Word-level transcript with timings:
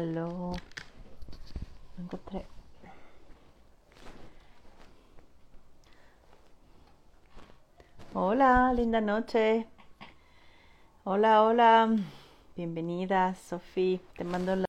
Me 0.00 0.54
encontré. 1.98 2.46
Hola, 8.14 8.72
linda 8.74 9.02
noche. 9.02 9.66
Hola, 11.04 11.42
hola. 11.42 11.94
Bienvenida, 12.56 13.34
Sofi. 13.34 14.00
Te 14.16 14.24
mando 14.24 14.56
la... 14.56 14.64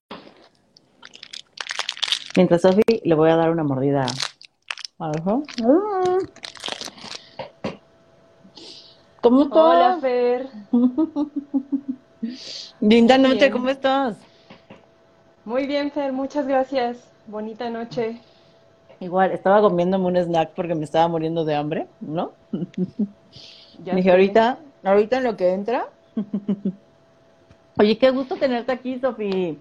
Mientras 2.36 2.62
Sofi 2.62 2.82
le 3.06 3.16
voy 3.16 3.30
a 3.30 3.38
dar 3.38 3.52
una 3.52 3.64
mordida. 3.64 4.06
¿Cómo 9.22 9.44
estás? 9.44 9.58
Hola, 9.58 9.98
Fer. 10.02 10.50
Linda 12.82 13.18
noche. 13.18 13.50
¿cómo 13.50 13.70
estás? 13.70 14.18
Muy 15.46 15.66
bien, 15.66 15.92
Fer. 15.92 16.14
Muchas 16.14 16.48
gracias. 16.48 17.12
Bonita 17.26 17.70
noche. 17.70 18.20
Igual, 19.00 19.32
estaba 19.32 19.62
comiéndome 19.62 20.06
un 20.06 20.18
snack 20.18 20.52
porque 20.56 20.76
me 20.76 20.84
estaba 20.84 21.08
muriendo 21.08 21.44
de 21.44 21.56
hambre, 21.56 21.88
¿no? 22.00 22.32
Ya 23.84 23.96
Dije, 23.96 24.12
ahorita, 24.12 24.60
ahorita 24.84 25.18
en 25.18 25.24
lo 25.24 25.36
que 25.36 25.54
entra. 25.54 25.88
Oye, 27.80 27.98
qué 27.98 28.12
gusto 28.12 28.36
tenerte 28.36 28.72
aquí, 28.72 29.00
Sofi. 29.00 29.58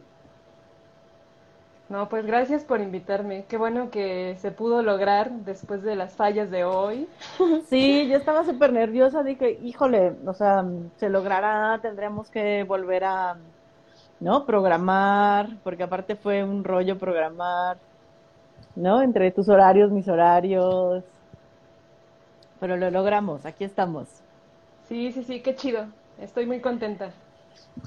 No, 1.89 2.09
pues 2.11 2.27
gracias 2.27 2.65
por 2.65 2.81
invitarme. 2.81 3.47
Qué 3.49 3.57
bueno 3.57 3.91
que 3.91 4.37
se 4.41 4.51
pudo 4.51 4.83
lograr 4.83 5.31
después 5.31 5.83
de 5.83 5.97
las 5.97 6.15
fallas 6.15 6.51
de 6.51 6.65
hoy. 6.65 7.09
Sí, 7.71 8.09
yo 8.09 8.17
estaba 8.19 8.45
súper 8.45 8.73
nerviosa, 8.73 9.23
dije, 9.23 9.59
híjole, 9.63 10.13
o 10.27 10.35
sea, 10.35 10.65
se 10.97 11.09
logrará, 11.09 11.79
tendremos 11.81 12.29
que 12.29 12.65
volver 12.65 13.05
a, 13.05 13.39
¿no? 14.21 14.47
Programar, 14.47 15.49
porque 15.65 15.83
aparte 15.83 16.15
fue 16.15 16.45
un 16.45 16.63
rollo 16.63 16.99
programar, 16.99 17.79
¿no? 18.77 19.03
Entre 19.03 19.31
tus 19.31 19.49
horarios, 19.49 19.91
mis 19.91 20.09
horarios, 20.09 21.03
pero 22.61 22.77
lo 22.77 22.91
logramos, 22.91 23.47
aquí 23.47 23.65
estamos. 23.65 24.07
Sí, 24.89 25.11
sí, 25.13 25.25
sí, 25.25 25.41
qué 25.41 25.55
chido. 25.55 25.87
Estoy 26.21 26.47
muy 26.47 26.61
contenta. 26.61 27.11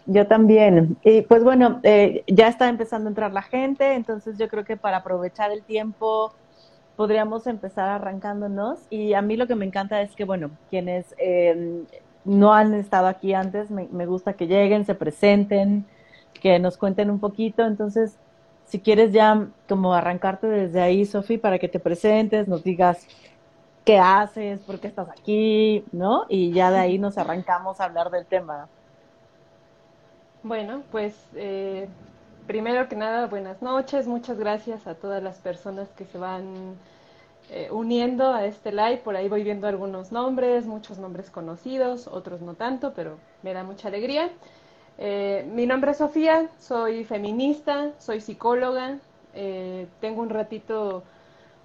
Yo 0.08 0.28
también. 0.28 0.98
Y 1.03 1.22
pues 1.22 1.44
bueno, 1.44 1.80
eh, 1.84 2.23
ya 2.28 2.47
está 2.47 2.68
empezando 2.68 3.08
a 3.08 3.12
entrar 3.12 3.31
la 3.31 3.44
gente, 3.44 3.94
entonces 3.94 4.38
yo 4.38 4.47
creo 4.47 4.66
que 4.66 4.75
para 4.75 4.97
aprovechar 4.97 5.52
el 5.52 5.64
tiempo 5.64 6.34
podríamos 6.95 7.47
empezar 7.47 7.90
arrancándonos. 7.90 8.80
Y 8.90 9.14
a 9.14 9.22
mí 9.22 9.38
lo 9.38 9.47
que 9.47 9.56
me 9.56 9.66
encanta 9.66 10.02
es 10.02 10.16
que, 10.16 10.25
bueno, 10.25 10.52
quienes 10.70 11.14
eh, 11.18 11.84
no 12.25 12.53
han 12.53 12.73
estado 12.73 13.08
aquí 13.08 13.34
antes, 13.34 13.70
me, 13.70 13.88
me 13.92 14.06
gusta 14.06 14.34
que 14.34 14.47
lleguen, 14.47 14.86
se 14.86 14.95
presenten, 14.95 15.86
que 16.44 16.60
nos 16.60 16.78
cuenten 16.78 17.10
un 17.10 17.20
poquito. 17.20 17.66
Entonces, 17.66 18.18
si 18.66 18.80
quieres 18.80 19.14
ya 19.14 19.48
como 19.68 19.94
arrancarte 19.94 20.46
desde 20.46 20.82
ahí, 20.82 21.06
Sofi, 21.06 21.38
para 21.38 21.58
que 21.58 21.70
te 21.70 21.80
presentes, 21.80 22.50
nos 22.50 22.64
digas 22.64 23.08
qué 23.86 23.98
haces, 23.98 24.60
por 24.60 24.80
qué 24.80 24.88
estás 24.88 25.10
aquí, 25.10 25.86
¿no? 25.94 26.26
Y 26.28 26.52
ya 26.52 26.70
de 26.70 26.80
ahí 26.80 27.00
nos 27.00 27.18
arrancamos 27.18 27.80
a 27.80 27.86
hablar 27.86 28.12
del 28.12 28.26
tema. 28.26 28.68
Bueno, 30.44 30.84
pues 30.92 31.16
eh, 31.36 31.88
primero 32.46 32.90
que 32.90 32.98
nada, 32.98 33.28
buenas 33.28 33.62
noches. 33.62 34.06
Muchas 34.06 34.38
gracias 34.38 34.86
a 34.86 34.96
todas 34.96 35.24
las 35.24 35.38
personas 35.38 35.88
que 35.96 36.04
se 36.04 36.18
van 36.18 36.76
eh, 37.52 37.70
uniendo 37.72 38.34
a 38.34 38.46
este 38.46 38.74
live. 38.74 38.98
Por 38.98 39.16
ahí 39.16 39.30
voy 39.30 39.44
viendo 39.44 39.68
algunos 39.68 40.12
nombres, 40.12 40.66
muchos 40.66 40.98
nombres 40.98 41.30
conocidos, 41.30 42.08
otros 42.08 42.42
no 42.42 42.56
tanto, 42.56 42.92
pero 42.94 43.18
me 43.44 43.54
da 43.54 43.64
mucha 43.64 43.88
alegría. 43.88 44.30
Eh, 44.98 45.46
mi 45.52 45.66
nombre 45.66 45.92
es 45.92 45.98
Sofía, 45.98 46.50
soy 46.60 47.04
feminista, 47.04 47.92
soy 48.00 48.22
psicóloga, 48.22 49.00
eh, 49.34 49.88
tengo 50.00 50.22
un 50.22 50.30
ratito, 50.30 51.04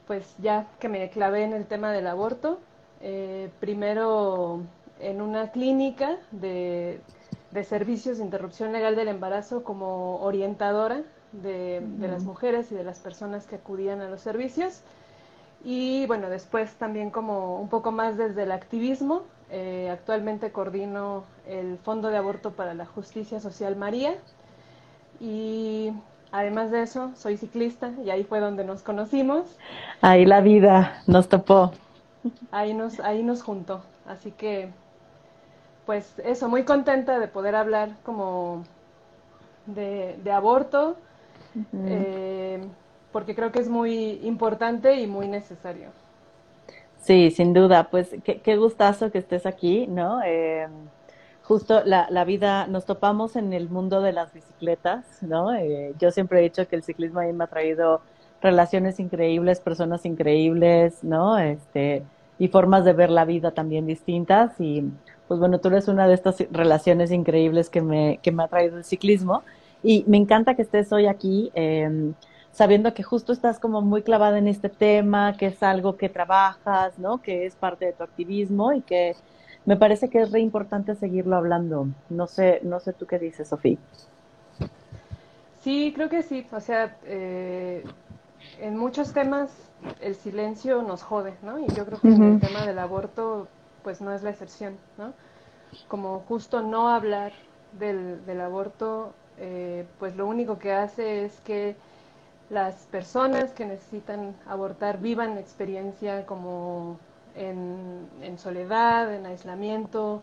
pues 0.06 0.34
ya 0.38 0.66
que 0.80 0.88
me 0.88 1.08
clavé 1.10 1.44
en 1.44 1.52
el 1.52 1.66
tema 1.66 1.92
del 1.92 2.06
aborto, 2.06 2.58
eh, 3.02 3.50
primero 3.60 4.60
en 5.00 5.20
una 5.20 5.52
clínica 5.52 6.16
de, 6.32 7.00
de 7.50 7.64
servicios 7.64 8.18
de 8.18 8.24
interrupción 8.24 8.72
legal 8.72 8.96
del 8.96 9.08
embarazo 9.08 9.62
como 9.62 10.16
orientadora 10.22 11.02
de, 11.32 11.82
de 11.98 12.08
las 12.08 12.24
mujeres 12.24 12.72
y 12.72 12.74
de 12.74 12.84
las 12.84 12.98
personas 12.98 13.46
que 13.46 13.56
acudían 13.56 14.00
a 14.00 14.08
los 14.08 14.22
servicios. 14.22 14.80
Y 15.64 16.06
bueno, 16.06 16.30
después 16.30 16.72
también 16.74 17.10
como 17.10 17.60
un 17.60 17.68
poco 17.68 17.92
más 17.92 18.16
desde 18.16 18.44
el 18.44 18.52
activismo. 18.52 19.22
Eh, 19.50 19.88
actualmente 19.90 20.52
coordino 20.52 21.24
el 21.46 21.78
Fondo 21.78 22.08
de 22.08 22.16
Aborto 22.18 22.52
para 22.52 22.74
la 22.74 22.86
Justicia 22.86 23.40
Social 23.40 23.76
María 23.76 24.14
y 25.20 25.92
además 26.32 26.70
de 26.70 26.82
eso 26.82 27.12
soy 27.16 27.36
ciclista 27.36 27.92
y 28.04 28.10
ahí 28.10 28.24
fue 28.24 28.40
donde 28.40 28.64
nos 28.64 28.82
conocimos. 28.82 29.46
Ahí 30.00 30.26
la 30.26 30.40
vida 30.40 31.02
nos 31.06 31.28
topó. 31.28 31.72
Ahí 32.50 32.74
nos, 32.74 33.00
ahí 33.00 33.22
nos 33.22 33.42
juntó. 33.42 33.82
Así 34.06 34.32
que 34.32 34.70
pues 35.88 36.18
eso, 36.22 36.50
muy 36.50 36.64
contenta 36.64 37.18
de 37.18 37.28
poder 37.28 37.54
hablar 37.54 37.96
como 38.02 38.62
de, 39.64 40.18
de 40.22 40.32
aborto, 40.32 40.96
eh, 41.86 42.60
porque 43.10 43.34
creo 43.34 43.52
que 43.52 43.60
es 43.60 43.70
muy 43.70 44.20
importante 44.22 45.00
y 45.00 45.06
muy 45.06 45.28
necesario. 45.28 45.88
Sí, 46.98 47.30
sin 47.30 47.54
duda, 47.54 47.90
pues 47.90 48.10
qué, 48.24 48.56
gustazo 48.56 49.10
que 49.10 49.18
estés 49.18 49.46
aquí, 49.46 49.86
¿no? 49.86 50.20
Eh, 50.24 50.66
justo 51.42 51.82
la, 51.84 52.06
la 52.10 52.24
vida, 52.24 52.66
nos 52.66 52.84
topamos 52.86 53.36
en 53.36 53.52
el 53.52 53.70
mundo 53.70 54.02
de 54.02 54.12
las 54.12 54.32
bicicletas, 54.32 55.06
¿no? 55.22 55.54
Eh, 55.54 55.94
yo 55.98 56.10
siempre 56.10 56.40
he 56.40 56.42
dicho 56.42 56.66
que 56.68 56.76
el 56.76 56.82
ciclismo 56.82 57.20
a 57.20 57.32
me 57.32 57.44
ha 57.44 57.46
traído 57.46 58.02
relaciones 58.42 59.00
increíbles, 59.00 59.60
personas 59.60 60.04
increíbles, 60.04 61.02
¿no? 61.04 61.38
Este, 61.38 62.04
y 62.36 62.48
formas 62.48 62.84
de 62.84 62.92
ver 62.92 63.10
la 63.10 63.24
vida 63.24 63.52
también 63.52 63.86
distintas. 63.86 64.60
Y 64.60 64.84
pues 65.28 65.40
bueno, 65.40 65.60
tú 65.60 65.68
eres 65.68 65.88
una 65.88 66.06
de 66.08 66.14
estas 66.14 66.36
relaciones 66.50 67.10
increíbles 67.12 67.70
que 67.70 67.80
me, 67.80 68.18
que 68.22 68.32
me 68.32 68.42
ha 68.42 68.48
traído 68.48 68.76
el 68.76 68.84
ciclismo. 68.84 69.44
Y 69.82 70.04
me 70.08 70.16
encanta 70.18 70.54
que 70.56 70.62
estés 70.62 70.92
hoy 70.92 71.06
aquí. 71.06 71.50
eh, 71.54 72.12
sabiendo 72.52 72.94
que 72.94 73.02
justo 73.02 73.32
estás 73.32 73.58
como 73.58 73.82
muy 73.82 74.02
clavada 74.02 74.38
en 74.38 74.48
este 74.48 74.68
tema, 74.68 75.36
que 75.36 75.46
es 75.46 75.62
algo 75.62 75.96
que 75.96 76.08
trabajas, 76.08 76.98
¿no? 76.98 77.22
Que 77.22 77.46
es 77.46 77.54
parte 77.54 77.86
de 77.86 77.92
tu 77.92 78.02
activismo 78.02 78.72
y 78.72 78.80
que 78.80 79.14
me 79.64 79.76
parece 79.76 80.08
que 80.08 80.20
es 80.22 80.32
re 80.32 80.40
importante 80.40 80.94
seguirlo 80.94 81.36
hablando. 81.36 81.88
No 82.08 82.26
sé, 82.26 82.60
no 82.62 82.80
sé 82.80 82.92
tú 82.92 83.06
qué 83.06 83.18
dices, 83.18 83.48
Sofía. 83.48 83.78
Sí, 85.62 85.92
creo 85.94 86.08
que 86.08 86.22
sí. 86.22 86.46
O 86.52 86.60
sea, 86.60 86.96
eh, 87.04 87.84
en 88.60 88.76
muchos 88.76 89.12
temas 89.12 89.50
el 90.00 90.14
silencio 90.14 90.82
nos 90.82 91.02
jode, 91.02 91.34
¿no? 91.42 91.58
Y 91.58 91.66
yo 91.68 91.84
creo 91.84 92.00
que 92.00 92.08
en 92.08 92.22
el 92.22 92.40
tema 92.40 92.66
del 92.66 92.78
aborto, 92.78 93.46
pues 93.82 94.00
no 94.00 94.12
es 94.12 94.22
la 94.22 94.30
excepción, 94.30 94.76
¿no? 94.96 95.12
Como 95.86 96.20
justo 96.20 96.62
no 96.62 96.88
hablar 96.88 97.32
del, 97.78 98.24
del 98.24 98.40
aborto, 98.40 99.12
eh, 99.38 99.84
pues 99.98 100.16
lo 100.16 100.26
único 100.26 100.58
que 100.58 100.72
hace 100.72 101.24
es 101.24 101.40
que 101.40 101.76
las 102.50 102.74
personas 102.90 103.52
que 103.52 103.66
necesitan 103.66 104.34
abortar 104.46 105.00
vivan 105.00 105.34
la 105.34 105.40
experiencia 105.40 106.24
como 106.26 106.98
en, 107.36 108.08
en 108.22 108.38
soledad, 108.38 109.14
en 109.14 109.26
aislamiento, 109.26 110.22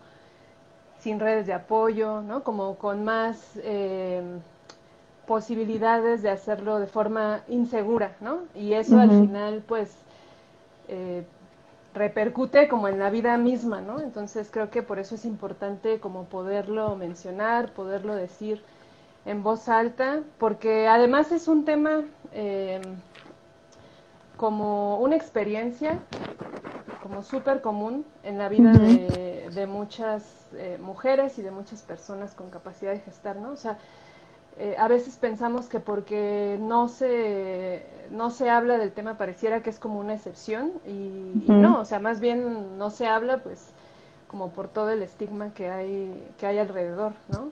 sin 0.99 1.19
redes 1.19 1.45
de 1.45 1.53
apoyo, 1.53 2.21
¿no? 2.21 2.43
Como 2.43 2.75
con 2.75 3.03
más 3.03 3.51
eh, 3.57 4.23
posibilidades 5.27 6.23
de 6.23 6.29
hacerlo 6.29 6.79
de 6.79 6.87
forma 6.87 7.41
insegura, 7.47 8.15
¿no? 8.21 8.39
Y 8.55 8.73
eso 8.73 8.99
al 8.99 9.09
final, 9.09 9.63
pues, 9.67 9.95
eh, 10.87 11.25
repercute 11.93 12.67
como 12.67 12.87
en 12.87 12.99
la 12.99 13.09
vida 13.09 13.37
misma, 13.37 13.81
¿no? 13.81 14.01
Entonces 14.01 14.49
creo 14.51 14.69
que 14.69 14.83
por 14.83 14.99
eso 14.99 15.15
es 15.15 15.25
importante 15.25 15.99
como 15.99 16.25
poderlo 16.25 16.95
mencionar, 16.95 17.71
poderlo 17.71 18.15
decir 18.15 18.61
en 19.25 19.43
voz 19.43 19.69
alta, 19.69 20.21
porque 20.37 20.87
además 20.87 21.31
es 21.31 21.47
un 21.47 21.65
tema 21.65 22.03
eh, 22.31 22.81
como 24.37 24.99
una 24.99 25.15
experiencia 25.15 25.99
como 27.01 27.23
súper 27.23 27.61
común 27.61 28.05
en 28.23 28.37
la 28.37 28.49
vida 28.49 28.71
de, 28.73 29.49
de 29.53 29.67
muchas 29.67 30.47
eh, 30.53 30.77
mujeres 30.81 31.37
y 31.37 31.43
de 31.43 31.51
muchas 31.51 31.81
personas 31.83 32.33
con 32.33 32.49
capacidad 32.49 32.91
de 32.93 32.99
gestar, 32.99 33.35
¿no? 33.35 33.51
O 33.51 33.57
sea, 33.57 33.77
eh, 34.57 34.75
a 34.79 34.87
veces 34.87 35.17
pensamos 35.17 35.67
que 35.67 35.79
porque 35.79 36.57
no 36.61 36.87
se, 36.87 37.85
no 38.09 38.31
se 38.31 38.49
habla 38.49 38.77
del 38.77 38.91
tema 38.91 39.17
pareciera 39.17 39.61
que 39.61 39.69
es 39.69 39.79
como 39.79 39.99
una 39.99 40.13
excepción 40.15 40.71
y, 40.87 41.43
y 41.45 41.47
no, 41.49 41.79
o 41.81 41.85
sea, 41.85 41.99
más 41.99 42.19
bien 42.19 42.77
no 42.77 42.89
se 42.89 43.05
habla 43.05 43.39
pues 43.39 43.69
como 44.27 44.49
por 44.49 44.67
todo 44.67 44.89
el 44.89 45.03
estigma 45.03 45.53
que 45.53 45.69
hay, 45.69 46.33
que 46.39 46.47
hay 46.47 46.57
alrededor, 46.57 47.13
¿no? 47.29 47.51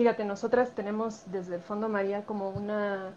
Fíjate, 0.00 0.24
nosotras 0.24 0.70
tenemos 0.70 1.24
desde 1.30 1.56
el 1.56 1.60
Fondo 1.60 1.86
María 1.90 2.22
como 2.22 2.48
una 2.48 3.10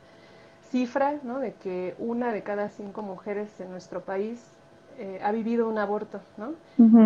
cifra, 0.69 1.13
¿no? 1.23 1.39
De 1.39 1.53
que 1.53 1.95
una 1.97 2.33
de 2.33 2.43
cada 2.43 2.67
cinco 2.67 3.01
mujeres 3.01 3.47
en 3.61 3.71
nuestro 3.71 4.01
país 4.01 4.43
eh, 4.99 5.17
ha 5.23 5.31
vivido 5.31 5.69
un 5.69 5.77
aborto, 5.77 6.19
¿no? 6.35 6.49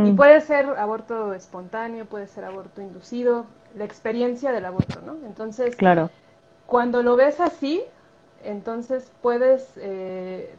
Y 0.04 0.14
puede 0.14 0.42
ser 0.42 0.66
aborto 0.80 1.36
espontáneo, 1.36 2.06
puede 2.06 2.26
ser 2.26 2.46
aborto 2.46 2.82
inducido, 2.82 3.46
la 3.78 3.86
experiencia 3.86 4.52
del 4.52 4.66
aborto, 4.66 5.00
¿no? 5.06 5.16
Entonces, 5.28 5.76
Claro. 5.76 6.10
cuando 6.66 7.04
lo 7.04 7.16
ves 7.16 7.40
así, 7.40 7.84
entonces 8.44 9.12
puedes 9.22 9.74
eh, 9.76 10.56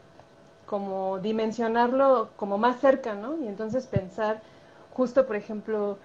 como 0.65 1.19
dimensionarlo 1.19 2.29
como 2.37 2.57
más 2.57 2.79
cerca, 2.79 3.15
¿no? 3.15 3.35
Y 3.43 3.49
entonces 3.49 3.85
pensar 3.85 4.39
justo, 4.93 5.27
por 5.27 5.35
ejemplo, 5.35 5.97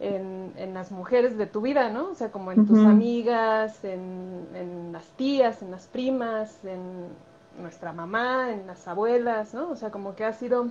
en, 0.00 0.52
en, 0.56 0.74
las 0.74 0.90
mujeres 0.90 1.36
de 1.36 1.46
tu 1.46 1.60
vida, 1.60 1.90
¿no? 1.90 2.08
O 2.08 2.14
sea, 2.14 2.32
como 2.32 2.52
en 2.52 2.66
tus 2.66 2.78
amigas, 2.78 3.84
en, 3.84 4.46
en, 4.54 4.92
las 4.92 5.06
tías, 5.10 5.62
en 5.62 5.70
las 5.70 5.86
primas, 5.86 6.64
en 6.64 6.80
nuestra 7.60 7.92
mamá, 7.92 8.50
en 8.50 8.66
las 8.66 8.88
abuelas, 8.88 9.52
¿no? 9.52 9.70
O 9.70 9.76
sea, 9.76 9.90
como 9.90 10.14
que 10.14 10.24
ha 10.24 10.32
sido 10.32 10.68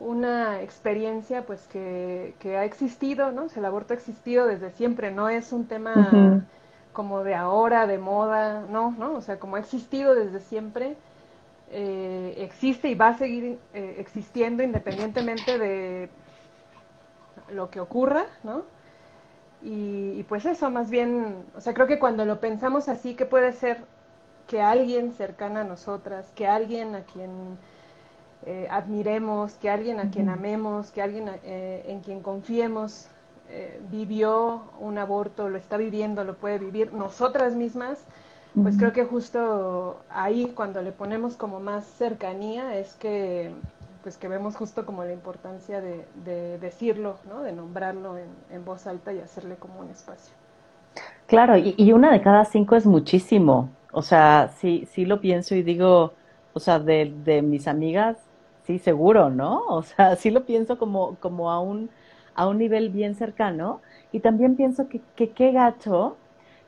una 0.00 0.60
experiencia 0.60 1.46
pues 1.46 1.66
que, 1.68 2.34
que 2.40 2.56
ha 2.56 2.64
existido, 2.64 3.30
¿no? 3.30 3.44
O 3.44 3.48
sea, 3.48 3.60
el 3.60 3.66
aborto 3.66 3.94
ha 3.94 3.96
existido 3.96 4.46
desde 4.46 4.70
siempre, 4.72 5.12
no 5.12 5.28
es 5.28 5.52
un 5.52 5.66
tema 5.66 6.42
como 6.92 7.22
de 7.22 7.34
ahora, 7.34 7.86
de 7.86 7.98
moda, 7.98 8.64
no, 8.68 8.92
¿no? 8.98 9.14
O 9.14 9.20
sea, 9.20 9.38
como 9.38 9.56
ha 9.56 9.60
existido 9.60 10.14
desde 10.14 10.40
siempre, 10.40 10.96
eh, 11.70 12.34
existe 12.38 12.88
y 12.88 12.94
va 12.94 13.08
a 13.08 13.18
seguir 13.18 13.58
eh, 13.72 13.96
existiendo 13.98 14.62
independientemente 14.62 15.58
de 15.58 16.08
lo 17.50 17.70
que 17.70 17.80
ocurra, 17.80 18.26
¿no? 18.42 18.62
Y, 19.62 20.24
pues 20.24 20.44
eso, 20.44 20.70
más 20.70 20.90
bien, 20.90 21.36
o 21.56 21.60
sea, 21.60 21.72
creo 21.72 21.86
que 21.86 21.98
cuando 21.98 22.26
lo 22.26 22.38
pensamos 22.38 22.88
así, 22.88 23.14
que 23.14 23.24
puede 23.24 23.52
ser 23.52 23.78
que 24.46 24.60
alguien 24.60 25.12
cercana 25.12 25.62
a 25.62 25.64
nosotras, 25.64 26.30
que 26.34 26.46
alguien 26.46 26.94
a 26.94 27.04
quien 27.04 27.30
eh, 28.44 28.68
admiremos, 28.70 29.54
que 29.54 29.70
alguien 29.70 30.00
a 30.00 30.10
quien 30.10 30.28
amemos, 30.28 30.90
que 30.90 31.00
alguien 31.00 31.30
eh, 31.44 31.82
en 31.88 32.00
quien 32.00 32.20
confiemos 32.20 33.08
eh, 33.48 33.80
vivió 33.90 34.64
un 34.80 34.98
aborto, 34.98 35.48
lo 35.48 35.56
está 35.56 35.78
viviendo, 35.78 36.24
lo 36.24 36.34
puede 36.34 36.58
vivir 36.58 36.92
nosotras 36.92 37.54
mismas, 37.54 38.04
pues 38.62 38.76
creo 38.76 38.92
que 38.92 39.04
justo 39.04 39.98
ahí 40.08 40.52
cuando 40.54 40.80
le 40.80 40.92
ponemos 40.92 41.36
como 41.36 41.58
más 41.58 41.84
cercanía 41.84 42.76
es 42.76 42.94
que 42.94 43.52
pues 44.04 44.18
que 44.18 44.28
vemos 44.28 44.54
justo 44.54 44.84
como 44.84 45.02
la 45.02 45.14
importancia 45.14 45.80
de, 45.80 46.58
decirlo, 46.58 47.16
¿no? 47.26 47.42
de 47.42 47.52
nombrarlo 47.52 48.16
en, 48.18 48.64
voz 48.64 48.86
alta 48.86 49.14
y 49.14 49.18
hacerle 49.18 49.56
como 49.56 49.80
un 49.80 49.88
espacio. 49.88 50.34
Claro, 51.26 51.56
y, 51.56 51.90
una 51.90 52.12
de 52.12 52.20
cada 52.20 52.44
cinco 52.44 52.76
es 52.76 52.84
muchísimo. 52.84 53.70
O 53.92 54.02
sea, 54.02 54.50
sí, 54.58 54.86
sí 54.92 55.06
lo 55.06 55.22
pienso 55.22 55.54
y 55.54 55.62
digo, 55.62 56.12
o 56.52 56.60
sea, 56.60 56.78
de, 56.78 57.40
mis 57.42 57.66
amigas, 57.66 58.18
sí, 58.66 58.78
seguro, 58.78 59.30
¿no? 59.30 59.64
O 59.68 59.82
sea, 59.82 60.16
sí 60.16 60.30
lo 60.30 60.44
pienso 60.44 60.76
como, 60.76 61.16
como 61.16 61.50
a, 61.50 61.58
un, 61.60 61.88
a 62.34 62.46
un 62.46 62.58
nivel 62.58 62.90
bien 62.90 63.14
cercano. 63.14 63.80
Y 64.12 64.20
también 64.20 64.54
pienso 64.54 64.86
que 64.86 65.00
qué 65.30 65.50
gacho 65.50 66.18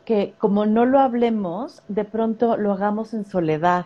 que 0.06 0.32
como 0.38 0.64
no 0.64 0.86
lo 0.86 1.00
hablemos, 1.00 1.82
de 1.88 2.06
pronto 2.06 2.56
lo 2.56 2.72
hagamos 2.72 3.12
en 3.12 3.26
soledad. 3.26 3.84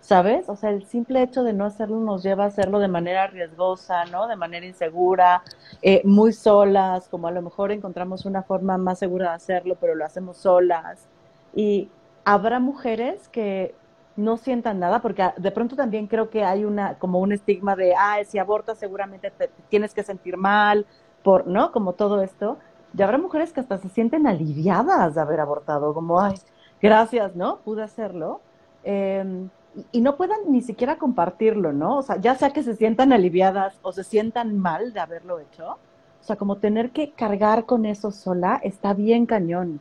¿Sabes? 0.00 0.48
O 0.48 0.56
sea, 0.56 0.70
el 0.70 0.84
simple 0.86 1.22
hecho 1.22 1.42
de 1.44 1.52
no 1.52 1.64
hacerlo 1.64 2.00
nos 2.00 2.22
lleva 2.22 2.44
a 2.44 2.46
hacerlo 2.48 2.78
de 2.78 2.88
manera 2.88 3.26
riesgosa, 3.26 4.04
¿no? 4.06 4.26
De 4.26 4.36
manera 4.36 4.66
insegura, 4.66 5.42
eh, 5.82 6.02
muy 6.04 6.32
solas, 6.32 7.08
como 7.08 7.28
a 7.28 7.30
lo 7.30 7.42
mejor 7.42 7.70
encontramos 7.72 8.24
una 8.24 8.42
forma 8.42 8.78
más 8.78 8.98
segura 8.98 9.30
de 9.30 9.36
hacerlo, 9.36 9.76
pero 9.80 9.94
lo 9.94 10.04
hacemos 10.04 10.38
solas. 10.38 11.06
Y 11.54 11.90
habrá 12.24 12.60
mujeres 12.60 13.28
que 13.28 13.74
no 14.16 14.36
sientan 14.36 14.80
nada, 14.80 15.00
porque 15.00 15.30
de 15.36 15.50
pronto 15.50 15.76
también 15.76 16.06
creo 16.06 16.30
que 16.30 16.44
hay 16.44 16.64
una, 16.64 16.98
como 16.98 17.20
un 17.20 17.32
estigma 17.32 17.76
de, 17.76 17.94
ah, 17.96 18.18
si 18.26 18.38
abortas 18.38 18.78
seguramente 18.78 19.30
te, 19.30 19.50
tienes 19.68 19.94
que 19.94 20.02
sentir 20.02 20.36
mal, 20.36 20.86
por, 21.22 21.46
¿no? 21.46 21.72
Como 21.72 21.92
todo 21.94 22.22
esto. 22.22 22.58
Y 22.96 23.02
habrá 23.02 23.18
mujeres 23.18 23.52
que 23.52 23.60
hasta 23.60 23.78
se 23.78 23.88
sienten 23.90 24.26
aliviadas 24.26 25.14
de 25.14 25.20
haber 25.20 25.40
abortado, 25.40 25.94
como, 25.94 26.20
ay, 26.20 26.34
gracias, 26.82 27.36
¿no? 27.36 27.58
Pude 27.58 27.82
hacerlo. 27.82 28.40
Eh, 28.82 29.48
y 29.92 30.00
no 30.00 30.16
puedan 30.16 30.40
ni 30.48 30.62
siquiera 30.62 30.96
compartirlo, 30.96 31.72
¿no? 31.72 31.98
O 31.98 32.02
sea, 32.02 32.16
ya 32.20 32.34
sea 32.34 32.50
que 32.50 32.62
se 32.62 32.76
sientan 32.76 33.12
aliviadas 33.12 33.78
o 33.82 33.92
se 33.92 34.04
sientan 34.04 34.58
mal 34.58 34.92
de 34.92 35.00
haberlo 35.00 35.38
hecho, 35.38 35.78
o 36.20 36.24
sea, 36.24 36.36
como 36.36 36.56
tener 36.56 36.90
que 36.90 37.12
cargar 37.12 37.66
con 37.66 37.86
eso 37.86 38.10
sola 38.10 38.60
está 38.62 38.94
bien 38.94 39.26
cañón, 39.26 39.80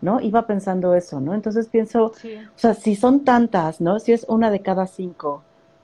¿no? 0.00 0.20
Iba 0.20 0.46
pensando 0.46 0.94
eso, 0.94 1.20
¿no? 1.20 1.34
Entonces 1.34 1.68
pienso, 1.68 2.06
o 2.06 2.12
sea, 2.54 2.74
si 2.74 2.94
son 2.96 3.24
tantas, 3.24 3.80
¿no? 3.80 3.98
Si 3.98 4.12
es 4.12 4.24
una 4.28 4.50
de 4.50 4.60
cada 4.60 4.86
cinco, 4.86 5.42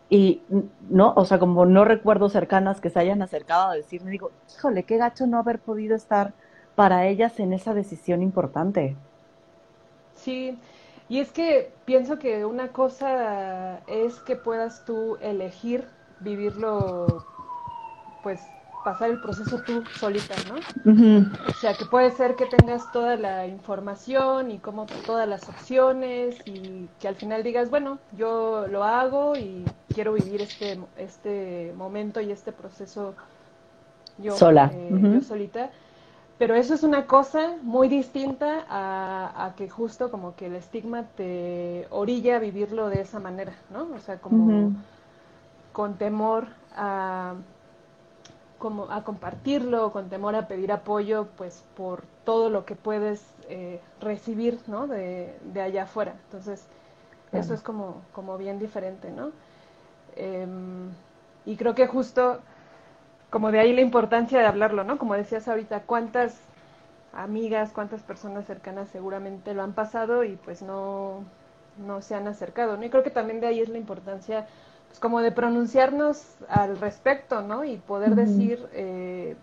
y, 0.08 0.42
¿no? 0.88 1.12
O 1.16 1.24
sea, 1.24 1.38
como 1.38 1.66
no 1.66 1.84
recuerdo 1.84 2.28
cercanas 2.28 2.80
que 2.80 2.90
se 2.90 3.00
hayan 3.00 3.22
acercado 3.22 3.70
a 3.70 3.74
decirme, 3.74 4.10
digo, 4.12 4.30
híjole, 4.54 4.84
qué 4.84 4.98
gacho 4.98 5.26
no 5.26 5.38
haber 5.38 5.58
podido 5.58 5.96
estar 5.96 6.32
para 6.76 7.06
ellas 7.06 7.40
en 7.40 7.52
esa 7.52 7.74
decisión 7.74 8.22
importante. 8.22 8.96
Sí, 10.14 10.56
y 11.08 11.20
es 11.20 11.30
que 11.30 11.72
pienso 11.84 12.18
que 12.18 12.44
una 12.44 12.68
cosa 12.68 13.80
es 13.86 14.18
que 14.20 14.36
puedas 14.36 14.84
tú 14.84 15.16
elegir 15.20 15.86
vivirlo, 16.20 17.24
pues 18.22 18.40
pasar 18.84 19.10
el 19.10 19.20
proceso 19.20 19.60
tú 19.66 19.84
solita, 19.98 20.34
¿no? 20.48 20.56
O 21.48 21.52
sea, 21.54 21.74
que 21.74 21.84
puede 21.86 22.12
ser 22.12 22.36
que 22.36 22.46
tengas 22.46 22.90
toda 22.92 23.16
la 23.16 23.46
información 23.46 24.52
y 24.52 24.58
como 24.58 24.86
todas 25.04 25.28
las 25.28 25.48
opciones 25.48 26.40
y 26.44 26.88
que 27.00 27.08
al 27.08 27.16
final 27.16 27.42
digas, 27.42 27.68
bueno, 27.68 27.98
yo 28.16 28.66
lo 28.68 28.84
hago 28.84 29.36
y 29.36 29.64
quiero 29.92 30.12
vivir 30.12 30.40
este, 30.40 30.78
este 30.96 31.72
momento 31.76 32.20
y 32.20 32.30
este 32.30 32.52
proceso 32.52 33.14
yo, 34.18 34.36
Sola. 34.36 34.70
Eh, 34.72 34.88
yo 34.90 35.20
solita 35.20 35.70
pero 36.38 36.54
eso 36.54 36.74
es 36.74 36.82
una 36.82 37.06
cosa 37.06 37.56
muy 37.62 37.88
distinta 37.88 38.66
a, 38.68 39.54
que 39.56 39.70
justo 39.70 40.10
como 40.10 40.36
que 40.36 40.46
el 40.46 40.56
estigma 40.56 41.04
te 41.16 41.86
orilla 41.90 42.36
a 42.36 42.38
vivirlo 42.38 42.88
de 42.88 43.00
esa 43.00 43.20
manera, 43.20 43.54
¿no? 43.70 43.88
O 43.94 44.00
sea, 44.00 44.18
como 44.18 44.72
con 45.72 45.94
temor 45.96 46.48
a, 46.74 47.34
como 48.58 48.90
a 48.90 49.02
compartirlo, 49.02 49.92
con 49.92 50.08
temor 50.10 50.34
a 50.34 50.46
pedir 50.46 50.72
apoyo, 50.72 51.28
pues 51.36 51.64
por 51.76 52.02
todo 52.24 52.50
lo 52.50 52.66
que 52.66 52.76
puedes 52.76 53.24
eh, 53.48 53.80
recibir, 54.00 54.58
¿no? 54.66 54.86
De, 54.86 55.38
de, 55.52 55.60
allá 55.60 55.84
afuera. 55.84 56.16
Entonces, 56.24 56.66
eso 57.32 57.54
es 57.54 57.62
como, 57.62 58.02
como 58.12 58.36
bien 58.36 58.58
diferente, 58.58 59.10
¿no? 59.10 59.30
Em, 60.16 60.90
y 61.44 61.56
creo 61.56 61.74
que 61.74 61.86
justo 61.86 62.40
como 63.36 63.52
de 63.52 63.60
ahí 63.60 63.74
la 63.74 63.82
importancia 63.82 64.38
de 64.38 64.46
hablarlo, 64.46 64.82
¿no? 64.82 64.96
Como 64.96 65.12
decías 65.12 65.46
ahorita, 65.46 65.82
cuántas 65.82 66.40
amigas, 67.12 67.70
cuántas 67.70 68.00
personas 68.00 68.46
cercanas 68.46 68.88
seguramente 68.88 69.52
lo 69.52 69.62
han 69.62 69.74
pasado 69.74 70.24
y 70.24 70.36
pues 70.36 70.62
no, 70.62 71.22
no 71.86 72.00
se 72.00 72.14
han 72.14 72.28
acercado, 72.28 72.78
¿no? 72.78 72.84
Y 72.86 72.88
creo 72.88 73.02
que 73.02 73.10
también 73.10 73.40
de 73.40 73.48
ahí 73.48 73.60
es 73.60 73.68
la 73.68 73.76
importancia, 73.76 74.46
pues 74.88 74.98
como 75.00 75.20
de 75.20 75.32
pronunciarnos 75.32 76.36
al 76.48 76.78
respecto, 76.78 77.42
¿no? 77.42 77.62
Y 77.66 77.76
poder 77.76 78.14
decir, 78.14 78.66
eh, 78.72 79.36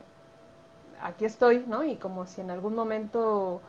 aquí 1.03 1.25
estoy, 1.25 1.63
¿no? 1.67 1.83
Y 1.83 1.97
como 1.97 2.25
si 2.25 2.41
en 2.41 2.49
algún 2.49 2.73
momento 2.73 3.61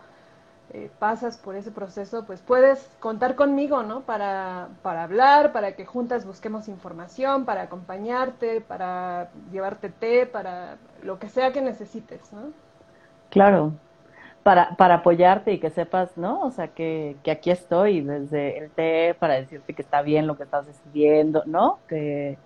eh, 0.73 0.90
pasas 0.99 1.37
por 1.37 1.56
ese 1.56 1.71
proceso, 1.71 2.25
pues 2.25 2.40
puedes 2.40 2.90
contar 2.99 3.37
conmigo, 3.37 3.83
¿no? 3.83 4.00
Para, 4.00 4.68
para 4.83 5.04
hablar, 5.04 5.52
para 5.52 5.76
que 5.76 5.85
juntas 5.85 6.26
busquemos 6.26 6.68
información, 6.68 7.44
para 7.44 7.62
acompañarte, 7.62 8.61
para 8.61 9.30
llevarte 9.52 9.90
té, 9.90 10.26
para 10.26 10.78
lo 11.02 11.18
que 11.18 11.28
sea 11.28 11.52
que 11.52 11.61
necesites, 11.61 12.33
¿no? 12.33 12.52
Claro, 13.30 13.73
para, 14.42 14.76
para 14.76 14.97
apoyarte 14.97 15.52
y 15.52 15.61
que 15.61 15.71
sepas, 15.71 16.16
¿no? 16.16 16.40
O 16.42 16.50
sea, 16.50 16.68
que, 16.68 17.16
que 17.23 17.30
aquí 17.30 17.50
estoy 17.50 18.00
desde 18.00 18.59
el 18.59 18.71
té 18.71 19.14
para 19.18 19.35
decirte 19.35 19.75
que 19.75 19.83
está 19.83 20.02
bien 20.02 20.26
lo 20.26 20.37
que 20.37 20.44
estás 20.44 20.66
decidiendo, 20.66 21.42
¿no? 21.47 21.80
Que, 21.88 22.38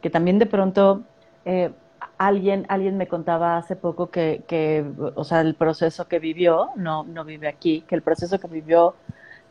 que 0.00 0.10
también 0.10 0.38
de 0.38 0.46
pronto... 0.46 1.02
Eh, 1.44 1.70
alguien, 2.18 2.66
alguien 2.68 2.96
me 2.96 3.08
contaba 3.08 3.56
hace 3.56 3.76
poco 3.76 4.10
que, 4.10 4.42
que, 4.46 4.84
o 5.14 5.24
sea, 5.24 5.40
el 5.40 5.54
proceso 5.54 6.08
que 6.08 6.18
vivió, 6.18 6.70
no, 6.76 7.04
no 7.04 7.24
vive 7.24 7.48
aquí, 7.48 7.82
que 7.82 7.94
el 7.94 8.02
proceso 8.02 8.38
que 8.38 8.48
vivió 8.48 8.94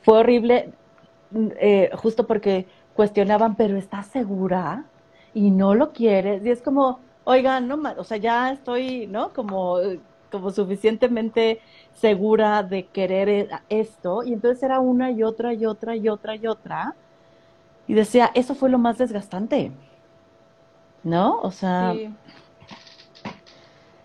fue 0.02 0.20
horrible 0.20 0.74
eh, 1.60 1.90
justo 1.96 2.26
porque 2.28 2.68
cuestionaban, 2.96 3.56
pero 3.56 3.78
¿estás 3.78 4.08
segura? 4.08 4.86
Y 5.34 5.52
no 5.52 5.76
lo 5.76 5.94
quieres. 5.94 6.46
Y 6.46 6.50
es 6.50 6.62
como, 6.62 7.00
oigan, 7.26 7.68
no, 7.68 7.82
o 7.98 8.04
sea, 8.04 8.18
ya 8.18 8.52
estoy, 8.52 9.08
¿no? 9.08 9.34
Como, 9.34 9.78
como 10.32 10.52
suficientemente 10.52 11.62
segura 11.94 12.64
de 12.64 12.88
querer 12.88 13.30
e, 13.30 13.50
esto. 13.70 14.24
Y 14.24 14.34
entonces 14.34 14.64
era 14.64 14.80
una 14.80 15.12
y 15.12 15.24
otra 15.24 15.54
y 15.54 15.66
otra 15.66 15.96
y 15.96 16.10
otra 16.10 16.36
y 16.36 16.48
otra. 16.48 16.96
Y 17.88 17.94
decía, 17.94 18.32
eso 18.36 18.56
fue 18.56 18.70
lo 18.70 18.78
más 18.80 18.98
desgastante. 18.98 19.72
¿No? 21.04 21.40
O 21.42 21.52
sea, 21.52 21.94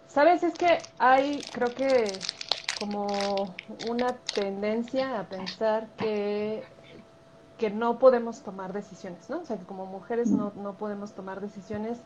Sabes, 0.07 0.43
es 0.43 0.55
que 0.55 0.79
hay, 0.99 1.41
creo 1.53 1.75
que 1.75 2.05
como 2.79 3.07
una 3.89 4.15
tendencia 4.35 5.19
a 5.19 5.25
pensar 5.25 5.89
que, 5.97 6.63
que 7.59 7.71
no 7.71 7.99
podemos 7.99 8.43
tomar 8.43 8.73
decisiones, 8.73 9.31
¿no? 9.31 9.41
O 9.41 9.45
sea, 9.45 9.57
que 9.59 9.65
como 9.65 9.87
mujeres 9.87 10.31
no, 10.31 10.53
no 10.57 10.75
podemos 10.75 11.13
tomar 11.13 11.41
decisiones 11.41 11.99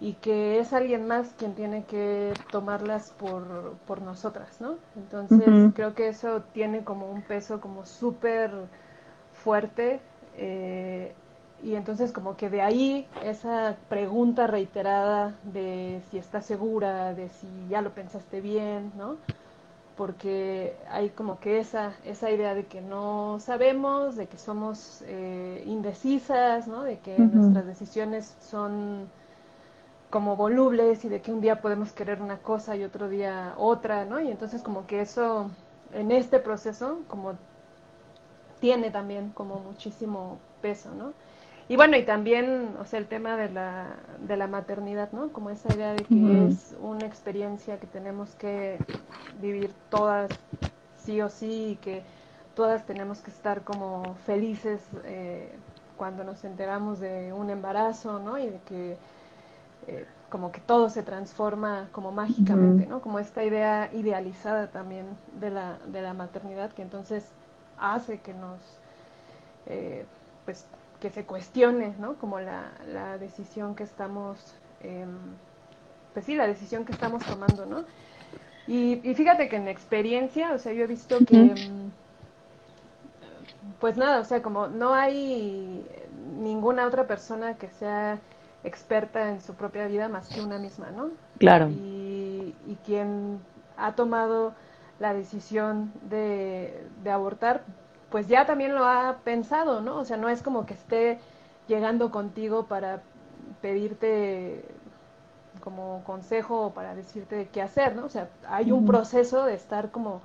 y 0.00 0.12
que 0.14 0.60
es 0.60 0.72
alguien 0.72 1.06
más 1.08 1.34
quien 1.36 1.54
tiene 1.54 1.84
que 1.84 2.32
tomarlas 2.50 3.10
por, 3.18 3.74
por 3.86 4.00
nosotras, 4.00 4.60
¿no? 4.60 4.76
Entonces 4.96 5.66
creo 5.74 5.94
que 5.94 6.08
eso 6.08 6.42
tiene 6.52 6.84
como 6.84 7.10
un 7.10 7.22
peso 7.22 7.60
como 7.60 7.84
súper 7.84 8.52
fuerte 9.32 10.00
eh, 10.36 11.14
y 11.62 11.74
entonces 11.74 12.12
como 12.12 12.36
que 12.36 12.50
de 12.50 12.62
ahí 12.62 13.06
esa 13.24 13.76
pregunta 13.88 14.46
reiterada 14.46 15.34
de 15.42 16.00
si 16.10 16.18
estás 16.18 16.46
segura, 16.46 17.14
de 17.14 17.28
si 17.28 17.48
ya 17.68 17.82
lo 17.82 17.90
pensaste 17.92 18.40
bien, 18.40 18.92
¿no? 18.96 19.16
Porque 19.96 20.76
hay 20.90 21.10
como 21.10 21.40
que 21.40 21.58
esa, 21.58 21.92
esa 22.04 22.30
idea 22.30 22.54
de 22.54 22.66
que 22.66 22.80
no 22.80 23.38
sabemos, 23.40 24.16
de 24.16 24.26
que 24.28 24.38
somos 24.38 25.02
eh, 25.06 25.64
indecisas, 25.66 26.68
¿no? 26.68 26.84
De 26.84 26.98
que 27.00 27.18
nuestras 27.18 27.66
decisiones 27.66 28.36
son 28.40 29.08
como 30.10 30.36
volubles 30.36 31.04
y 31.04 31.08
de 31.08 31.20
que 31.20 31.32
un 31.32 31.40
día 31.40 31.60
podemos 31.60 31.92
querer 31.92 32.22
una 32.22 32.38
cosa 32.38 32.76
y 32.76 32.84
otro 32.84 33.08
día 33.08 33.54
otra, 33.58 34.04
¿no? 34.04 34.20
Y 34.20 34.30
entonces 34.30 34.62
como 34.62 34.86
que 34.86 35.00
eso 35.00 35.50
en 35.92 36.10
este 36.12 36.38
proceso 36.38 37.00
como 37.08 37.34
tiene 38.60 38.90
también 38.90 39.30
como 39.30 39.56
muchísimo 39.60 40.38
peso, 40.60 40.90
¿no? 40.94 41.12
Y 41.68 41.76
bueno, 41.76 41.96
y 41.96 42.04
también, 42.04 42.76
o 42.80 42.84
sea, 42.86 42.98
el 42.98 43.06
tema 43.06 43.36
de 43.36 43.50
la, 43.50 43.96
de 44.26 44.36
la 44.38 44.46
maternidad, 44.46 45.12
¿no? 45.12 45.28
Como 45.32 45.50
esa 45.50 45.72
idea 45.74 45.92
de 45.92 46.02
que 46.04 46.46
es 46.48 46.74
una 46.80 47.06
experiencia 47.06 47.78
que 47.78 47.86
tenemos 47.86 48.34
que 48.36 48.78
vivir 49.40 49.70
todas 49.90 50.30
sí 50.96 51.20
o 51.20 51.28
sí 51.28 51.72
y 51.72 51.76
que 51.76 52.02
todas 52.54 52.86
tenemos 52.86 53.20
que 53.20 53.30
estar 53.30 53.62
como 53.62 54.14
felices 54.26 54.80
eh, 55.04 55.52
cuando 55.96 56.24
nos 56.24 56.42
enteramos 56.44 57.00
de 57.00 57.32
un 57.34 57.50
embarazo, 57.50 58.18
¿no? 58.18 58.38
Y 58.38 58.46
de 58.46 58.60
que 58.66 58.96
eh, 59.88 60.06
como 60.30 60.52
que 60.52 60.60
todo 60.60 60.88
se 60.90 61.02
transforma 61.02 61.88
como 61.92 62.12
mágicamente, 62.12 62.86
¿no? 62.86 63.00
Como 63.00 63.18
esta 63.18 63.44
idea 63.44 63.90
idealizada 63.92 64.68
también 64.68 65.06
de 65.40 65.50
la, 65.50 65.78
de 65.86 66.02
la 66.02 66.14
maternidad 66.14 66.70
que 66.72 66.82
entonces 66.82 67.24
hace 67.78 68.20
que 68.20 68.34
nos, 68.34 68.60
eh, 69.66 70.04
pues, 70.44 70.66
que 71.00 71.10
se 71.10 71.24
cuestione, 71.24 71.94
¿no? 71.98 72.14
Como 72.14 72.40
la, 72.40 72.72
la 72.92 73.18
decisión 73.18 73.74
que 73.74 73.84
estamos, 73.84 74.54
em, 74.80 75.08
pues 76.12 76.26
sí, 76.26 76.34
la 76.34 76.46
decisión 76.46 76.84
que 76.84 76.92
estamos 76.92 77.24
tomando, 77.24 77.66
¿no? 77.66 77.84
Y, 78.66 78.96
fíjate 79.14 79.48
que 79.48 79.56
en 79.56 79.66
experiencia, 79.66 80.52
o 80.52 80.58
sea, 80.58 80.74
yo 80.74 80.84
he 80.84 80.86
visto 80.86 81.18
que, 81.26 81.36
em, 81.36 81.90
pues 83.80 83.96
nada, 83.96 84.20
o 84.20 84.24
sea, 84.24 84.42
como 84.42 84.68
no 84.68 84.92
hay 84.92 85.86
ninguna 86.38 86.86
otra 86.86 87.06
persona 87.06 87.54
que 87.54 87.68
sea 87.68 88.18
experta 88.64 89.30
en 89.30 89.40
su 89.40 89.54
propia 89.54 89.86
vida 89.86 90.08
más 90.08 90.28
que 90.28 90.40
una 90.40 90.58
misma, 90.58 90.90
¿no? 90.90 91.10
Claro. 91.38 91.68
Y, 91.70 92.54
quien 92.84 93.40
ha 93.76 93.92
tomado 93.92 94.54
la 94.98 95.12
decisión 95.12 95.92
de, 96.08 96.86
abortar, 97.10 97.62
pues 98.10 98.28
ya 98.28 98.46
también 98.46 98.74
lo 98.74 98.84
ha 98.84 99.18
pensado, 99.24 99.80
¿no? 99.80 99.96
O 99.96 100.04
sea, 100.04 100.16
no 100.16 100.28
es 100.28 100.42
como 100.42 100.66
que 100.66 100.74
esté 100.74 101.18
llegando 101.66 102.10
contigo 102.10 102.66
para 102.66 103.02
pedirte 103.60 104.64
como 105.60 106.02
consejo 106.04 106.66
o 106.66 106.70
para 106.70 106.94
decirte 106.94 107.48
qué 107.52 107.62
hacer, 107.62 107.96
¿no? 107.96 108.06
O 108.06 108.08
sea, 108.08 108.28
hay 108.48 108.72
un 108.72 108.86
proceso 108.86 109.44
de 109.44 109.54
estar 109.54 109.90
como 109.90 110.22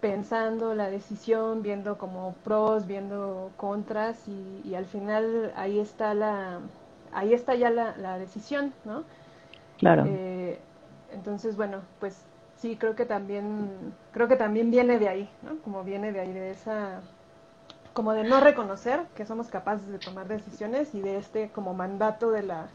pensando 0.00 0.74
la 0.74 0.90
decisión, 0.90 1.62
viendo 1.62 1.98
como 1.98 2.34
pros, 2.44 2.86
viendo 2.86 3.50
contras 3.56 4.28
y, 4.28 4.62
y 4.64 4.74
al 4.74 4.86
final 4.86 5.52
ahí 5.56 5.80
está 5.80 6.14
la, 6.14 6.60
ahí 7.12 7.34
está 7.34 7.54
ya 7.54 7.70
la, 7.70 8.18
decisión, 8.18 8.72
¿no? 8.84 9.02
Claro. 9.78 10.04
Eh, 10.06 10.58
entonces, 11.12 11.56
bueno, 11.56 11.80
pues 12.00 12.24
sí, 12.58 12.76
creo 12.76 12.94
que 12.94 13.06
también, 13.06 13.70
creo 14.12 14.28
que 14.28 14.36
también 14.36 14.70
viene 14.70 14.98
de 14.98 15.08
ahí, 15.08 15.30
¿no? 15.42 15.56
Como 15.62 15.82
viene 15.84 16.12
de 16.12 16.20
ahí, 16.20 16.32
de 16.32 16.50
esa, 16.50 17.00
como 17.92 18.12
de 18.12 18.24
no 18.24 18.40
reconocer 18.40 19.00
que 19.16 19.26
somos 19.26 19.48
capaces 19.48 19.88
de 19.88 19.98
tomar 19.98 20.28
decisiones 20.28 20.94
y 20.94 21.00
de 21.00 21.16
este 21.16 21.50
como 21.50 21.74
mandato 21.74 22.30
de 22.30 22.42
la, 22.42 22.66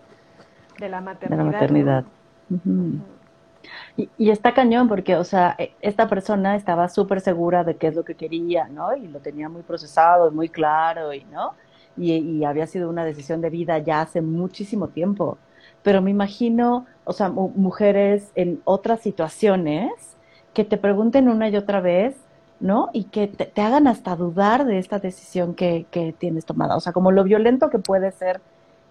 de 0.80 0.90
la 0.90 1.02
maternidad. 1.02 1.38
De 1.38 1.44
la 1.44 1.52
maternidad. 1.52 2.04
y, 3.98 4.10
y, 4.18 4.30
está 4.32 4.54
cañón 4.54 4.88
porque, 4.88 5.16
o 5.16 5.24
sea, 5.24 5.56
e, 5.58 5.74
esta 5.82 6.08
persona 6.08 6.56
estaba 6.56 6.90
súper 6.90 7.22
segura 7.22 7.64
de 7.64 7.78
qué 7.78 7.88
es 7.88 7.96
lo 7.96 8.04
que 8.04 8.16
quería, 8.16 8.68
¿no? 8.68 8.96
Y 8.96 9.08
lo 9.08 9.20
tenía 9.20 9.50
muy 9.50 9.62
procesado, 9.62 10.32
muy 10.32 10.50
claro, 10.50 11.14
y, 11.14 11.24
¿no? 11.26 11.54
y, 11.98 12.44
había 12.44 12.68
sido 12.68 12.90
una 12.90 13.06
decisión 13.06 13.42
de 13.42 13.50
vida 13.50 13.78
ya 13.78 14.02
hace 14.02 14.22
muchísimo 14.22 14.90
tiempo. 14.90 15.38
Pero 15.84 16.02
me 16.02 16.12
imagino, 16.12 16.86
o 17.06 17.14
sea, 17.14 17.30
mujeres 17.30 18.32
en 18.36 18.62
otras 18.66 19.02
situaciones 19.02 19.92
que 20.54 20.64
te 20.64 20.78
pregunten 20.78 21.30
una 21.30 21.50
y 21.50 21.56
otra 21.56 21.82
vez, 21.82 22.16
¿no? 22.60 22.90
Y 22.94 23.06
que 23.06 23.28
te, 23.28 23.62
hagan 23.62 23.88
hasta 23.88 24.16
dudar 24.16 24.66
de 24.66 24.78
esta 24.78 25.00
decisión 25.00 25.56
que, 25.56 25.86
que, 25.92 26.14
tienes 26.14 26.46
tomada. 26.46 26.76
O 26.78 26.80
sea, 26.80 26.94
como 26.94 27.12
lo 27.12 27.24
violento 27.24 27.70
que 27.70 27.80
puede 27.80 28.12
ser 28.12 28.40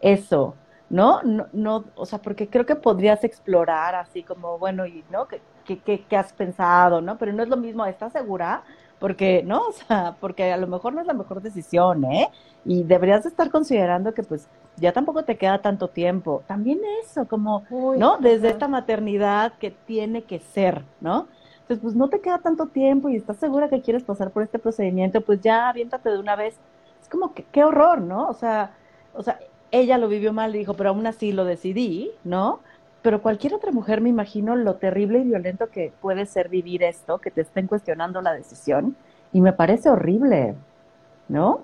eso, 0.01 0.55
¿no? 0.91 1.23
No, 1.23 1.47
no 1.53 1.85
o 1.95 2.05
sea, 2.07 2.21
porque 2.21 2.49
creo 2.49 2.67
que 2.67 2.77
podrías 2.77 3.25
explorar 3.25 3.95
así 3.95 4.23
como, 4.23 4.59
bueno, 4.59 4.87
y, 4.87 5.05
¿no? 5.11 5.27
¿Qué, 5.27 5.41
qué, 5.65 6.05
qué 6.09 6.17
has 6.17 6.33
pensado, 6.33 7.01
¿no? 7.01 7.17
Pero 7.19 7.33
no 7.33 7.43
es 7.43 7.49
lo 7.49 7.57
mismo, 7.57 7.87
¿estás 7.87 8.13
segura? 8.13 8.63
Porque, 9.03 9.43
¿no? 9.43 9.63
O 9.69 9.73
sea, 9.73 10.17
porque 10.21 10.53
a 10.53 10.57
lo 10.57 10.69
mejor 10.69 10.95
no 10.95 11.01
es 11.01 11.07
la 11.09 11.13
mejor 11.13 11.43
decisión, 11.43 12.05
¿eh? 12.05 12.31
Y 12.65 12.85
deberías 12.85 13.27
estar 13.27 13.51
considerando 13.51 14.15
que 14.15 14.23
pues 14.23 14.47
ya 14.77 14.93
tampoco 14.93 15.25
te 15.25 15.37
queda 15.37 15.61
tanto 15.61 15.89
tiempo. 15.89 16.45
También 16.47 16.79
eso, 17.03 17.27
como, 17.27 17.65
¿no? 17.99 18.19
Desde 18.19 18.49
esta 18.49 18.69
maternidad 18.69 19.55
que 19.59 19.73
tiene 19.73 20.23
que 20.23 20.39
ser, 20.39 20.85
¿no? 21.01 21.27
Entonces, 21.63 21.81
pues 21.83 21.97
no 21.97 22.09
te 22.09 22.21
queda 22.21 22.39
tanto 22.39 22.67
tiempo 22.69 23.09
y 23.09 23.17
estás 23.17 23.39
segura 23.39 23.69
que 23.69 23.83
quieres 23.83 24.05
pasar 24.05 24.31
por 24.31 24.45
este 24.45 24.61
procedimiento, 24.61 25.21
pues 25.21 25.41
ya 25.41 25.69
aviéntate 25.69 26.09
de 26.11 26.19
una 26.21 26.37
vez. 26.37 26.55
Es 27.01 27.09
como 27.09 27.35
que 27.35 27.43
qué 27.51 27.65
horror, 27.65 28.01
¿no? 28.01 28.29
O 28.29 28.35
sea, 28.35 28.71
o 29.15 29.23
sea, 29.25 29.41
ella 29.73 29.99
lo 29.99 30.07
vivió 30.07 30.33
mal 30.33 30.55
y 30.55 30.59
dijo, 30.59 30.75
pero 30.75 30.91
aún 30.91 31.07
así 31.09 31.33
lo 31.33 31.45
decidí, 31.45 32.13
¿no? 32.23 32.61
Pero 33.03 33.21
cualquier 33.21 33.55
otra 33.55 33.73
mujer 33.73 34.01
me 34.01 34.09
imagino 34.09 34.55
lo 34.55 34.77
terrible 34.77 35.19
y 35.19 35.25
violento 35.25 35.69
que 35.71 35.93
puede 36.01 36.25
ser 36.25 36.49
vivir 36.49 36.85
esto, 36.85 37.19
que 37.19 37.31
te 37.31 37.41
estén 37.41 37.67
cuestionando 37.67 38.23
la 38.23 38.33
decisión, 38.33 38.97
y 39.33 39.41
me 39.41 39.53
parece 39.53 39.91
horrible, 39.91 40.55
¿no? 41.29 41.63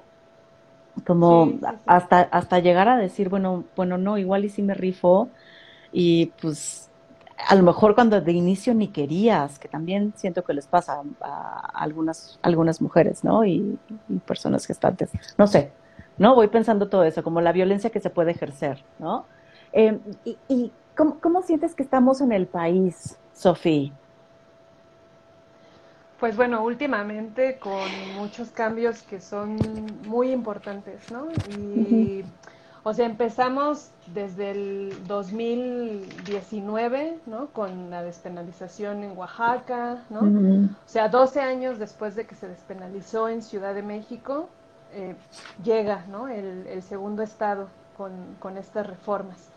Como 1.06 1.52
hasta 1.86 2.22
hasta 2.22 2.58
llegar 2.58 2.88
a 2.88 2.96
decir, 2.96 3.28
bueno, 3.28 3.64
bueno, 3.76 3.98
no, 3.98 4.18
igual 4.18 4.44
y 4.44 4.48
si 4.48 4.62
me 4.62 4.74
rifo 4.74 5.28
y 5.92 6.32
pues 6.40 6.90
a 7.48 7.54
lo 7.54 7.62
mejor 7.62 7.94
cuando 7.94 8.20
de 8.20 8.32
inicio 8.32 8.74
ni 8.74 8.88
querías, 8.88 9.60
que 9.60 9.68
también 9.68 10.12
siento 10.16 10.42
que 10.42 10.54
les 10.54 10.66
pasa 10.66 11.02
a, 11.20 11.70
algunas 11.74 12.40
algunas 12.42 12.82
mujeres, 12.82 13.22
¿no? 13.22 13.44
Y, 13.44 13.78
personas 14.26 14.66
gestantes, 14.66 15.10
no 15.36 15.46
sé, 15.46 15.70
¿no? 16.16 16.34
Voy 16.34 16.48
pensando 16.48 16.88
todo 16.88 17.04
eso, 17.04 17.22
como 17.22 17.40
la 17.40 17.52
violencia 17.52 17.90
que 17.90 18.00
se 18.00 18.10
puede 18.10 18.32
ejercer, 18.32 18.82
¿no? 18.98 19.26
Eh, 19.72 20.00
y, 20.24 20.36
y 20.48 20.72
¿Cómo, 20.98 21.42
sientes 21.42 21.76
que 21.76 21.84
estamos 21.84 22.20
en 22.20 22.32
el 22.32 22.48
país, 22.48 23.16
Sofía? 23.32 23.92
Pues 26.18 26.36
bueno, 26.36 26.64
últimamente 26.64 27.60
con 27.60 27.88
muchos 28.16 28.50
cambios 28.50 29.02
que 29.02 29.20
son 29.20 29.56
muy 30.08 30.32
importantes, 30.32 31.12
¿no? 31.12 31.28
Y, 31.56 32.24
o 32.82 32.92
sea, 32.92 33.06
empezamos 33.06 33.92
desde 34.12 34.50
el 34.50 35.06
2019, 35.06 37.20
¿no? 37.26 37.46
Con 37.50 37.90
la 37.90 38.02
despenalización 38.02 39.04
en 39.04 39.16
Oaxaca, 39.16 40.02
¿no? 40.10 40.22
O 40.22 40.68
sea, 40.86 41.08
12 41.08 41.40
años 41.40 41.78
después 41.78 42.16
de 42.16 42.26
que 42.26 42.34
se 42.34 42.48
despenalizó 42.48 43.28
en 43.28 43.42
Ciudad 43.42 43.72
de 43.72 43.84
México, 43.84 44.48
eh, 44.92 45.14
llega, 45.62 46.04
¿no? 46.10 46.26
El, 46.26 46.82
segundo 46.82 47.22
estado 47.22 47.68
con, 47.96 48.10
con 48.40 48.56
estas 48.56 48.84
reformas. 48.84 49.52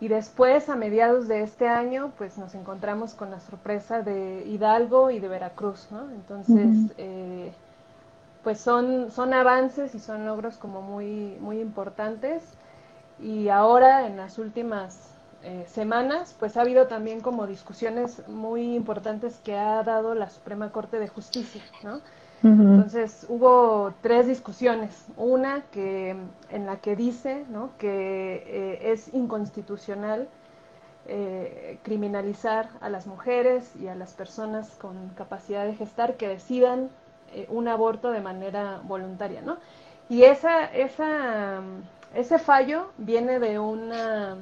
Y 0.00 0.08
después, 0.08 0.68
a 0.68 0.76
mediados 0.76 1.26
de 1.26 1.42
este 1.42 1.68
año, 1.68 2.12
pues 2.16 2.38
nos 2.38 2.54
encontramos 2.54 3.14
con 3.14 3.30
la 3.30 3.40
sorpresa 3.40 4.02
de 4.02 4.44
Hidalgo 4.46 5.10
y 5.10 5.18
de 5.18 5.26
Veracruz, 5.28 5.88
¿no? 5.90 6.08
Entonces, 6.10 6.92
eh, 6.98 7.52
pues 8.44 8.60
son, 8.60 9.10
son 9.10 9.34
avances 9.34 9.94
y 9.94 9.98
son 9.98 10.24
logros 10.24 10.56
como 10.56 10.82
muy, 10.82 11.36
muy 11.40 11.60
importantes. 11.60 12.44
Y 13.18 13.48
ahora, 13.48 14.06
en 14.06 14.16
las 14.16 14.38
últimas 14.38 15.10
eh, 15.42 15.64
semanas, 15.68 16.34
pues 16.38 16.56
ha 16.56 16.60
habido 16.60 16.86
también 16.86 17.20
como 17.20 17.48
discusiones 17.48 18.26
muy 18.28 18.76
importantes 18.76 19.40
que 19.40 19.56
ha 19.56 19.82
dado 19.82 20.14
la 20.14 20.30
Suprema 20.30 20.70
Corte 20.70 21.00
de 21.00 21.08
Justicia, 21.08 21.62
¿no? 21.82 22.00
Entonces 22.42 23.26
hubo 23.28 23.92
tres 24.00 24.26
discusiones. 24.26 25.06
Una 25.16 25.62
que 25.72 26.16
en 26.50 26.66
la 26.66 26.76
que 26.76 26.94
dice 26.94 27.44
¿no? 27.50 27.70
que 27.78 28.44
eh, 28.46 28.92
es 28.92 29.12
inconstitucional 29.12 30.28
eh, 31.10 31.78
criminalizar 31.82 32.68
a 32.80 32.90
las 32.90 33.06
mujeres 33.06 33.74
y 33.76 33.88
a 33.88 33.94
las 33.94 34.12
personas 34.12 34.68
con 34.80 35.08
capacidad 35.16 35.64
de 35.64 35.74
gestar 35.74 36.16
que 36.16 36.28
decidan 36.28 36.90
eh, 37.32 37.46
un 37.48 37.66
aborto 37.66 38.10
de 38.10 38.20
manera 38.20 38.80
voluntaria, 38.84 39.40
¿no? 39.40 39.56
Y 40.10 40.24
esa, 40.24 40.66
esa, 40.66 41.60
ese 42.14 42.38
fallo 42.38 42.90
viene 42.98 43.38
de 43.38 43.58
una 43.58 44.36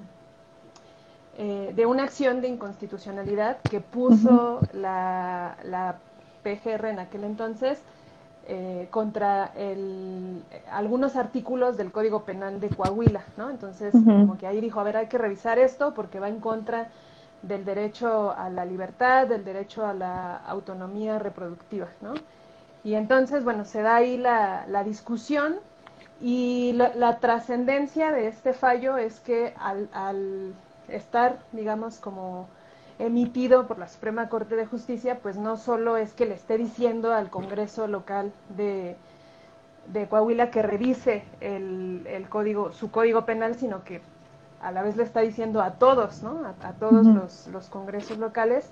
eh, 1.39 1.73
de 1.77 1.85
una 1.87 2.05
acción 2.05 2.41
de 2.41 2.49
inconstitucionalidad 2.49 3.59
que 3.61 3.81
puso 3.81 4.61
la, 4.73 5.59
la, 5.65 5.97
PGR 6.47 6.87
en 6.87 7.01
aquel 7.01 7.25
entonces 7.25 7.83
eh, 8.49 8.87
contra 8.93 9.51
el, 9.57 10.41
algunos 10.71 11.17
artículos 11.17 11.77
del 11.77 11.91
Código 11.91 12.23
Penal 12.23 12.61
de 12.61 12.69
Coahuila, 12.69 13.25
¿no? 13.37 13.51
Entonces, 13.51 13.93
como 13.93 14.39
que 14.39 14.47
ahí 14.47 14.61
dijo, 14.61 14.79
a 14.79 14.85
ver, 14.85 14.97
hay 14.97 15.09
que 15.09 15.19
revisar 15.19 15.59
esto 15.59 15.95
porque 15.95 16.21
va 16.21 16.29
en 16.29 16.39
contra 16.39 16.91
del 17.43 17.65
derecho 17.65 18.33
a 18.37 18.49
la 18.49 18.65
libertad, 18.65 19.27
del 19.27 19.45
derecho 19.45 19.85
a 19.85 19.95
la 19.95 20.37
autonomía 20.37 21.19
reproductiva, 21.19 21.89
¿no? 22.01 22.15
Y 22.85 22.95
entonces, 22.95 23.43
bueno, 23.43 23.65
se 23.65 23.83
da 23.83 23.97
ahí 23.97 24.17
la, 24.17 24.65
la 24.69 24.85
discusión 24.85 25.57
y 26.21 26.73
la, 26.75 27.19
trascendencia 27.19 28.13
de 28.13 28.29
este 28.29 28.53
fallo 28.53 28.97
es 28.97 29.19
que 29.19 29.55
al, 29.59 29.89
al, 29.93 30.55
estar, 30.87 31.39
digamos, 31.51 31.99
como 31.99 32.49
emitido 32.99 33.67
por 33.67 33.79
la 33.79 33.89
Suprema 33.89 34.29
Corte 34.29 34.57
de 34.57 34.67
Justicia, 34.67 35.19
pues 35.23 35.37
no 35.37 35.57
solo 35.57 35.97
es 35.97 36.13
que 36.15 36.27
le 36.27 36.35
esté 36.35 36.57
diciendo 36.57 37.13
al 37.13 37.31
Congreso 37.31 37.87
local 37.87 38.33
de, 38.57 38.97
de 39.93 40.09
Coahuila 40.09 40.51
que 40.51 40.63
revise 40.63 41.25
el, 41.41 42.07
el, 42.07 42.29
código, 42.29 42.73
su 42.73 42.91
código 42.91 43.25
penal, 43.25 43.55
sino 43.55 43.85
que 43.85 44.01
a 44.63 44.73
la 44.73 44.83
vez 44.83 44.97
le 44.97 45.03
está 45.03 45.21
diciendo 45.21 45.61
a 45.61 45.73
todos, 45.73 46.23
¿no? 46.23 46.41
A, 46.63 46.73
todos 46.73 47.07
los, 47.07 47.47
los, 47.49 47.69
congresos 47.69 48.19
locales 48.19 48.71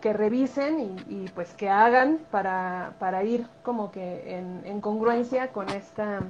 que 0.00 0.12
revisen 0.12 0.80
y, 0.80 0.96
y, 1.08 1.30
pues 1.34 1.52
que 1.54 1.68
hagan 1.68 2.20
para, 2.30 2.92
para 2.98 3.24
ir 3.24 3.46
como 3.62 3.90
que 3.90 4.36
en, 4.36 4.62
en 4.64 4.80
congruencia 4.80 5.48
con 5.48 5.68
esta 5.68 6.20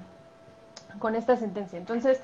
con 0.98 1.14
esta 1.14 1.36
sentencia. 1.36 1.78
Entonces, 1.78 2.20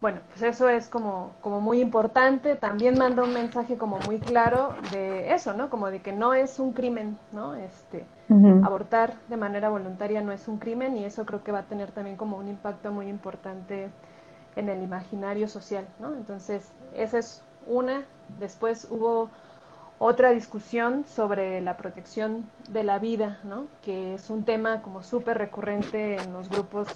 bueno, 0.00 0.20
pues 0.28 0.42
eso 0.42 0.68
es 0.68 0.88
como, 0.88 1.32
como 1.40 1.60
muy 1.60 1.80
importante. 1.80 2.54
También 2.54 2.96
manda 2.98 3.24
un 3.24 3.32
mensaje 3.32 3.76
como 3.76 3.98
muy 4.00 4.20
claro 4.20 4.74
de 4.92 5.32
eso, 5.32 5.54
¿no? 5.54 5.70
Como 5.70 5.90
de 5.90 6.00
que 6.00 6.12
no 6.12 6.34
es 6.34 6.58
un 6.60 6.72
crimen, 6.72 7.18
¿no? 7.32 7.54
Este, 7.56 8.06
abortar 8.62 9.14
de 9.28 9.36
manera 9.36 9.70
voluntaria 9.70 10.20
no 10.20 10.32
es 10.32 10.46
un 10.46 10.58
crimen 10.58 10.96
y 10.96 11.04
eso 11.04 11.26
creo 11.26 11.42
que 11.42 11.50
va 11.50 11.60
a 11.60 11.64
tener 11.64 11.90
también 11.90 12.16
como 12.16 12.36
un 12.36 12.48
impacto 12.48 12.92
muy 12.92 13.08
importante 13.08 13.90
en 14.54 14.68
el 14.68 14.82
imaginario 14.82 15.48
social, 15.48 15.86
¿no? 15.98 16.14
Entonces, 16.14 16.72
esa 16.94 17.18
es 17.18 17.42
una. 17.66 18.04
Después 18.38 18.86
hubo 18.90 19.30
otra 19.98 20.30
discusión 20.30 21.04
sobre 21.06 21.60
la 21.60 21.76
protección 21.76 22.48
de 22.68 22.84
la 22.84 23.00
vida, 23.00 23.40
¿no? 23.42 23.66
Que 23.82 24.14
es 24.14 24.30
un 24.30 24.44
tema 24.44 24.80
como 24.82 25.02
súper 25.02 25.38
recurrente 25.38 26.16
en 26.16 26.32
los 26.32 26.48
grupos 26.48 26.86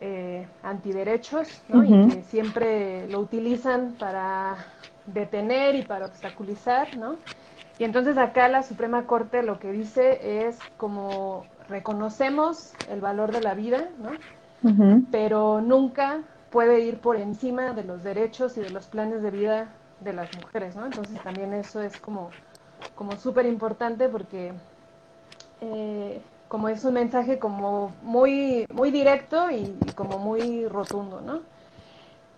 eh, 0.00 0.46
antiderechos, 0.62 1.62
¿no? 1.68 1.82
Y 1.84 2.08
que 2.08 2.22
siempre 2.22 3.08
lo 3.08 3.20
utilizan 3.20 3.96
para 3.98 4.56
detener 5.06 5.74
y 5.74 5.82
para 5.82 6.06
obstaculizar, 6.06 6.96
¿no? 6.96 7.16
Y 7.78 7.84
entonces 7.84 8.16
acá 8.18 8.48
la 8.48 8.62
Suprema 8.62 9.06
Corte 9.06 9.42
lo 9.42 9.58
que 9.58 9.72
dice 9.72 10.46
es 10.46 10.58
como 10.76 11.44
reconocemos 11.68 12.72
el 12.90 13.00
valor 13.00 13.32
de 13.32 13.40
la 13.40 13.54
vida, 13.54 13.88
¿no? 13.98 14.10
Pero 15.10 15.60
nunca 15.60 16.22
puede 16.50 16.80
ir 16.80 16.98
por 16.98 17.16
encima 17.16 17.72
de 17.72 17.84
los 17.84 18.02
derechos 18.02 18.56
y 18.56 18.60
de 18.60 18.70
los 18.70 18.86
planes 18.86 19.22
de 19.22 19.30
vida 19.30 19.68
de 20.00 20.12
las 20.12 20.28
mujeres, 20.36 20.76
¿no? 20.76 20.86
Entonces 20.86 21.20
también 21.22 21.52
eso 21.54 21.82
es 21.82 21.98
como, 21.98 22.30
como 22.94 23.16
súper 23.16 23.46
importante 23.46 24.08
porque 24.08 24.52
eh, 25.60 26.20
como 26.48 26.68
es 26.68 26.84
un 26.84 26.94
mensaje 26.94 27.38
como 27.38 27.92
muy, 28.02 28.66
muy 28.72 28.90
directo 28.90 29.50
y, 29.50 29.76
como 29.94 30.18
muy 30.18 30.66
rotundo, 30.66 31.20
¿no? 31.20 31.40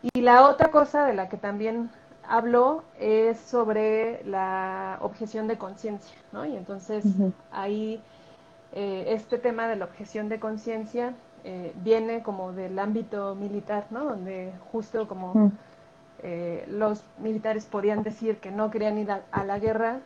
Y 0.03 0.21
la 0.21 0.49
otra 0.49 0.71
cosa 0.71 1.05
de 1.07 1.15
la 1.15 1.29
que 1.29 1.37
también 1.37 1.91
habló 2.29 2.85
es 2.99 3.39
sobre 3.39 4.23
la 4.25 4.99
objeción 5.01 5.47
de 5.47 5.59
conciencia, 5.59 6.17
¿no? 6.33 6.45
Y 6.45 6.57
entonces 6.57 7.05
ahí 7.51 8.01
eh, 8.73 9.07
este 9.09 9.39
tema 9.39 9.69
de 9.69 9.77
la 9.77 9.85
objeción 9.85 10.29
de 10.29 10.41
conciencia 10.41 11.15
eh, 11.45 11.73
viene 11.83 12.23
como 12.23 12.53
del 12.53 12.79
ámbito 12.79 13.35
militar, 13.35 13.87
¿no? 13.91 14.05
Donde 14.05 14.53
justo 14.73 15.07
como 15.09 15.53
eh, 16.23 16.65
los 16.69 17.05
militares 17.19 17.67
podían 17.67 18.03
decir 18.03 18.39
que 18.39 18.51
no 18.51 18.71
querían 18.71 18.99
ir 18.99 19.11
a 19.11 19.45
la 19.45 19.59
guerra 19.59 20.01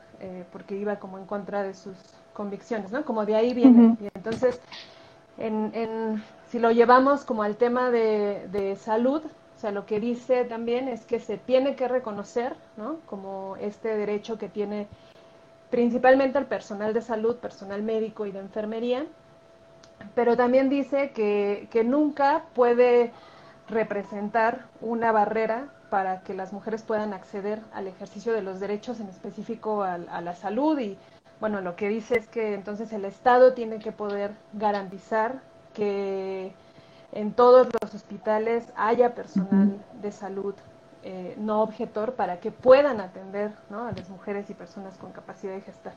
porque 0.53 0.75
iba 0.75 0.97
como 0.97 1.19
en 1.19 1.27
contra 1.27 1.63
de 1.63 1.75
sus 1.75 1.99
convicciones, 2.35 2.93
¿no? 2.93 3.05
Como 3.05 3.25
de 3.25 3.37
ahí 3.37 3.55
viene. 3.55 3.97
Y 4.01 4.09
entonces, 4.15 4.61
en, 5.39 6.23
si 6.51 6.59
lo 6.59 6.71
llevamos 6.71 7.25
como 7.25 7.43
al 7.43 7.57
tema 7.57 7.91
de, 7.91 8.77
salud, 8.79 9.23
o 9.25 9.61
sea, 9.61 9.71
lo 9.71 9.87
que 9.87 10.01
dice 10.01 10.45
también 10.45 10.89
es 10.89 11.07
que 11.07 11.21
se 11.21 11.39
tiene 11.39 11.75
que 11.75 11.89
reconocer, 11.89 12.55
¿no? 12.77 12.97
Como 13.07 13.57
este 13.57 13.97
derecho 13.97 14.37
que 14.37 14.49
tiene 14.49 14.87
principalmente 15.71 16.39
el 16.39 16.45
personal 16.45 16.93
de 16.93 17.01
salud, 17.01 17.37
personal 17.37 17.83
médico 17.83 18.27
y 18.27 18.33
de 18.33 18.41
enfermería, 18.41 19.07
pero 20.15 20.37
también 20.37 20.69
dice 20.69 21.11
que, 21.13 21.69
que 21.71 21.83
nunca 21.83 22.45
puede 22.55 23.13
representar 23.69 24.67
una 24.83 25.11
barrera 25.11 25.69
para 25.89 26.21
que 26.21 26.35
las 26.35 26.53
mujeres 26.53 26.83
puedan 26.83 27.15
acceder 27.15 27.61
al 27.73 27.87
ejercicio 27.87 28.33
de 28.33 28.43
los 28.43 28.61
derechos, 28.61 29.01
en 29.01 29.09
específico 29.09 29.83
a, 29.83 29.95
a 29.95 30.21
la 30.21 30.35
salud 30.35 30.79
y 30.79 30.99
bueno, 31.41 31.61
lo 31.61 31.77
que 31.77 31.89
dice 31.89 32.19
es 32.19 32.27
que 32.29 32.55
entonces 32.55 32.93
el 32.93 33.05
Estado 33.05 33.55
tiene 33.55 33.79
que 33.79 33.93
poder 33.93 34.33
garantizar 34.53 35.41
que 35.75 36.53
en 37.13 37.33
todos 37.33 37.69
los 37.83 37.95
hospitales 37.95 38.65
haya 38.77 39.15
personal 39.15 39.77
de 40.01 40.13
salud 40.13 40.55
eh, 41.03 41.35
no 41.39 41.63
objetor 41.63 42.15
para 42.15 42.41
que 42.41 42.51
puedan 42.51 43.01
atender 43.01 43.53
¿no? 43.69 43.87
a 43.87 43.93
las 43.93 44.09
mujeres 44.09 44.49
y 44.49 44.55
personas 44.55 44.97
con 44.97 45.13
capacidad 45.13 45.53
de 45.53 45.61
gestar. 45.61 45.93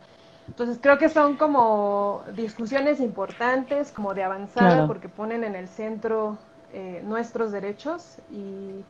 Entonces 0.47 0.79
creo 0.81 0.97
que 0.97 1.09
son 1.09 1.37
como 1.37 2.23
discusiones 2.35 2.99
importantes, 2.99 3.91
como 3.91 4.13
de 4.13 4.23
avanzada, 4.23 4.87
porque 4.87 5.09
ponen 5.09 5.43
en 5.43 5.55
el 5.55 5.67
centro 5.67 6.37
eh, 6.73 7.01
nuestros 7.05 7.51
derechos 7.51 8.17
y, 8.31 8.83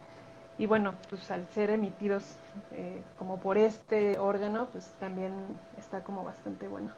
y 0.58 0.66
bueno, 0.66 0.94
pues 1.10 1.30
al 1.32 1.48
ser 1.50 1.70
emitidos 1.70 2.24
eh, 2.72 3.02
como 3.18 3.38
por 3.38 3.58
este 3.58 4.18
órgano, 4.18 4.68
pues 4.72 4.92
también 5.00 5.34
está 5.78 6.04
como 6.04 6.24
bastante 6.24 6.68
bueno. 6.68 6.90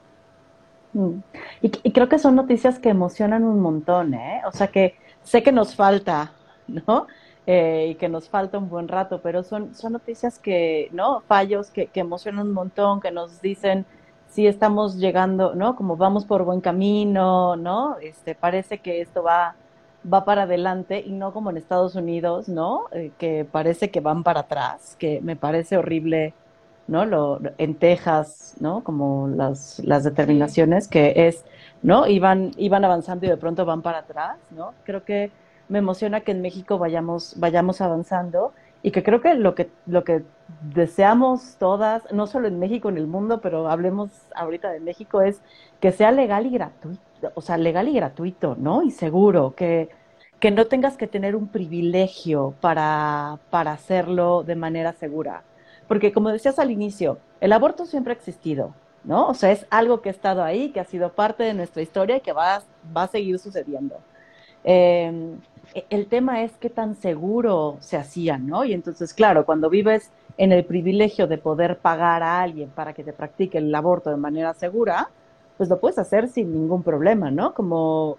Mm. 0.94 1.20
Y, 1.62 1.92
creo 1.92 2.10
que 2.10 2.20
son 2.20 2.36
noticias 2.36 2.80
que 2.80 2.90
emocionan 2.90 3.44
un 3.44 3.60
montón, 3.60 4.14
¿eh? 4.14 4.42
O 4.48 4.52
sea 4.52 4.68
que 4.68 4.96
sé 5.24 5.44
que 5.44 5.52
nos 5.52 5.76
falta, 5.76 6.32
¿no? 6.68 7.08
Eh, 7.46 7.88
y 7.92 7.96
que 7.96 8.10
nos 8.10 8.30
falta 8.30 8.58
un 8.58 8.70
buen 8.70 8.88
rato, 8.88 9.22
pero 9.22 9.44
son, 9.44 9.74
son 9.76 9.94
noticias 9.94 10.40
que, 10.40 10.90
¿no? 10.92 11.22
Fallos 11.22 11.70
que, 11.72 11.88
que 11.88 12.00
emocionan 12.00 12.48
un 12.48 12.54
montón, 12.54 13.02
que 13.02 13.12
nos 13.12 13.42
dicen 13.42 13.86
si 14.30 14.48
estamos 14.48 14.98
llegando, 14.98 15.56
¿no? 15.56 15.76
Como 15.76 15.98
vamos 15.98 16.26
por 16.26 16.44
buen 16.44 16.62
camino, 16.62 17.56
¿no? 17.56 17.98
Este, 18.00 18.36
parece 18.36 18.80
que 18.80 19.02
esto 19.02 19.24
va 19.24 19.56
va 20.12 20.26
para 20.26 20.44
adelante 20.44 21.04
y 21.06 21.12
no 21.12 21.34
como 21.34 21.50
en 21.50 21.58
Estados 21.58 21.96
Unidos, 21.96 22.48
¿no? 22.50 22.86
Eh, 22.92 23.12
que 23.18 23.46
parece 23.46 23.92
que 23.92 24.00
van 24.00 24.24
para 24.24 24.42
atrás, 24.42 24.96
que 25.00 25.22
me 25.22 25.36
parece 25.36 25.78
horrible, 25.78 26.34
¿no? 26.88 27.06
Lo, 27.06 27.40
en 27.58 27.76
Texas, 27.76 28.56
¿no? 28.60 28.84
Como 28.84 29.28
las, 29.28 29.80
las 29.80 30.04
determinaciones 30.04 30.88
que 30.88 31.28
es, 31.28 31.46
¿no? 31.84 32.08
Iban, 32.08 32.52
iban 32.58 32.86
avanzando 32.86 33.26
y 33.26 33.30
de 33.30 33.38
pronto 33.38 33.66
van 33.66 33.82
para 33.82 34.00
atrás, 34.00 34.38
¿no? 34.52 34.74
Creo 34.86 35.04
que 35.04 35.32
me 35.68 35.80
emociona 35.80 36.22
que 36.22 36.32
en 36.32 36.42
México 36.42 36.78
vayamos, 36.78 37.36
vayamos 37.38 37.82
avanzando 37.82 38.54
y 38.82 38.92
que 38.92 39.04
creo 39.04 39.22
que 39.22 39.36
lo 39.36 39.56
que, 39.56 39.70
lo 39.86 40.04
que 40.04 40.24
deseamos 40.74 41.58
todas, 41.60 42.04
no 42.14 42.28
solo 42.28 42.48
en 42.48 42.60
México, 42.60 42.90
en 42.90 42.98
el 42.98 43.08
mundo, 43.08 43.42
pero 43.42 43.70
hablemos 43.70 44.10
ahorita 44.36 44.72
de 44.72 44.80
México, 44.80 45.22
es 45.22 45.42
que 45.82 45.92
sea 45.92 46.12
legal 46.12 46.46
y 46.46 46.52
gratuito 46.52 47.09
o 47.34 47.42
sea, 47.42 47.58
legal 47.58 47.88
y 47.88 47.94
gratuito, 47.94 48.56
¿no? 48.60 48.84
Y 48.84 48.92
seguro, 48.92 49.54
que, 49.56 49.90
que 50.40 50.52
no 50.52 50.66
tengas 50.68 50.98
que 50.98 51.08
tener 51.08 51.36
un 51.36 51.48
privilegio 51.48 52.54
para, 52.62 53.40
para 53.50 53.72
hacerlo 53.74 54.44
de 54.44 54.56
manera 54.56 54.94
segura. 54.94 55.44
Porque 55.88 56.14
como 56.14 56.30
decías 56.30 56.60
al 56.60 56.72
inicio, 56.72 57.18
el 57.42 57.52
aborto 57.52 57.86
siempre 57.86 58.14
ha 58.14 58.16
existido, 58.16 58.74
¿no? 59.04 59.28
O 59.28 59.34
sea, 59.34 59.52
es 59.52 59.66
algo 59.70 60.02
que 60.02 60.10
ha 60.10 60.12
estado 60.12 60.44
ahí, 60.44 60.70
que 60.70 60.80
ha 60.80 60.86
sido 60.86 61.14
parte 61.14 61.44
de 61.44 61.54
nuestra 61.54 61.82
historia 61.82 62.18
y 62.18 62.22
que 62.22 62.34
va, 62.34 62.62
va 62.96 63.04
a 63.04 63.08
seguir 63.08 63.40
sucediendo. 63.40 63.98
Em, 64.64 65.40
e, 65.74 65.86
el 65.90 66.08
tema 66.08 66.44
es 66.44 66.52
qué 66.60 66.70
tan 66.70 66.96
seguro 66.96 67.78
se 67.80 67.98
hacía, 67.98 68.38
¿no? 68.38 68.66
Y 68.66 68.74
entonces, 68.74 69.14
claro, 69.14 69.46
cuando 69.46 69.70
vives 69.70 70.12
en 70.38 70.52
el 70.52 70.64
privilegio 70.66 71.28
de 71.28 71.38
poder 71.38 71.80
pagar 71.80 72.24
a 72.24 72.42
alguien 72.42 72.70
para 72.70 72.94
que 72.94 73.04
te 73.04 73.14
practique 73.14 73.58
el 73.58 73.74
aborto 73.74 74.10
de 74.10 74.18
manera 74.18 74.54
segura, 74.54 75.10
pues 75.60 75.70
lo 75.70 75.82
puedes 75.82 76.00
hacer 76.00 76.30
sin 76.30 76.54
ningún 76.54 76.84
problema, 76.84 77.32
¿no? 77.32 77.54
Como 77.54 78.18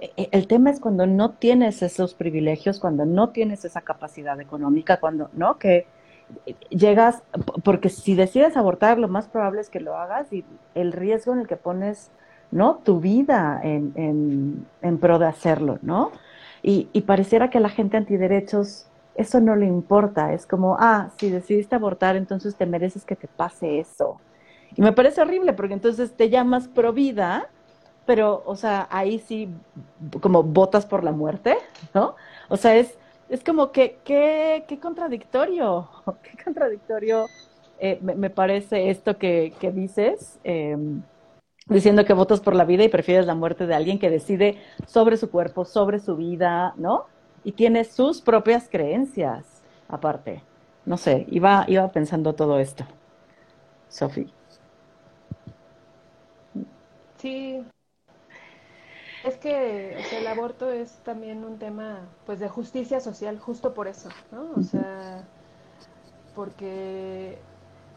e, 0.00 0.12
e, 0.18 0.28
el 0.32 0.46
tema 0.46 0.68
es 0.68 0.80
cuando 0.80 1.06
no 1.06 1.30
tienes 1.30 1.80
esos 1.80 2.12
privilegios, 2.12 2.78
cuando 2.78 3.06
no 3.06 3.30
tienes 3.30 3.64
esa 3.64 3.80
capacidad 3.80 4.38
económica, 4.38 5.00
cuando, 5.00 5.30
¿no? 5.32 5.58
Que 5.58 5.86
llegas, 6.68 7.22
porque 7.64 7.88
si 7.88 8.14
decides 8.14 8.58
abortar, 8.58 8.98
lo 8.98 9.08
más 9.08 9.28
probable 9.28 9.62
es 9.62 9.70
que 9.70 9.80
lo 9.80 9.96
hagas 9.96 10.30
y 10.30 10.44
el 10.74 10.92
riesgo 10.92 11.32
en 11.32 11.40
el 11.40 11.46
que 11.46 11.56
pones, 11.56 12.10
¿no? 12.50 12.80
Tu 12.84 13.00
vida 13.00 13.58
en, 13.64 14.66
en, 14.82 14.98
pro 14.98 15.18
de 15.18 15.26
hacerlo, 15.26 15.78
¿no? 15.80 16.12
Y, 16.62 16.90
y 16.92 17.00
pareciera 17.00 17.48
que 17.48 17.60
la 17.60 17.70
gente 17.70 17.96
antiderechos 17.96 18.88
eso 19.14 19.40
no 19.40 19.56
le 19.56 19.64
importa. 19.64 20.34
Es 20.34 20.44
como, 20.44 20.76
ah, 20.78 21.08
si 21.16 21.30
decidiste 21.30 21.76
abortar, 21.76 22.16
entonces 22.16 22.56
te 22.56 22.66
mereces 22.66 23.06
que 23.06 23.16
te 23.16 23.28
pase 23.28 23.78
eso. 23.80 24.20
Y 24.76 24.82
me 24.82 24.92
parece 24.92 25.20
horrible 25.22 25.52
porque 25.52 25.74
entonces 25.74 26.12
te 26.14 26.30
llamas 26.30 26.68
pro 26.68 26.92
vida, 26.92 27.48
pero, 28.06 28.42
o 28.46 28.56
sea, 28.56 28.88
ahí 28.90 29.18
sí, 29.18 29.48
como 30.20 30.42
votas 30.42 30.84
por 30.86 31.04
la 31.04 31.12
muerte, 31.12 31.56
¿no? 31.94 32.16
O 32.48 32.56
sea, 32.56 32.76
es, 32.76 32.98
es 33.28 33.42
como 33.42 33.72
que, 33.72 33.98
qué, 34.04 34.64
qué 34.68 34.78
contradictorio, 34.78 35.88
qué 36.22 36.42
contradictorio 36.42 37.26
eh, 37.78 37.98
me, 38.02 38.30
parece 38.30 38.90
esto 38.90 39.18
que, 39.18 39.52
que 39.58 39.72
dices, 39.72 40.38
em, 40.44 41.02
diciendo 41.66 42.04
que 42.04 42.12
votas 42.12 42.40
por 42.40 42.54
la 42.54 42.64
vida 42.64 42.84
y 42.84 42.88
prefieres 42.88 43.26
la 43.26 43.34
muerte 43.34 43.66
de 43.66 43.74
alguien 43.74 43.98
que 43.98 44.10
decide 44.10 44.58
sobre 44.86 45.16
su 45.16 45.30
cuerpo, 45.30 45.64
sobre 45.64 45.98
su 45.98 46.16
vida, 46.16 46.74
¿no? 46.76 47.06
Y 47.42 47.52
tiene 47.52 47.84
sus 47.84 48.20
propias 48.20 48.68
creencias, 48.68 49.62
aparte. 49.88 50.42
No 50.84 50.96
sé, 50.96 51.26
iba, 51.30 51.64
iba 51.68 51.90
pensando 51.92 52.34
todo 52.34 52.58
esto. 52.58 52.84
Sofi. 53.88 54.30
Sí, 57.24 57.58
es 59.24 59.38
que 59.38 59.96
el 60.12 60.26
aborto 60.26 60.70
es 60.70 60.90
también 61.04 61.42
un 61.42 61.58
tema 61.58 62.00
pues 62.26 62.38
de 62.38 62.50
justicia 62.50 63.00
social 63.00 63.38
justo 63.38 63.72
por 63.72 63.88
eso, 63.88 64.10
¿no? 64.30 64.50
O 64.54 64.62
sea, 64.62 65.24
porque 66.34 67.38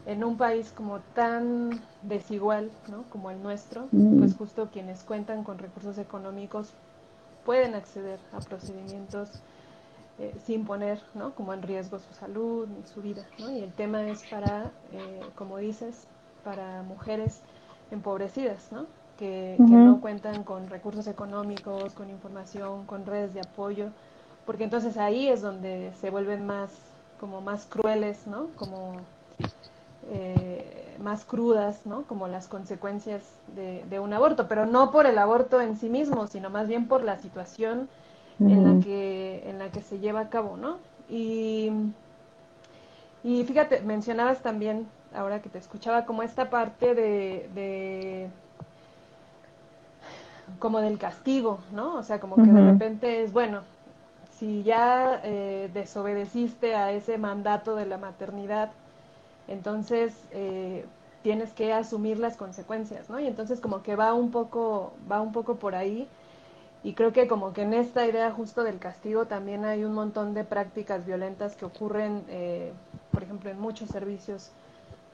en 0.06 0.24
un 0.24 0.38
país 0.38 0.72
como 0.74 1.00
tan 1.14 1.78
desigual, 2.00 2.70
¿no? 2.90 3.02
Como 3.10 3.30
el 3.30 3.42
nuestro, 3.42 3.88
mm. 3.92 4.18
pues 4.18 4.34
justo 4.34 4.70
quienes 4.72 5.02
cuentan 5.02 5.44
con 5.44 5.58
recursos 5.58 5.98
económicos 5.98 6.72
pueden 7.44 7.74
acceder 7.74 8.20
a 8.32 8.40
procedimientos 8.40 9.28
eh, 10.18 10.34
sin 10.46 10.64
poner, 10.64 11.02
¿no? 11.12 11.34
Como 11.34 11.52
en 11.52 11.60
riesgo 11.60 11.98
su 11.98 12.14
salud 12.14 12.66
ni 12.66 12.82
su 12.86 13.02
vida, 13.02 13.26
¿no? 13.38 13.50
Y 13.50 13.60
el 13.60 13.74
tema 13.74 14.08
es 14.08 14.22
para, 14.22 14.72
eh, 14.92 15.20
como 15.34 15.58
dices, 15.58 16.06
para 16.44 16.82
mujeres 16.82 17.42
empobrecidas, 17.90 18.72
¿no? 18.72 18.86
Que, 19.18 19.56
no 19.58 20.00
cuentan 20.00 20.44
con 20.44 20.70
recursos 20.70 21.06
económicos, 21.08 21.92
con 21.92 22.08
información, 22.08 22.86
con 22.86 23.04
redes 23.04 23.34
de 23.34 23.40
apoyo, 23.40 23.88
porque 24.46 24.64
entonces 24.64 24.96
ahí 24.96 25.28
es 25.28 25.42
donde 25.42 25.92
se 26.00 26.10
vuelven 26.10 26.46
más, 26.46 26.70
como 27.20 27.40
más 27.40 27.66
crueles, 27.66 28.26
¿no? 28.26 28.46
Como 28.56 28.92
eh, 30.10 30.96
más 31.02 31.24
crudas, 31.24 31.84
¿no? 31.84 32.02
Como 32.04 32.28
las 32.28 32.46
consecuencias 32.46 33.22
de, 33.54 34.00
un 34.00 34.12
aborto, 34.12 34.46
pero 34.46 34.66
no 34.66 34.92
por 34.92 35.06
el 35.06 35.18
aborto 35.18 35.60
en 35.60 35.76
sí 35.76 35.88
mismo, 35.88 36.28
sino 36.28 36.48
más 36.48 36.68
bien 36.68 36.86
por 36.86 37.02
la 37.02 37.18
situación 37.18 37.88
en, 38.38 38.78
la 38.78 38.84
que, 38.84 39.42
en 39.50 39.58
la 39.58 39.70
que 39.72 39.82
se 39.82 39.98
lleva 39.98 40.20
a 40.20 40.28
cabo, 40.28 40.56
¿no? 40.56 40.76
Y, 41.10 41.72
y 43.24 43.42
fíjate, 43.42 43.80
mencionabas 43.80 44.42
también, 44.42 44.86
ahora 45.12 45.42
que 45.42 45.48
te 45.48 45.58
escuchaba, 45.58 46.06
como 46.06 46.22
esta 46.22 46.50
parte 46.50 46.94
de 46.94 48.30
como 50.58 50.80
del 50.80 50.98
castigo, 50.98 51.60
¿no? 51.72 51.96
O 51.96 52.02
sea, 52.02 52.20
como 52.20 52.36
que 52.36 52.52
de 52.52 52.62
repente 52.62 53.22
es, 53.22 53.32
bueno, 53.32 53.62
si 54.38 54.62
ya 54.62 55.20
eh, 55.24 55.70
desobedeciste 55.74 56.74
a 56.74 56.92
ese 56.92 57.18
mandato 57.18 57.74
de 57.76 57.86
la 57.86 57.98
maternidad, 57.98 58.70
entonces 59.48 60.14
eh, 60.30 60.84
tienes 61.22 61.52
que 61.52 61.72
asumir 61.72 62.18
las 62.18 62.36
consecuencias, 62.36 63.10
¿no? 63.10 63.18
Y 63.20 63.26
entonces 63.26 63.60
como 63.60 63.82
que 63.82 63.96
va 63.96 64.14
un 64.14 64.30
poco, 64.30 64.92
va 65.10 65.20
un 65.20 65.32
poco 65.32 65.56
por 65.56 65.74
ahí. 65.74 66.08
Y 66.84 66.94
creo 66.94 67.12
que 67.12 67.26
como 67.26 67.52
que 67.52 67.62
en 67.62 67.74
esta 67.74 68.06
idea 68.06 68.30
justo 68.30 68.62
del 68.62 68.78
castigo 68.78 69.26
también 69.26 69.64
hay 69.64 69.84
un 69.84 69.94
montón 69.94 70.32
de 70.34 70.44
prácticas 70.44 71.04
violentas 71.04 71.56
que 71.56 71.64
ocurren, 71.64 72.24
eh, 72.28 72.72
por 73.10 73.22
ejemplo, 73.24 73.50
en 73.50 73.58
muchos 73.60 73.90
servicios 73.90 74.52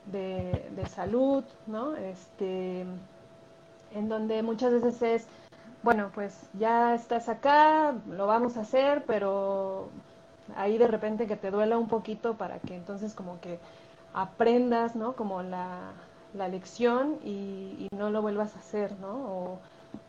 de, 0.05 0.68
de 0.77 0.87
salud, 0.87 1.44
¿no? 1.66 1.97
Este, 1.97 2.85
en 3.94 4.09
donde 4.09 4.42
muchas 4.42 4.72
veces 4.72 5.02
es, 5.02 5.26
bueno, 5.83 6.11
pues 6.14 6.48
ya 6.59 6.94
estás 6.94 7.28
acá, 7.28 7.94
lo 8.11 8.26
vamos 8.26 8.57
a 8.57 8.62
hacer, 8.62 9.04
pero 9.07 9.88
ahí 10.57 10.78
de 10.78 10.88
repente 10.88 11.26
que 11.26 11.37
te 11.37 11.50
duela 11.50 11.78
un 11.78 11.88
poquito 11.88 12.35
para 12.35 12.59
que 12.59 12.74
entonces 12.74 13.14
como 13.14 13.40
que 13.40 13.59
aprendas, 14.12 14.96
¿no? 14.96 15.14
Como 15.14 15.42
la, 15.42 15.92
la 16.35 16.48
lección 16.48 17.18
y, 17.24 17.88
no 17.94 18.11
lo 18.11 18.22
vuelvas 18.22 18.57
a 18.57 18.59
hacer, 18.59 18.92
¿no? 19.00 19.14
O 19.14 19.59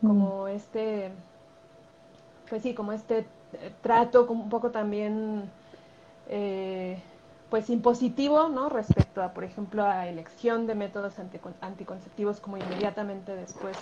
como 0.00 0.44
mm. 0.44 0.48
este, 0.48 1.12
pues 2.48 2.62
sí, 2.62 2.74
como 2.74 2.92
este 2.92 3.26
trato 3.82 4.26
un 4.28 4.48
poco 4.48 4.70
también... 4.70 5.50
Eh, 6.28 7.00
pues 7.50 7.70
impositivo, 7.70 8.48
¿no? 8.48 8.68
Respecto 8.68 9.22
a, 9.22 9.32
por 9.32 9.44
ejemplo, 9.44 9.84
a 9.84 10.08
elección 10.08 10.66
de 10.66 10.74
métodos 10.74 11.14
anticonceptivos 11.60 12.40
como 12.40 12.56
inmediatamente 12.56 13.36
después 13.36 13.76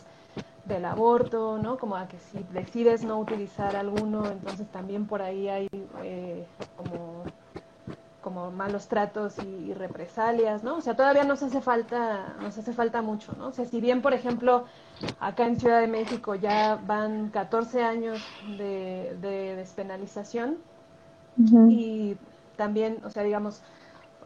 del 0.67 0.85
aborto, 0.85 1.59
¿no? 1.59 1.79
Como 1.79 1.97
a 1.97 2.07
que 2.09 2.19
si 2.19 2.45
decides 2.53 3.05
no 3.05 3.19
utilizar 3.19 3.77
alguno, 3.77 4.27
entonces 4.27 4.67
también 4.69 5.07
por 5.07 5.23
ahí 5.23 5.49
hay 5.49 5.69
eh, 6.03 6.47
como, 6.77 7.25
como 8.23 8.51
malos 8.51 8.89
tratos 8.89 9.37
y, 9.39 9.73
represalias, 9.75 10.63
¿no? 10.63 10.77
O 10.77 10.81
sea, 10.81 10.95
todavía 10.95 11.25
nos 11.25 11.43
hace 11.43 11.61
falta, 11.61 12.35
nos 12.41 12.57
hace 12.57 12.73
falta 12.73 13.03
mucho, 13.03 13.33
¿no? 13.39 13.49
O 13.49 13.53
sea, 13.53 13.65
si 13.65 13.81
bien, 13.81 14.03
por 14.03 14.15
ejemplo, 14.15 14.65
acá 15.21 15.47
en 15.47 15.59
Ciudad 15.59 15.81
de 15.81 15.89
México 15.89 16.35
ya 16.35 16.79
van 16.87 17.31
14 17.31 17.83
años 17.83 18.23
de, 18.59 19.55
despenalización 19.57 20.59
y 21.69 22.17
también, 22.57 22.99
o 23.05 23.11
sea, 23.11 23.23
digamos, 23.23 23.63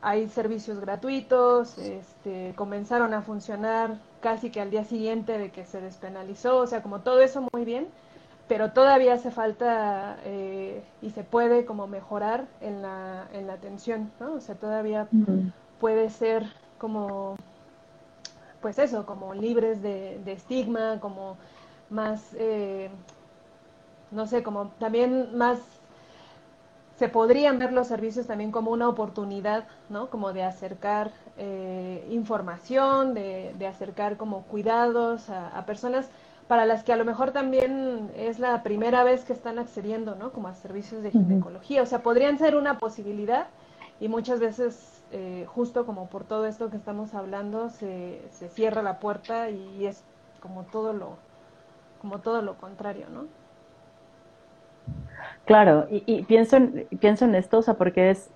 hay 0.01 0.29
servicios 0.29 0.81
gratuitos, 0.81 1.79
este, 1.79 2.53
comenzaron 2.57 3.15
a 3.15 3.23
funcionar 3.23 3.99
casi 4.21 4.51
que 4.51 4.61
al 4.61 4.71
día 4.71 4.85
siguiente 4.85 5.39
de 5.39 5.51
que 5.51 5.65
se 5.65 5.81
despenalizó, 5.81 6.59
o 6.59 6.67
sea, 6.67 6.83
como 6.83 7.01
todo 7.01 7.21
eso 7.21 7.47
muy 7.53 7.65
bien, 7.65 7.89
pero 8.49 8.73
todavía 8.73 9.15
hace 9.15 9.31
falta 9.31 10.19
eh, 10.25 10.83
y 11.03 11.11
se 11.11 11.23
puede 11.23 11.65
como 11.65 11.87
mejorar 11.87 12.47
en 12.61 12.83
la, 12.83 13.29
en 13.33 13.47
la 13.47 13.55
atención, 13.55 14.11
¿no? 14.21 14.35
O 14.35 14.41
sea, 14.41 14.55
todavía 14.55 15.09
puede 15.81 16.09
ser 16.11 16.47
como, 16.79 17.37
pues 18.63 18.79
eso, 18.79 19.05
como 19.05 19.35
libres 19.35 19.83
de, 19.83 20.21
estigma, 20.27 20.99
como 21.01 21.37
más, 21.91 22.35
eh, 22.39 22.91
no 24.11 24.27
sé, 24.27 24.43
como 24.43 24.69
también 24.79 25.37
más 25.37 25.59
se 26.99 27.09
podrían 27.09 27.61
ver 27.61 27.73
los 27.73 27.87
servicios 27.87 28.27
también 28.27 28.51
como 28.51 28.73
una 28.73 28.89
oportunidad, 28.89 29.69
¿no? 29.89 30.11
Como 30.11 30.33
de 30.33 30.43
acercar 30.43 31.13
eh, 31.37 32.05
información, 32.11 33.15
de, 33.15 33.67
acercar 33.69 34.17
como 34.17 34.43
cuidados 34.43 35.31
a, 35.31 35.65
personas 35.65 36.11
para 36.49 36.67
las 36.67 36.83
que 36.83 36.93
a 36.93 36.97
lo 36.97 37.05
mejor 37.05 37.31
también 37.31 38.11
es 38.17 38.41
la 38.41 38.65
primera 38.65 39.05
vez 39.05 39.25
que 39.25 39.33
están 39.33 39.61
accediendo, 39.61 40.17
¿no? 40.17 40.33
Como 40.33 40.49
a 40.49 40.55
servicios 40.57 41.05
de 41.05 41.13
ginecología. 41.13 41.83
O 41.83 41.87
sea, 41.87 42.03
podrían 42.03 42.37
ser 42.37 42.57
una 42.57 42.79
posibilidad 42.81 43.47
y 44.01 44.09
muchas 44.09 44.41
veces, 44.41 45.01
eh, 45.13 45.47
justo 45.47 45.87
como 45.87 46.09
por 46.09 46.25
todo 46.25 46.47
esto 46.47 46.69
que 46.69 46.77
estamos 46.77 47.15
hablando, 47.15 47.71
se, 47.71 48.23
se 48.33 48.49
cierra 48.49 48.83
la 48.83 48.99
puerta 48.99 49.51
y 49.51 49.87
es 49.87 50.03
como 50.41 50.65
todo 50.65 50.93
lo, 50.93 51.17
como 52.01 52.19
todo 52.19 52.43
lo 52.43 52.57
contrario, 52.57 53.07
¿no? 53.09 53.27
Claro, 55.45 55.87
y, 55.91 56.25
pienso, 56.25 56.57
en, 56.57 56.87
pienso 57.01 57.25
en 57.25 57.35
esto, 57.35 57.59
o 57.59 57.63
sea, 57.63 57.75
porque 57.75 58.11
es, 58.11 58.31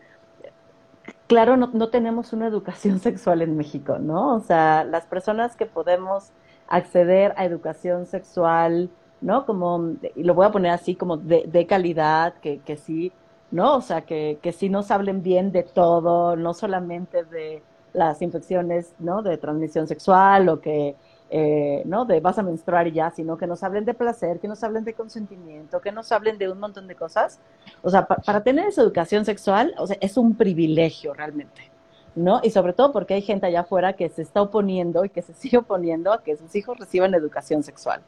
claro, 1.26 1.56
no, 1.56 1.70
no, 1.72 1.88
tenemos 1.90 2.32
una 2.32 2.46
educación 2.46 2.98
sexual 3.00 3.42
en 3.42 3.56
México, 3.56 3.98
¿no? 3.98 4.34
O 4.36 4.40
sea, 4.40 4.84
las 4.84 5.06
personas 5.06 5.56
que 5.56 5.66
podemos 5.66 6.30
acceder 6.68 7.34
a 7.36 7.44
educación 7.44 8.06
sexual, 8.06 8.90
¿no? 9.20 9.44
Como, 9.46 9.94
y 10.16 10.22
lo 10.24 10.34
voy 10.34 10.46
a 10.46 10.52
poner 10.52 10.72
así, 10.72 10.94
como 10.94 11.18
de, 11.18 11.44
de 11.46 11.66
calidad, 11.66 12.34
que, 12.40 12.60
que 12.60 12.76
sí, 12.76 13.12
¿no? 13.50 13.76
O 13.76 13.80
sea, 13.82 14.02
que, 14.02 14.38
que 14.42 14.52
sí 14.52 14.68
nos 14.70 14.90
hablen 14.90 15.22
bien 15.22 15.52
de 15.52 15.64
todo, 15.64 16.36
no 16.36 16.54
solamente 16.54 17.24
de 17.24 17.62
las 17.92 18.22
infecciones, 18.22 18.94
¿no? 18.98 19.22
De 19.22 19.36
transmisión 19.36 19.86
sexual 19.86 20.48
o 20.48 20.60
que 20.60 20.96
eh, 21.34 21.82
¿no? 21.86 22.04
De 22.04 22.20
vas 22.20 22.38
a 22.38 22.42
menstruar 22.42 22.86
y 22.88 22.92
ya, 22.92 23.10
sino 23.10 23.38
que 23.38 23.46
nos 23.46 23.62
hablen 23.62 23.86
de 23.86 23.94
placer, 23.94 24.38
que 24.38 24.48
nos 24.48 24.62
hablen 24.62 24.84
de 24.84 24.92
consentimiento, 24.92 25.80
que 25.80 25.90
nos 25.90 26.12
hablen 26.12 26.36
de 26.36 26.52
un 26.52 26.60
montón 26.60 26.86
de 26.86 26.94
cosas. 26.94 27.40
O 27.80 27.88
sea, 27.88 28.06
para 28.06 28.42
tener 28.42 28.66
esa 28.68 28.82
educación 28.82 29.24
sexual, 29.24 29.74
o 29.78 29.86
es 29.98 30.18
un 30.18 30.34
privilegio 30.34 31.14
realmente, 31.14 31.70
¿no? 32.14 32.40
Y 32.42 32.50
sobre 32.50 32.74
todo 32.74 32.92
porque 32.92 33.14
hay 33.14 33.22
gente 33.22 33.46
allá 33.46 33.60
afuera 33.60 33.94
que 33.94 34.10
se 34.10 34.20
está 34.20 34.42
oponiendo 34.42 35.06
y 35.06 35.08
que 35.08 35.22
se 35.22 35.32
sigue 35.42 35.56
oponiendo 35.56 36.12
a 36.12 36.22
que 36.22 36.36
sus 36.36 36.54
hijos 36.54 36.78
reciban 36.78 37.14
educación 37.14 37.62
sexual, 37.62 38.02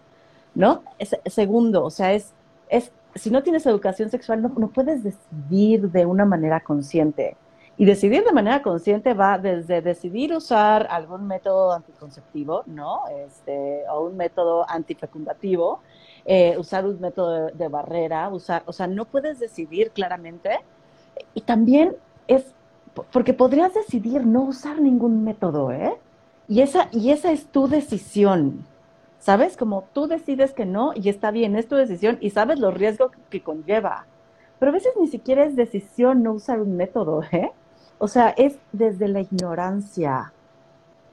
¿no? 0.54 0.82
Segundo, 1.24 1.82
o 1.82 1.90
sea, 1.90 2.12
es, 2.12 2.34
es, 2.68 2.92
si 3.14 3.30
no 3.30 3.42
tienes 3.42 3.64
educación 3.64 4.10
sexual, 4.10 4.42
no, 4.42 4.50
no 4.50 4.68
puedes 4.68 5.02
decidir 5.02 5.90
de 5.90 6.04
una 6.04 6.26
manera 6.26 6.60
consciente. 6.60 7.38
Y 7.76 7.84
decidir 7.86 8.24
de 8.24 8.32
manera 8.32 8.62
consciente 8.62 9.14
va 9.14 9.36
desde 9.36 9.82
decidir 9.82 10.32
usar 10.32 10.86
algún 10.90 11.26
método 11.26 11.72
anticonceptivo, 11.72 12.62
¿no? 12.66 13.00
Este, 13.26 13.82
o 13.90 14.04
un 14.04 14.16
método 14.16 14.64
antifecundativo, 14.68 15.80
eh, 16.24 16.56
usar 16.56 16.86
un 16.86 17.00
método 17.00 17.46
de, 17.48 17.68
barrera, 17.68 18.28
usar, 18.28 18.62
o 18.66 18.72
sea, 18.72 18.86
no 18.86 19.04
puedes 19.04 19.40
decidir 19.40 19.90
claramente 19.90 20.60
Y 21.34 21.42
también 21.42 21.96
es, 22.28 22.54
porque 23.12 23.34
podrías 23.34 23.74
decidir 23.74 24.24
no 24.26 24.42
usar 24.42 24.80
ningún 24.80 25.24
método, 25.24 25.72
¿eh? 25.72 25.96
Y 26.48 26.60
esa, 26.60 26.88
y 26.92 27.10
esa 27.10 27.32
es 27.32 27.46
tu 27.46 27.68
decisión, 27.68 28.66
¿sabes? 29.18 29.56
Como 29.56 29.84
tú 29.92 30.06
decides 30.06 30.52
que 30.52 30.66
no 30.66 30.92
y 30.94 31.08
está 31.08 31.30
bien, 31.30 31.56
es 31.56 31.68
tu 31.68 31.76
decisión 31.76 32.18
y 32.20 32.30
sabes 32.30 32.58
los 32.60 32.74
riesgos 32.74 33.12
que 33.30 33.42
conlleva. 33.42 34.06
Pero 34.58 34.70
a 34.70 34.74
veces 34.74 34.92
ni 35.00 35.08
siquiera 35.08 35.44
es 35.44 35.56
decisión 35.56 36.22
no 36.22 36.32
usar 36.32 36.60
un 36.60 36.76
método, 36.76 37.22
¿eh? 37.32 37.52
O 37.98 38.08
sea, 38.08 38.30
es 38.30 38.58
desde 38.72 39.08
la 39.08 39.20
ignorancia, 39.20 40.32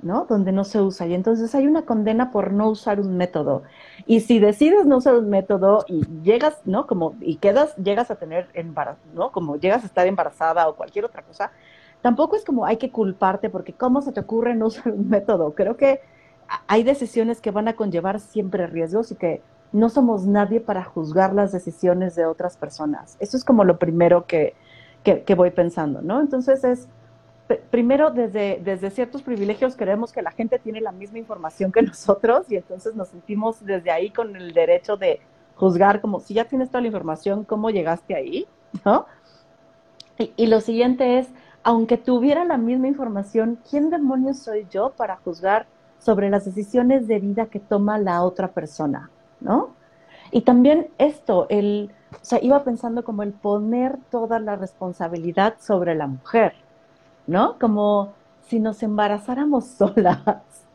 ¿no? 0.02 0.26
Donde 0.26 0.52
no 0.52 0.64
se 0.64 0.82
usa. 0.82 1.08
Y 1.08 1.14
entonces 1.14 1.54
hay 1.56 1.68
una 1.68 1.84
condena 1.84 2.32
por 2.32 2.52
no 2.52 2.70
usar 2.70 3.00
un 3.00 3.18
método. 3.18 3.64
Y 4.06 4.22
si 4.22 4.40
decides 4.40 4.86
no 4.86 4.98
usar 4.98 5.16
un 5.16 5.30
método 5.30 5.86
y 5.88 6.06
llegas, 6.24 6.62
¿no? 6.66 6.88
Como, 6.88 7.16
y 7.22 7.36
quedas, 7.36 7.76
llegas 7.78 8.12
a 8.12 8.16
tener 8.16 8.48
embarazo, 8.54 9.02
¿no? 9.14 9.32
Como 9.32 9.58
llegas 9.58 9.84
a 9.84 9.88
estar 9.88 10.08
embarazada 10.08 10.68
o 10.68 10.76
cualquier 10.76 11.06
otra 11.06 11.22
cosa, 11.22 11.52
tampoco 12.02 12.36
es 12.36 12.44
como 12.44 12.66
hay 12.66 12.78
que 12.78 12.92
culparte 12.92 13.50
porque 13.50 13.74
¿cómo 13.74 14.02
se 14.02 14.12
te 14.12 14.20
ocurre 14.20 14.56
no 14.56 14.68
usar 14.68 14.92
un 14.92 15.10
método? 15.10 15.54
Creo 15.54 15.78
que 15.78 16.02
hay 16.68 16.84
decisiones 16.84 17.42
que 17.42 17.52
van 17.52 17.68
a 17.68 17.76
conllevar 17.76 18.20
siempre 18.20 18.68
riesgos 18.68 19.12
y 19.12 19.16
que 19.16 19.42
no 19.72 19.90
somos 19.90 20.26
nadie 20.26 20.60
para 20.60 20.84
juzgar 20.84 21.34
las 21.34 21.52
decisiones 21.52 22.16
de 22.16 22.26
otras 22.26 22.58
personas. 22.58 23.16
Eso 23.20 23.38
es 23.38 23.46
como 23.46 23.64
lo 23.64 23.78
primero 23.78 24.26
que, 24.26 24.54
que 25.04 25.36
voy 25.36 25.52
pensando, 25.52 26.02
¿no? 26.02 26.20
Entonces 26.22 26.64
es 26.64 26.88
primero 27.58 28.12
desde, 28.12 28.60
desde 28.64 28.90
ciertos 28.90 29.22
privilegios 29.22 29.76
creemos 29.76 30.12
que 30.12 30.22
la 30.22 30.32
gente 30.32 30.60
tiene 30.60 30.82
la 30.82 30.92
misma 30.92 31.18
información 31.18 31.72
que 31.72 31.82
nosotros 31.82 32.52
y 32.52 32.56
entonces 32.58 32.96
nos 32.96 33.10
sentimos 33.10 33.64
desde 33.66 33.92
ahí 33.92 34.10
con 34.12 34.36
el 34.36 34.54
derecho 34.54 34.98
de 34.98 35.20
juzgar 35.56 36.02
como 36.02 36.20
si 36.20 36.34
ya 36.34 36.46
tienes 36.46 36.70
toda 36.70 36.82
la 36.82 36.88
información, 36.88 37.44
¿cómo 37.44 37.70
llegaste 37.70 38.16
ahí? 38.16 38.48
¿No? 38.86 39.06
Y, 40.18 40.34
y 40.36 40.48
lo 40.48 40.62
siguiente 40.62 41.20
es, 41.20 41.28
aunque 41.64 41.98
tuviera 41.98 42.46
la 42.46 42.58
misma 42.58 42.88
información, 42.88 43.60
¿quién 43.70 43.90
demonios 43.90 44.40
soy 44.40 44.68
yo 44.70 44.92
para 44.92 45.18
juzgar 45.18 45.68
sobre 46.00 46.30
las 46.30 46.46
decisiones 46.46 47.08
de 47.08 47.20
vida 47.20 47.46
que 47.48 47.60
toma 47.60 47.98
la 47.98 48.24
otra 48.24 48.50
persona? 48.50 49.10
¿No? 49.40 49.70
Y 50.32 50.42
también 50.42 50.90
esto, 50.98 51.48
el, 51.50 51.92
o 52.14 52.26
sea, 52.26 52.40
iba 52.42 52.64
pensando 52.64 53.04
como 53.04 53.24
el 53.24 53.34
poner 53.34 53.98
toda 54.10 54.40
la 54.40 54.56
responsabilidad 54.56 55.56
sobre 55.60 55.96
la 55.96 56.08
mujer. 56.08 56.54
¿no? 57.28 57.58
Como 57.60 58.14
si 58.48 58.60
nos 58.60 58.84
embarazáramos 58.84 59.66
solas, 59.78 60.68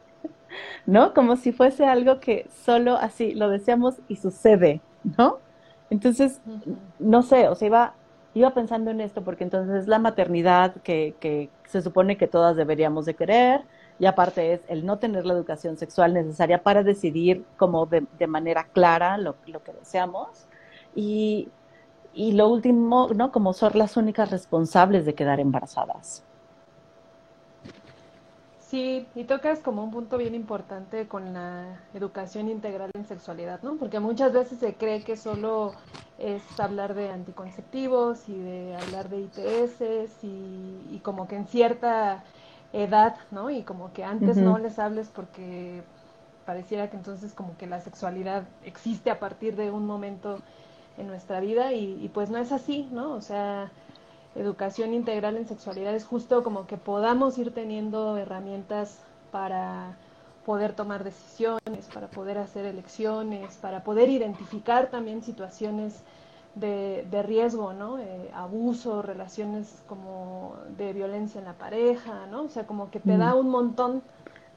¿no? 0.87 1.15
Como 1.15 1.37
si 1.37 1.53
fuese 1.53 1.87
algo 1.87 2.21
que 2.21 2.49
solo 2.65 2.97
así 2.97 3.35
lo 3.35 3.49
deseamos 3.51 3.97
y 4.09 4.17
sucede, 4.17 4.81
¿no? 5.19 5.39
Entonces, 5.91 6.41
no 6.99 7.23
sé, 7.23 7.49
o 7.49 7.55
sea, 7.55 7.67
iba, 7.67 7.95
iba 8.35 8.55
pensando 8.55 8.91
en 8.91 9.01
esto 9.01 9.23
porque 9.23 9.45
entonces 9.45 9.87
la 9.89 9.99
maternidad 9.99 10.75
que, 10.83 11.15
que 11.21 11.51
se 11.69 11.83
supone 11.83 12.17
que 12.17 12.27
todas 12.27 12.57
deberíamos 12.57 13.07
de 13.07 13.15
querer, 13.15 13.63
y 13.99 14.07
aparte 14.07 14.53
es 14.53 14.61
el 14.69 14.85
no 14.85 14.99
tener 14.99 15.25
la 15.25 15.35
educación 15.35 15.77
sexual 15.77 16.15
necesaria 16.15 16.63
para 16.63 16.83
decidir 16.83 17.45
como 17.57 17.87
de, 17.87 18.27
manera 18.27 18.65
clara 18.65 19.17
lo, 19.19 19.37
que 19.43 19.73
deseamos. 19.73 20.47
Y, 20.95 21.49
y 22.15 22.33
lo 22.33 22.49
último, 22.49 23.09
¿no? 23.15 23.33
Como 23.33 23.53
son 23.53 23.73
las 23.75 23.97
únicas 23.97 24.31
responsables 24.31 25.07
de 25.07 25.15
quedar 25.15 25.41
embarazadas. 25.41 26.23
Sí, 28.69 29.07
y 29.15 29.23
tocas 29.25 29.61
como 29.61 29.85
un 29.85 29.93
punto 29.93 30.19
bien 30.19 30.35
importante 30.35 31.07
con 31.07 31.33
la 31.33 31.81
educación 31.95 32.49
integral 32.49 32.91
en 32.95 33.07
sexualidad, 33.07 33.63
¿no? 33.63 33.77
Porque 33.77 34.01
muchas 34.01 34.33
veces 34.33 34.59
se 34.59 34.75
cree 34.75 35.05
que 35.05 35.17
solo 35.17 35.73
es 36.19 36.43
hablar 36.59 36.95
de 36.95 37.11
anticonceptivos 37.11 38.29
y 38.29 38.37
de 38.37 38.77
hablar 38.77 39.09
de 39.09 39.21
ITS 39.21 40.25
y, 40.25 41.01
como 41.05 41.29
que 41.29 41.37
en 41.37 41.47
cierta 41.47 42.25
edad, 42.83 43.17
¿no? 43.31 43.51
Y 43.51 43.63
como 43.63 43.93
que 43.93 44.05
antes 44.05 44.37
no 44.37 44.59
les 44.59 44.79
hables 44.79 45.09
porque 45.09 45.83
pareciera 46.45 46.91
que 46.91 46.97
entonces 46.97 47.33
como 47.33 47.57
que 47.57 47.67
la 47.67 47.81
sexualidad 47.81 48.45
existe 48.65 49.11
a 49.11 49.19
partir 49.19 49.57
de 49.57 49.71
un 49.71 49.87
momento 49.87 50.39
en 50.99 51.07
nuestra 51.09 51.41
vida 51.41 51.73
y, 51.73 51.99
y 52.03 52.09
pues 52.09 52.31
no 52.31 52.39
es 52.39 52.53
así, 52.53 52.89
¿no? 52.93 53.13
O 53.15 53.21
sea, 53.21 53.71
educación 54.35 54.95
integral 54.95 55.37
en 55.37 55.47
sexualidad 55.47 55.95
es 55.95 56.05
justo 56.05 56.43
como 56.45 56.67
que 56.67 56.77
podamos 56.77 57.39
ir 57.39 57.53
teniendo 57.53 58.17
herramientas 58.19 59.01
para 59.33 59.97
poder 60.45 60.75
tomar 60.75 61.03
decisiones, 61.03 61.87
para 61.93 62.09
poder 62.09 62.39
hacer 62.39 62.67
elecciones, 62.67 63.57
para 63.57 63.83
poder 63.83 64.09
identificar 64.11 64.91
también 64.91 65.23
situaciones 65.23 66.03
de, 66.57 67.07
de 67.11 67.23
riesgo, 67.23 67.73
¿no? 67.73 67.99
Eh, 67.99 68.31
abuso, 68.35 69.03
relaciones 69.03 69.83
como 69.87 70.57
de 70.77 70.93
violencia 70.93 71.39
en 71.39 71.45
la 71.45 71.53
pareja, 71.53 72.27
¿no? 72.31 72.43
O 72.43 72.49
sea, 72.49 72.67
como 72.67 72.91
que 72.91 72.99
te 72.99 73.17
da 73.17 73.35
un 73.35 73.51
montón 73.51 74.03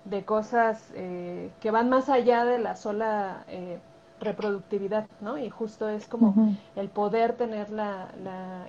de 0.06 0.24
cosas 0.24 0.92
eh, 0.96 1.52
que 1.60 1.72
van 1.72 1.90
más 1.90 2.10
allá 2.10 2.46
de 2.46 2.58
la 2.58 2.76
sola 2.78 3.44
eh, 3.50 3.80
reproductividad, 4.22 5.08
¿no? 5.20 5.38
Y 5.38 5.50
justo 5.50 5.90
es 5.90 6.08
como 6.08 6.56
el 6.76 6.88
poder 6.90 7.34
tener 7.34 7.70
la, 7.70 8.08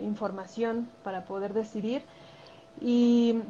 información 0.00 0.88
para 1.04 1.24
poder 1.24 1.54
decidir. 1.54 2.02
Y, 2.80 3.42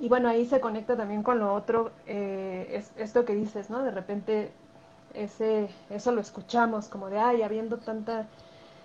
y, 0.00 0.08
bueno, 0.08 0.28
ahí 0.28 0.44
se 0.46 0.60
conecta 0.60 0.96
también 0.96 1.22
con 1.22 1.38
lo 1.38 1.54
otro, 1.54 1.92
eh, 2.06 2.68
es, 2.72 2.92
esto 2.96 3.24
que 3.24 3.34
dices, 3.34 3.70
¿no? 3.70 3.82
De 3.82 3.90
repente 3.90 4.52
ese, 5.14 5.68
eso 5.88 6.12
lo 6.12 6.20
escuchamos 6.20 6.88
como 6.88 7.08
de, 7.08 7.18
ay, 7.18 7.42
habiendo 7.42 7.78
tanta 7.78 8.26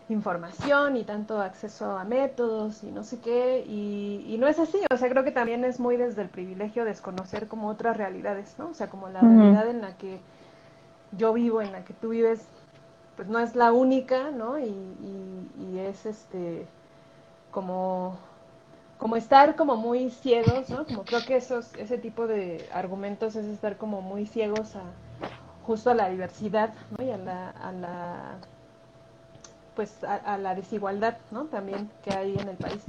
información 0.10 0.98
y 0.98 1.04
tanto 1.04 1.42
acceso 1.42 1.98
a 1.98 2.04
métodos 2.04 2.84
y 2.84 2.92
no 2.92 3.04
sé 3.04 3.20
qué, 3.20 3.66
y, 3.68 4.26
y, 4.28 4.38
no 4.38 4.48
es 4.48 4.60
así, 4.60 4.78
o 4.92 4.98
sea, 4.98 5.10
creo 5.10 5.24
que 5.24 5.32
también 5.32 5.66
es 5.66 5.80
muy 5.80 5.98
desde 5.98 6.22
el 6.22 6.30
privilegio 6.30 6.86
desconocer 6.86 7.48
como 7.48 7.70
otras 7.70 7.98
realidades, 7.98 8.56
¿no? 8.60 8.70
O 8.70 8.74
sea, 8.74 8.88
como 8.90 9.10
la 9.10 9.22
realidad 9.22 9.68
en 9.68 9.82
la 9.82 9.98
que 9.98 10.20
yo 11.18 11.34
vivo, 11.34 11.62
en 11.62 11.72
la 11.72 11.84
que 11.84 11.94
tú 11.94 12.10
vives, 12.10 12.46
pues 13.16 13.28
no 13.28 13.40
es 13.40 13.56
la 13.56 13.72
única, 13.72 14.30
¿no? 14.32 14.60
Y, 14.60 14.66
y, 14.66 15.80
es 15.80 16.06
este, 16.06 16.68
como, 17.52 18.18
como 19.00 19.16
estar 19.16 19.56
como 19.56 19.76
muy 19.76 20.12
ciegos, 20.12 20.70
¿no? 20.70 20.86
Como 20.86 21.04
creo 21.04 21.22
que 21.26 21.38
esos, 21.38 21.74
ese 21.76 21.98
tipo 21.98 22.28
de 22.28 22.70
argumentos 22.72 23.36
es 23.36 23.46
estar 23.46 23.78
como 23.78 24.02
muy 24.02 24.28
ciegos 24.28 24.76
a 24.76 24.84
justo 25.66 25.90
a 25.90 25.96
la 25.96 26.10
diversidad, 26.10 26.74
¿no? 26.96 27.04
Y 27.04 27.10
a 27.10 27.18
la, 27.18 27.50
a 27.50 27.72
la 27.72 28.38
pues 29.76 30.04
a, 30.04 30.38
la 30.38 30.56
desigualdad, 30.56 31.18
¿no? 31.32 31.46
También 31.46 31.90
que 32.04 32.14
hay 32.14 32.36
en 32.38 32.48
el 32.48 32.58
país. 32.58 32.84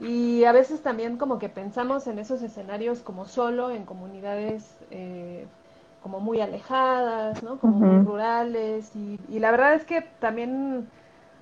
Y 0.00 0.44
a 0.44 0.52
veces 0.52 0.82
también 0.82 1.16
como 1.16 1.38
que 1.38 1.48
pensamos 1.48 2.06
en 2.06 2.18
esos 2.18 2.42
escenarios 2.42 3.00
como 3.00 3.26
solo 3.26 3.70
en 3.70 3.84
comunidades 3.84 4.76
eh, 4.90 5.46
como 6.02 6.20
muy 6.20 6.40
alejadas, 6.40 7.42
¿no? 7.42 7.58
Como 7.58 7.78
muy 7.78 8.04
rurales. 8.04 8.92
Y, 8.94 9.18
la 9.38 9.50
verdad 9.50 9.74
es 9.74 9.84
que 9.84 10.02
también, 10.20 10.88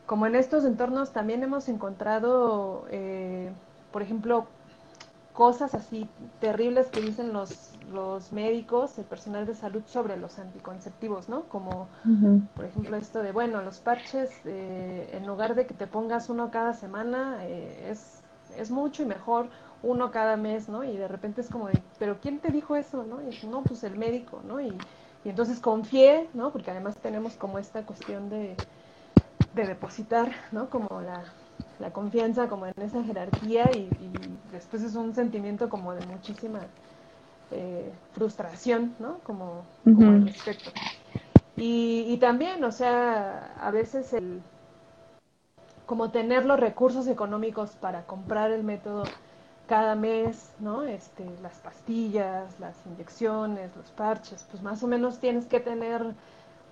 como 0.07 0.27
en 0.27 0.37
estos 0.37 0.65
entornos, 0.65 1.13
también 1.13 1.43
hemos 1.43 1.69
encontrado, 1.69 2.87
eh, 2.91 3.51
por 3.91 4.03
ejemplo, 4.03 4.47
cosas 5.33 5.75
así 5.75 6.09
terribles 6.41 6.91
que 6.91 7.01
dicen 7.01 7.33
los, 7.33 7.79
los 7.91 8.33
médicos, 8.33 8.99
el 8.99 9.07
personal 9.07 9.47
de 9.47 9.55
salud 9.55 9.83
sobre 9.87 10.17
los 10.17 10.39
anticonceptivos, 10.39 11.29
¿no? 11.29 11.49
Como, 11.49 11.89
por 12.55 12.65
ejemplo, 12.67 12.97
esto 12.97 13.23
de, 13.23 13.33
bueno, 13.33 13.63
los 13.63 13.81
parches, 13.81 14.41
eh, 14.45 15.11
en 15.13 15.27
lugar 15.27 15.55
de 15.55 15.67
que 15.67 15.75
te 15.75 15.87
pongas 15.87 16.29
uno 16.29 16.51
cada 16.51 16.75
semana, 16.75 17.47
eh, 17.47 17.89
es, 17.91 18.23
es 18.57 18.71
mucho 18.71 19.03
y 19.03 19.07
mejor 19.07 19.49
uno 19.83 20.11
cada 20.11 20.37
mes, 20.37 20.69
¿no? 20.69 20.85
Y 20.85 20.97
de 20.97 21.09
repente 21.09 21.41
es 21.41 21.49
como 21.51 21.69
de, 21.69 21.83
pero 21.99 22.21
¿quién 22.21 22.41
te 22.41 22.51
dijo 22.51 22.77
eso, 22.77 23.05
no? 23.05 23.23
Y 23.23 23.35
no, 23.47 23.65
pues 23.67 23.85
el 23.85 23.97
médico, 23.97 24.43
¿no? 24.45 24.61
Y, 24.61 24.85
y 25.25 25.29
entonces 25.31 25.61
confié, 25.61 26.29
¿no? 26.35 26.53
Porque 26.53 26.71
además 26.71 26.99
tenemos 27.01 27.37
como 27.37 27.59
esta 27.59 27.87
cuestión 27.87 28.29
de, 28.29 28.59
de 29.55 29.67
depositar, 29.67 30.33
¿no? 30.53 30.71
Como 30.71 31.01
la, 31.01 31.35
la, 31.79 31.93
confianza 31.93 32.49
como 32.49 32.67
en 32.67 32.75
esa 32.79 33.03
jerarquía 33.03 33.71
y, 33.73 33.79
y, 33.79 34.13
después 34.53 34.83
es 34.83 34.95
un 34.95 35.15
sentimiento 35.15 35.69
como 35.69 35.95
de 35.95 36.05
muchísima 36.07 36.61
eh, 37.51 37.93
frustración, 38.13 38.95
¿no? 38.99 39.19
Como, 39.21 39.65
como 39.85 40.11
al 40.11 40.27
respecto. 40.27 40.71
Y, 41.57 42.07
y 42.09 42.17
también, 42.19 42.63
o 42.65 42.73
sea, 42.73 43.55
a 43.61 43.71
veces 43.71 44.13
el 44.13 44.41
como 45.87 46.11
tener 46.11 46.47
los 46.47 46.59
recursos 46.59 47.07
económicos 47.07 47.73
para 47.73 48.07
comprar 48.07 48.51
el 48.51 48.65
método 48.65 49.05
cada 49.67 49.95
mes, 49.95 50.53
¿no? 50.59 50.85
Este, 50.85 51.25
las 51.43 51.59
pastillas, 51.59 52.59
las 52.61 52.77
inyecciones, 52.87 53.77
los 53.77 53.91
parches, 53.91 54.47
pues 54.51 54.63
más 54.63 54.83
o 54.83 54.87
menos 54.87 55.19
tienes 55.19 55.47
que 55.47 55.61
tener 55.61 56.15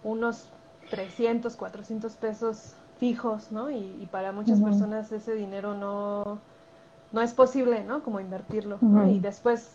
unos 0.05 0.49
300, 0.90 1.57
400 1.57 2.12
pesos 2.14 2.75
fijos, 3.01 3.51
¿no? 3.51 3.71
Y, 3.71 4.09
para 4.13 4.31
muchas 4.31 4.61
personas 4.61 5.11
ese 5.11 5.35
dinero 5.35 5.75
no, 5.75 6.39
no 7.11 7.23
es 7.23 7.33
posible, 7.33 7.83
¿no? 7.83 8.05
Como 8.05 8.21
invertirlo, 8.21 8.79
¿no? 8.81 9.09
Y 9.09 9.19
después, 9.19 9.73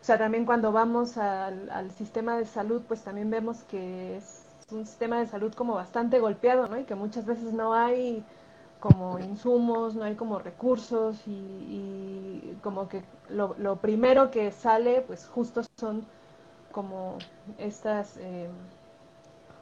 o 0.00 0.04
sea, 0.04 0.18
también 0.18 0.44
cuando 0.46 0.70
vamos 0.70 1.16
al, 1.16 1.70
al, 1.70 1.90
sistema 1.90 2.36
de 2.36 2.44
salud, 2.44 2.82
pues 2.86 3.02
también 3.02 3.30
vemos 3.30 3.64
que 3.64 4.18
es 4.18 4.44
un 4.70 4.86
sistema 4.86 5.18
de 5.18 5.26
salud 5.26 5.52
como 5.54 5.74
bastante 5.74 6.20
golpeado, 6.20 6.68
¿no? 6.68 6.78
Y 6.78 6.84
que 6.84 6.94
muchas 6.94 7.26
veces 7.26 7.52
no 7.52 7.72
hay 7.72 8.22
como 8.80 9.18
insumos, 9.18 9.94
no 9.94 10.04
hay 10.04 10.14
como 10.14 10.38
recursos 10.38 11.16
y, 11.26 12.56
como 12.62 12.88
que 12.88 13.02
lo, 13.28 13.76
primero 13.76 14.30
que 14.30 14.52
sale 14.52 15.02
pues 15.02 15.26
justo 15.26 15.62
son 15.76 16.04
como 16.72 17.16
estas 17.58 18.16
eh, 18.18 18.48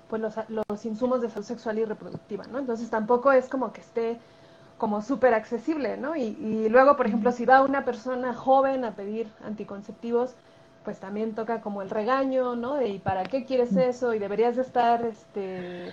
pues 0.09 0.21
los, 0.21 0.35
los, 0.49 0.85
insumos 0.85 1.23
de 1.23 1.31
salud 1.31 1.47
sexual 1.47 1.79
y 1.79 1.85
reproductiva, 1.85 2.45
¿no? 2.45 2.59
Entonces 2.59 2.91
tampoco 2.91 3.33
es 3.33 3.49
como 3.49 3.73
que 3.73 3.81
esté 3.81 4.19
como 4.79 5.03
súper 5.03 5.35
accesible, 5.35 5.97
¿no? 5.97 6.17
Y, 6.17 6.23
y, 6.23 6.69
luego, 6.69 6.97
por 6.97 7.07
ejemplo, 7.07 7.33
si 7.33 7.45
va 7.45 7.63
una 7.63 7.85
persona 7.85 8.35
joven 8.35 8.85
a 8.85 8.93
pedir 8.93 9.29
anticonceptivos, 9.45 10.35
pues 10.85 10.99
también 10.99 11.35
toca 11.35 11.61
como 11.61 11.81
el 11.83 11.91
regaño, 11.91 12.57
¿no? 12.57 12.75
De, 12.75 12.89
¿y 12.89 12.99
para 12.99 13.25
qué 13.25 13.45
quieres 13.45 13.75
eso? 13.77 14.15
Y 14.15 14.19
deberías 14.19 14.57
de 14.57 14.63
estar, 14.63 15.05
este, 15.05 15.93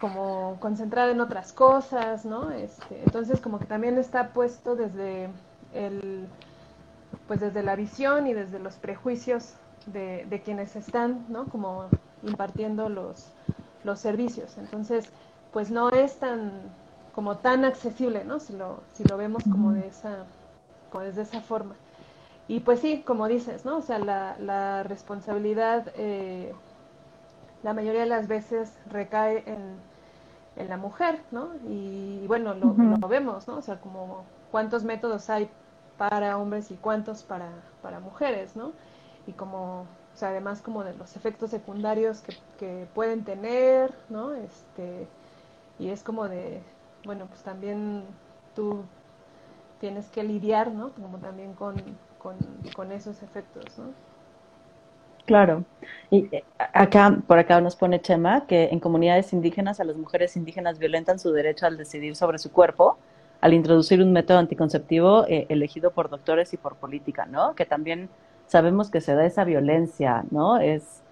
como 0.00 0.58
concentrada 0.60 1.10
en 1.10 1.20
otras 1.20 1.52
cosas, 1.52 2.24
¿no? 2.24 2.50
Este, 2.50 3.02
entonces 3.04 3.40
como 3.40 3.58
que 3.58 3.66
también 3.66 3.98
está 3.98 4.28
puesto 4.32 4.76
desde 4.76 5.28
el, 5.74 6.26
pues 7.26 7.40
desde 7.40 7.62
la 7.62 7.76
visión 7.76 8.26
y 8.26 8.34
desde 8.34 8.58
los 8.58 8.76
prejuicios 8.76 9.54
de, 9.86 10.26
de 10.28 10.40
quienes 10.40 10.76
están, 10.76 11.26
¿no? 11.28 11.46
Como 11.46 11.86
impartiendo 12.26 12.88
los, 12.88 13.28
los 13.84 14.00
servicios. 14.00 14.56
Entonces, 14.58 15.08
pues 15.52 15.70
no 15.70 15.90
es 15.90 16.16
tan, 16.16 16.50
como 17.14 17.38
tan 17.38 17.64
accesible, 17.64 18.24
¿no? 18.24 18.40
Si 18.40 18.54
lo, 18.56 18.80
si 18.92 19.04
lo 19.04 19.16
vemos 19.16 19.44
como 19.44 19.72
de 19.72 19.86
esa, 19.88 20.24
como 20.90 21.04
desde 21.04 21.22
esa 21.22 21.40
forma. 21.40 21.74
Y 22.48 22.60
pues 22.60 22.80
sí, 22.80 23.02
como 23.06 23.26
dices, 23.28 23.64
¿no? 23.64 23.78
O 23.78 23.82
sea, 23.82 23.98
la, 23.98 24.36
la 24.38 24.82
responsabilidad 24.82 25.92
eh, 25.96 26.52
la 27.64 27.72
mayoría 27.72 28.02
de 28.02 28.06
las 28.06 28.28
veces 28.28 28.78
recae 28.90 29.42
en, 29.46 29.76
en 30.56 30.68
la 30.68 30.76
mujer, 30.76 31.18
¿no? 31.30 31.48
Y, 31.66 32.24
bueno, 32.26 32.54
lo, 32.54 32.74
vemos, 33.08 33.48
¿no? 33.48 33.56
O 33.56 33.62
sea, 33.62 33.80
como 33.80 34.24
cuántos 34.50 34.84
métodos 34.84 35.30
hay 35.30 35.50
para 35.96 36.36
hombres 36.36 36.70
y 36.70 36.74
cuántos 36.74 37.22
para, 37.22 37.48
para 37.82 38.00
mujeres, 38.00 38.54
¿no? 38.54 38.72
Y 39.26 39.32
como, 39.32 39.86
o 40.14 40.16
sea, 40.16 40.28
además 40.28 40.60
como 40.62 40.84
de 40.84 40.94
los 40.94 41.16
efectos 41.16 41.50
secundarios 41.50 42.20
que, 42.20 42.36
que 42.58 42.86
pueden 42.94 43.24
tener, 43.24 43.92
¿no? 44.08 44.32
Este, 44.34 45.06
y 45.78 45.88
es 45.88 46.02
como 46.02 46.28
de, 46.28 46.60
bueno, 47.04 47.26
pues 47.26 47.42
también 47.42 48.04
tú 48.54 48.84
tienes 49.80 50.08
que 50.10 50.22
lidiar, 50.22 50.70
¿no? 50.70 50.90
Como 50.90 51.18
también 51.18 51.54
con, 51.54 51.74
con, 52.18 52.36
con 52.76 52.92
esos 52.92 53.22
efectos, 53.22 53.64
¿no? 53.78 53.86
Claro. 55.26 55.64
Y 56.10 56.28
eh, 56.34 56.44
acá, 56.58 57.16
por 57.26 57.38
acá 57.38 57.60
nos 57.60 57.76
pone 57.76 58.00
Chema 58.00 58.46
que 58.46 58.68
en 58.70 58.78
comunidades 58.78 59.32
indígenas 59.32 59.80
a 59.80 59.84
las 59.84 59.96
mujeres 59.96 60.36
indígenas 60.36 60.78
violentan 60.78 61.18
su 61.18 61.32
derecho 61.32 61.66
al 61.66 61.76
decidir 61.76 62.14
sobre 62.14 62.38
su 62.38 62.52
cuerpo 62.52 62.98
al 63.44 63.52
introducir 63.52 64.00
un 64.00 64.10
método 64.10 64.38
anticonceptivo 64.38 65.26
eh, 65.28 65.44
elegido 65.50 65.90
por 65.90 66.08
doctores 66.08 66.54
y 66.54 66.56
por 66.56 66.76
política, 66.76 67.26
¿no? 67.26 67.54
Que 67.54 67.66
también 67.66 68.08
sabemos 68.46 68.90
que 68.90 69.00
se 69.00 69.14
da 69.14 69.24
esa 69.24 69.44
violencia, 69.44 70.24
¿no? 70.30 70.58
Es 70.58 71.02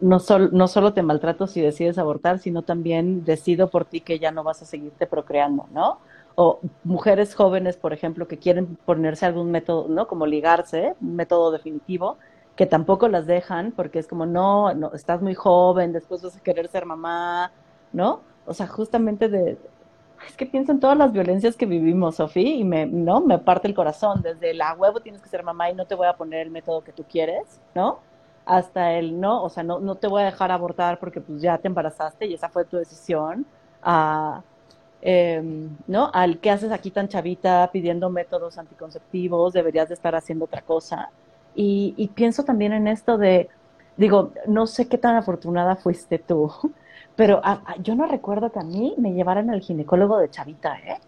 no, 0.00 0.20
sol, 0.20 0.50
no 0.52 0.68
solo 0.68 0.92
te 0.92 1.02
maltrato 1.02 1.46
si 1.46 1.60
decides 1.60 1.98
abortar, 1.98 2.38
sino 2.38 2.62
también 2.62 3.24
decido 3.24 3.68
por 3.68 3.84
ti 3.84 4.00
que 4.00 4.18
ya 4.18 4.30
no 4.30 4.44
vas 4.44 4.62
a 4.62 4.66
seguirte 4.66 5.06
procreando, 5.06 5.66
¿no? 5.72 5.98
O 6.36 6.60
mujeres 6.84 7.34
jóvenes, 7.34 7.76
por 7.76 7.92
ejemplo, 7.92 8.28
que 8.28 8.38
quieren 8.38 8.76
ponerse 8.84 9.26
algún 9.26 9.50
método, 9.50 9.88
¿no? 9.88 10.06
Como 10.06 10.26
ligarse, 10.26 10.94
un 11.00 11.16
método 11.16 11.50
definitivo, 11.50 12.18
que 12.54 12.66
tampoco 12.66 13.08
las 13.08 13.26
dejan 13.26 13.72
porque 13.72 13.98
es 13.98 14.06
como, 14.06 14.26
no, 14.26 14.74
no, 14.74 14.92
estás 14.94 15.22
muy 15.22 15.34
joven, 15.34 15.92
después 15.92 16.22
vas 16.22 16.36
a 16.36 16.40
querer 16.40 16.68
ser 16.68 16.86
mamá, 16.86 17.52
¿no? 17.92 18.20
O 18.46 18.54
sea, 18.54 18.66
justamente 18.68 19.28
de, 19.28 19.58
es 20.26 20.36
que 20.36 20.46
pienso 20.46 20.72
en 20.72 20.80
todas 20.80 20.96
las 20.96 21.12
violencias 21.12 21.56
que 21.56 21.66
vivimos, 21.66 22.16
Sofía, 22.16 22.54
y 22.54 22.64
me, 22.64 22.86
¿no? 22.86 23.20
Me 23.20 23.38
parte 23.38 23.68
el 23.68 23.74
corazón, 23.74 24.22
desde 24.22 24.54
la 24.54 24.74
huevo 24.74 25.00
tienes 25.00 25.20
que 25.20 25.28
ser 25.28 25.42
mamá 25.42 25.70
y 25.70 25.74
no 25.74 25.86
te 25.86 25.94
voy 25.94 26.06
a 26.06 26.16
poner 26.16 26.40
el 26.40 26.50
método 26.50 26.82
que 26.82 26.92
tú 26.92 27.04
quieres, 27.04 27.60
¿no? 27.74 27.98
Hasta 28.44 28.92
el 28.92 29.20
no, 29.20 29.42
o 29.42 29.48
sea, 29.48 29.62
no, 29.62 29.80
no 29.80 29.96
te 29.96 30.06
voy 30.06 30.22
a 30.22 30.26
dejar 30.26 30.52
abortar 30.52 30.98
porque 30.98 31.20
pues 31.20 31.42
ya 31.42 31.58
te 31.58 31.68
embarazaste 31.68 32.26
y 32.26 32.34
esa 32.34 32.48
fue 32.48 32.64
tu 32.64 32.76
decisión, 32.76 33.44
eh, 35.02 35.42
¿no? 35.86 36.10
Al 36.12 36.38
que 36.38 36.50
haces 36.50 36.72
aquí 36.72 36.90
tan 36.90 37.08
chavita 37.08 37.68
pidiendo 37.72 38.10
métodos 38.10 38.58
anticonceptivos, 38.58 39.52
deberías 39.52 39.88
de 39.88 39.94
estar 39.94 40.14
haciendo 40.14 40.44
otra 40.46 40.62
cosa. 40.62 41.10
Y, 41.54 42.10
pienso 42.14 42.44
también 42.44 42.72
en 42.74 42.86
esto 42.86 43.16
de, 43.16 43.48
digo, 43.96 44.32
no 44.46 44.66
sé 44.66 44.88
qué 44.88 44.98
tan 44.98 45.16
afortunada 45.16 45.76
fuiste 45.76 46.18
tú, 46.18 46.52
pero 47.16 47.40
yo 47.82 47.94
no 47.94 48.06
recuerdo 48.06 48.52
que 48.52 48.60
a 48.60 48.62
mí 48.62 48.94
me 48.98 49.12
llevaran 49.14 49.50
al 49.50 49.60
ginecólogo 49.60 50.18
de 50.18 50.30
chavita, 50.30 50.76
¿eh? 50.78 50.98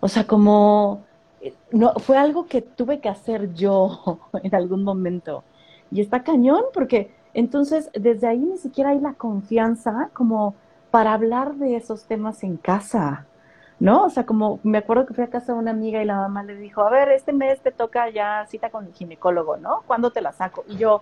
O 0.00 0.08
sea, 0.08 0.26
como, 0.26 1.02
eh, 1.40 1.54
no, 1.72 1.94
fue 1.94 2.18
algo 2.18 2.46
que 2.46 2.60
tuve 2.62 3.00
que 3.00 3.08
hacer 3.08 3.54
yo 3.54 4.20
en 4.42 4.54
algún 4.54 4.84
momento. 4.84 5.42
Y 5.90 6.00
está 6.00 6.22
cañón 6.22 6.64
porque 6.74 7.14
entonces 7.34 7.90
desde 7.94 8.26
ahí 8.28 8.40
ni 8.40 8.58
siquiera 8.58 8.90
hay 8.90 9.00
la 9.00 9.14
confianza 9.14 10.10
como 10.12 10.54
para 10.90 11.14
hablar 11.14 11.54
de 11.54 11.76
esos 11.76 12.04
temas 12.04 12.42
en 12.44 12.56
casa. 12.56 13.26
¿no? 13.82 14.04
O 14.04 14.10
sea, 14.10 14.24
como 14.24 14.60
me 14.62 14.78
acuerdo 14.78 15.06
que 15.06 15.14
fui 15.14 15.24
a 15.24 15.30
casa 15.30 15.54
de 15.54 15.58
una 15.58 15.72
amiga 15.72 16.00
y 16.00 16.04
la 16.04 16.14
mamá 16.14 16.44
le 16.44 16.54
dijo, 16.54 16.82
a 16.82 16.90
ver, 16.90 17.08
este 17.10 17.32
mes 17.32 17.60
te 17.60 17.72
toca 17.72 18.08
ya 18.10 18.46
cita 18.46 18.70
con 18.70 18.86
el 18.86 18.92
ginecólogo, 18.92 19.56
¿no? 19.56 19.82
¿Cuándo 19.88 20.12
te 20.12 20.20
la 20.20 20.32
saco? 20.32 20.64
Y 20.68 20.76
yo, 20.76 21.00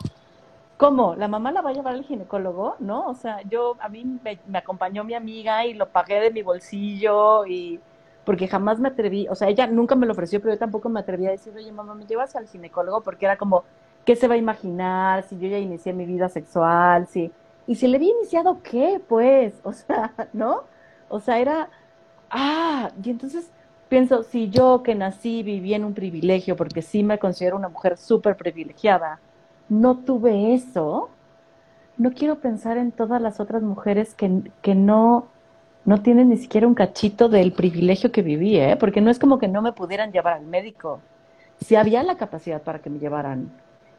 ¿cómo? 0.80 1.14
¿La 1.14 1.28
mamá 1.28 1.52
la 1.52 1.60
va 1.60 1.70
a 1.70 1.72
llevar 1.74 1.92
al 1.92 2.04
ginecólogo? 2.04 2.76
¿No? 2.78 3.06
O 3.06 3.14
sea, 3.14 3.42
yo, 3.42 3.76
a 3.80 3.90
mí 3.90 4.02
me, 4.24 4.58
acompañó 4.58 5.04
mi 5.04 5.12
amiga 5.12 5.66
y 5.66 5.74
lo 5.74 5.90
pagué 5.90 6.20
de 6.20 6.30
mi 6.30 6.40
bolsillo 6.42 7.44
y 7.46 7.78
porque 8.24 8.48
jamás 8.48 8.80
me 8.80 8.88
atreví, 8.88 9.28
o 9.28 9.34
sea, 9.34 9.48
ella 9.48 9.66
nunca 9.66 9.94
me 9.94 10.06
lo 10.06 10.12
ofreció, 10.12 10.40
pero 10.40 10.54
yo 10.54 10.58
tampoco 10.58 10.88
me 10.88 11.00
atreví 11.00 11.26
a 11.26 11.32
decir, 11.32 11.52
oye, 11.54 11.70
mamá, 11.70 11.94
¿me 11.94 12.06
llevas 12.06 12.34
al 12.34 12.48
ginecólogo? 12.48 13.02
Porque 13.02 13.26
era 13.26 13.36
como, 13.36 13.64
¿qué 14.06 14.16
se 14.16 14.26
va 14.26 14.34
a 14.34 14.38
imaginar 14.38 15.22
si 15.24 15.38
yo 15.38 15.48
ya 15.48 15.58
inicié 15.58 15.92
mi 15.92 16.06
vida 16.06 16.30
sexual? 16.30 17.06
Si, 17.08 17.30
y 17.66 17.74
si 17.74 17.86
le 17.86 17.96
había 17.98 18.12
iniciado, 18.12 18.62
¿qué? 18.62 19.02
Pues, 19.06 19.60
o 19.64 19.72
sea, 19.74 20.14
¿no? 20.32 20.64
O 21.10 21.20
sea, 21.20 21.40
era 21.40 21.68
ah, 22.30 22.90
y 23.02 23.10
entonces 23.10 23.50
pienso, 23.90 24.22
si 24.22 24.48
yo 24.50 24.82
que 24.82 24.94
nací, 24.94 25.42
viví 25.42 25.74
en 25.74 25.84
un 25.84 25.94
privilegio, 25.94 26.56
porque 26.56 26.82
sí 26.82 27.02
me 27.02 27.18
considero 27.18 27.56
una 27.56 27.68
mujer 27.68 27.98
súper 27.98 28.36
privilegiada, 28.36 29.20
no 29.70 29.96
tuve 29.98 30.52
eso, 30.52 31.08
no 31.96 32.12
quiero 32.12 32.40
pensar 32.40 32.76
en 32.76 32.92
todas 32.92 33.22
las 33.22 33.40
otras 33.40 33.62
mujeres 33.62 34.14
que, 34.14 34.42
que 34.60 34.74
no, 34.74 35.28
no 35.86 36.02
tienen 36.02 36.28
ni 36.28 36.36
siquiera 36.36 36.66
un 36.66 36.74
cachito 36.74 37.30
del 37.30 37.52
privilegio 37.52 38.12
que 38.12 38.22
viví, 38.22 38.58
¿eh? 38.58 38.76
porque 38.78 39.00
no 39.00 39.10
es 39.10 39.18
como 39.18 39.38
que 39.38 39.48
no 39.48 39.62
me 39.62 39.72
pudieran 39.72 40.12
llevar 40.12 40.34
al 40.34 40.46
médico. 40.46 41.00
Si 41.60 41.76
había 41.76 42.02
la 42.02 42.16
capacidad 42.16 42.62
para 42.62 42.80
que 42.80 42.90
me 42.90 42.98
llevaran, 42.98 43.50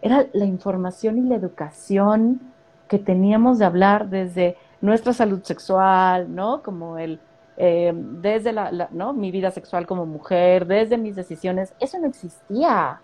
era 0.01 0.27
la 0.33 0.45
información 0.45 1.17
y 1.17 1.21
la 1.21 1.35
educación 1.35 2.41
que 2.87 2.99
teníamos 2.99 3.57
de 3.57 3.65
hablar 3.65 4.09
desde 4.09 4.57
nuestra 4.81 5.13
salud 5.13 5.41
sexual, 5.43 6.33
¿no? 6.35 6.61
Como 6.63 6.97
el, 6.97 7.19
eh, 7.55 7.93
desde 7.95 8.51
la, 8.51 8.89
¿no? 8.91 9.13
mi 9.13 9.31
vida 9.31 9.51
sexual 9.51 9.85
como 9.85 10.05
mujer, 10.05 10.65
desde 10.65 10.97
mis 10.97 11.15
decisiones, 11.15 11.73
eso 11.79 11.99
no 11.99 12.07
existía. 12.07 12.99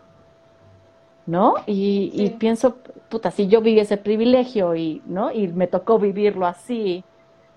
¿No? 1.28 1.56
Y, 1.68 2.30
pienso, 2.40 2.78
puta, 3.10 3.32
si 3.32 3.48
yo 3.48 3.62
viví 3.62 3.80
ese 3.80 3.98
privilegio 3.98 4.76
y, 4.76 5.02
¿no? 5.06 5.32
Y 5.32 5.48
me 5.50 5.68
tocó 5.68 6.00
vivirlo 6.00 6.46
así, 6.48 7.04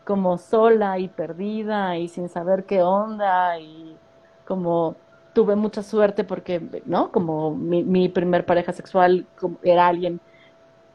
como 0.04 0.38
sola 0.38 0.98
y 0.98 1.08
perdida 1.08 1.96
y 1.96 2.08
sin 2.08 2.28
saber 2.28 2.64
qué 2.64 2.82
onda 2.82 3.58
y 3.60 3.96
como 4.44 4.96
tuve 5.34 5.56
mucha 5.56 5.82
suerte 5.84 6.24
porque, 6.24 6.60
¿no? 6.86 7.12
Como 7.12 7.54
mi, 7.54 7.84
mi 7.84 8.08
primer 8.08 8.44
pareja 8.44 8.72
sexual 8.72 9.26
era 9.62 9.86
alguien 9.88 10.20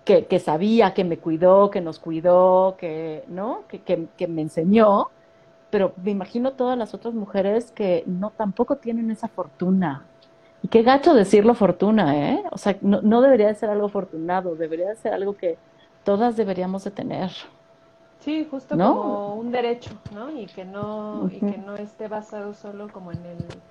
que, 0.06 0.26
que, 0.28 0.40
sabía, 0.40 0.94
que 0.94 1.04
me 1.06 1.18
cuidó, 1.18 1.72
que 1.72 1.82
nos 1.82 2.00
cuidó, 2.00 2.76
que, 2.78 3.24
¿no? 3.28 3.64
Que, 3.70 3.82
que, 3.84 4.08
que 4.18 4.28
me 4.28 4.42
enseñó 4.42 5.10
pero 5.76 5.94
me 6.02 6.12
imagino 6.12 6.54
todas 6.54 6.78
las 6.78 6.94
otras 6.94 7.14
mujeres 7.14 7.74
que 7.74 8.06
no 8.08 8.32
tampoco 8.32 8.78
tienen 8.78 9.12
esa 9.12 9.28
fortuna. 9.28 10.06
Y 10.62 10.68
qué 10.70 10.82
gacho 10.84 11.14
decirlo 11.14 11.54
fortuna, 11.56 12.32
¿eh? 12.34 12.44
O 12.52 12.58
sea, 12.58 12.78
no, 12.82 13.02
no 13.02 13.22
debería 13.22 13.48
de 13.48 13.56
ser 13.56 13.70
algo 13.70 13.86
afortunado, 13.88 14.56
debería 14.56 14.90
de 14.90 14.96
ser 14.96 15.14
algo 15.14 15.38
que 15.38 15.60
todas 16.04 16.36
deberíamos 16.38 16.84
de 16.84 16.92
tener. 16.92 17.32
Sí, 18.20 18.46
justo 18.50 18.80
como 18.82 19.36
un 19.36 19.52
derecho, 19.52 19.92
¿no? 20.10 20.32
Y 20.32 20.48
que 20.48 20.66
no, 20.66 21.28
y 21.30 21.42
que 21.42 21.58
no 21.58 21.76
esté 21.76 22.08
basado 22.08 22.54
solo 22.54 22.92
como 22.92 23.12
en 23.12 23.26
el, 23.26 23.64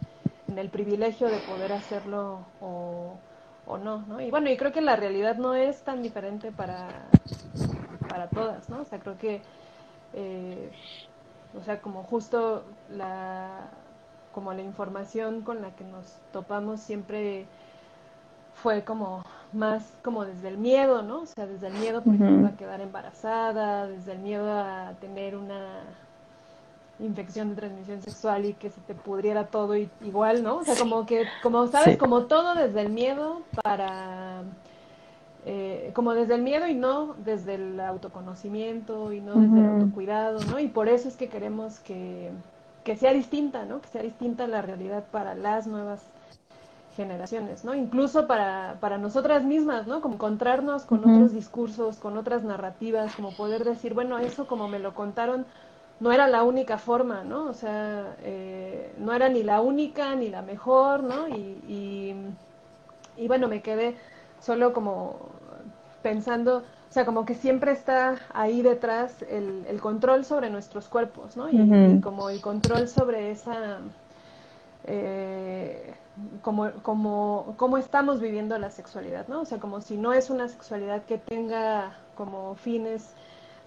en 0.47 0.59
el 0.59 0.70
privilegio 0.70 1.30
de 1.30 1.41
poder 1.41 1.72
hacerlo 1.72 2.47
o, 2.61 3.20
o 3.66 3.78
no, 3.78 4.03
¿no? 4.07 4.20
Y 4.20 4.30
bueno, 4.30 4.51
y 4.51 4.57
creo 4.57 4.72
que 4.72 4.80
la 4.80 4.97
realidad 4.97 5.37
no 5.37 5.55
es 5.55 5.82
tan 5.82 6.03
diferente 6.03 6.53
para, 6.53 7.16
para 8.09 8.28
todas, 8.30 8.68
¿no? 8.68 8.82
O 8.82 8.85
sea, 8.85 9.01
creo 9.01 9.18
que 9.18 9.43
eh, 10.12 10.70
o 11.55 11.62
sea, 11.62 11.80
como 11.80 12.05
justo 12.05 12.64
la, 12.89 13.70
como 14.35 14.53
la 14.53 14.62
información 14.62 15.43
con 15.43 15.62
la 15.62 15.70
que 15.70 15.85
nos 15.85 16.05
topamos 16.32 16.80
siempre 16.80 17.47
fue 18.62 18.82
como 18.82 19.24
más 19.53 19.93
como 20.03 20.24
desde 20.24 20.49
el 20.49 20.59
miedo, 20.59 21.03
¿no? 21.03 21.20
O 21.20 21.26
sea, 21.26 21.47
desde 21.47 21.68
el 21.68 21.74
miedo, 21.74 22.03
por 22.03 22.14
ejemplo, 22.14 22.49
a 22.49 22.57
quedar 22.57 22.80
embarazada, 22.80 23.87
desde 23.87 24.12
el 24.12 24.18
miedo 24.18 24.51
a 24.53 24.93
tener 25.01 25.37
una 25.37 25.82
infección 26.99 27.51
de 27.51 27.57
transmisión 27.57 28.03
sexual 28.03 28.45
y 28.45 28.55
que 28.55 28.70
se 28.70 28.80
te 28.82 28.95
pudriera 28.95 29.47
todo 29.47 29.76
y, 29.76 29.89
igual, 30.03 30.43
¿no? 30.43 30.57
O 30.57 30.64
sea, 30.64 30.76
como 30.76 31.07
que, 31.07 31.24
como 31.43 31.66
sabes, 31.68 31.97
como 31.97 32.24
todo 32.24 32.55
desde 32.55 32.80
el 32.80 32.91
miedo 32.91 33.43
para, 33.62 34.43
eh, 35.47 35.91
como 35.95 36.14
desde 36.14 36.35
el 36.35 36.43
miedo 36.43 36.66
y 36.66 36.74
no 36.74 37.14
desde 37.24 37.55
el 37.55 37.80
autoconocimiento 37.80 39.12
y 39.12 39.20
no 39.20 39.35
desde 39.35 39.59
el 39.59 39.66
autocuidado, 39.66 40.41
¿no? 40.51 40.59
Y 40.59 40.68
por 40.68 40.89
eso 40.89 41.09
es 41.09 41.16
que 41.16 41.28
queremos 41.28 41.80
que, 41.80 42.30
que 42.85 42.97
sea 42.97 43.12
distinta, 43.12 43.64
¿no? 43.64 43.80
Que 43.80 43.89
sea 43.89 44.03
distinta 44.03 44.47
la 44.47 44.62
realidad 44.62 45.05
para 45.11 45.35
las 45.35 45.66
nuevas 45.66 46.03
generaciones, 46.97 47.64
¿no? 47.64 47.74
Incluso 47.74 48.26
para, 48.26 48.76
para 48.80 48.99
nosotras 48.99 49.45
mismas, 49.45 49.87
¿no? 49.87 50.01
Como 50.01 50.14
encontrarnos 50.14 50.85
con 50.85 51.01
otros 51.01 51.32
discursos, 51.32 51.97
con 51.97 52.16
otras 52.16 52.45
narrativas, 52.45 53.14
como 53.16 53.35
poder 53.35 53.64
decir, 53.64 53.95
bueno, 53.95 54.18
eso 54.18 54.47
como 54.47 54.68
me 54.68 54.78
lo 54.78 54.95
contaron, 54.95 55.45
no 56.01 56.12
era 56.12 56.26
la 56.28 56.43
única 56.43 56.78
forma, 56.78 57.24
¿no? 57.24 57.47
O 57.47 57.55
sea, 57.55 58.16
eh, 58.22 58.95
no 58.99 59.12
era 59.12 59.28
ni 59.28 59.43
la 59.43 59.61
única 59.61 60.14
ni 60.14 60.28
la 60.28 60.43
mejor, 60.43 61.03
¿no? 61.03 61.28
Y, 61.28 62.14
y, 63.16 63.28
bueno, 63.28 63.49
me 63.49 63.62
quedé 63.62 63.97
solo 64.41 64.72
como 64.72 65.16
pensando, 66.03 66.62
sea, 66.95 67.05
como 67.05 67.24
que 67.24 67.34
siempre 67.34 67.72
está 67.72 68.18
ahí 68.32 68.62
detrás 68.62 69.22
el, 69.22 69.64
el 69.68 69.80
control 69.80 70.24
sobre 70.24 70.49
nuestros 70.49 70.88
cuerpos, 70.88 71.36
¿no? 71.36 71.51
Y, 71.51 72.01
como 72.01 72.30
el 72.30 72.40
control 72.40 72.86
sobre 72.86 73.32
esa... 73.32 73.80
Eh, 74.86 75.92
como, 76.42 76.70
como, 76.82 77.55
cómo 77.57 77.78
estamos 77.78 78.20
viviendo 78.20 78.57
la 78.59 78.70
sexualidad, 78.70 79.26
¿no? 79.26 79.40
O 79.40 79.45
sea, 79.45 79.59
como 79.59 79.80
si 79.80 79.97
no 79.97 80.12
es 80.12 80.30
una 80.30 80.47
sexualidad 80.47 81.03
que 81.03 81.18
tenga 81.18 81.97
como 82.14 82.55
fines 82.55 83.12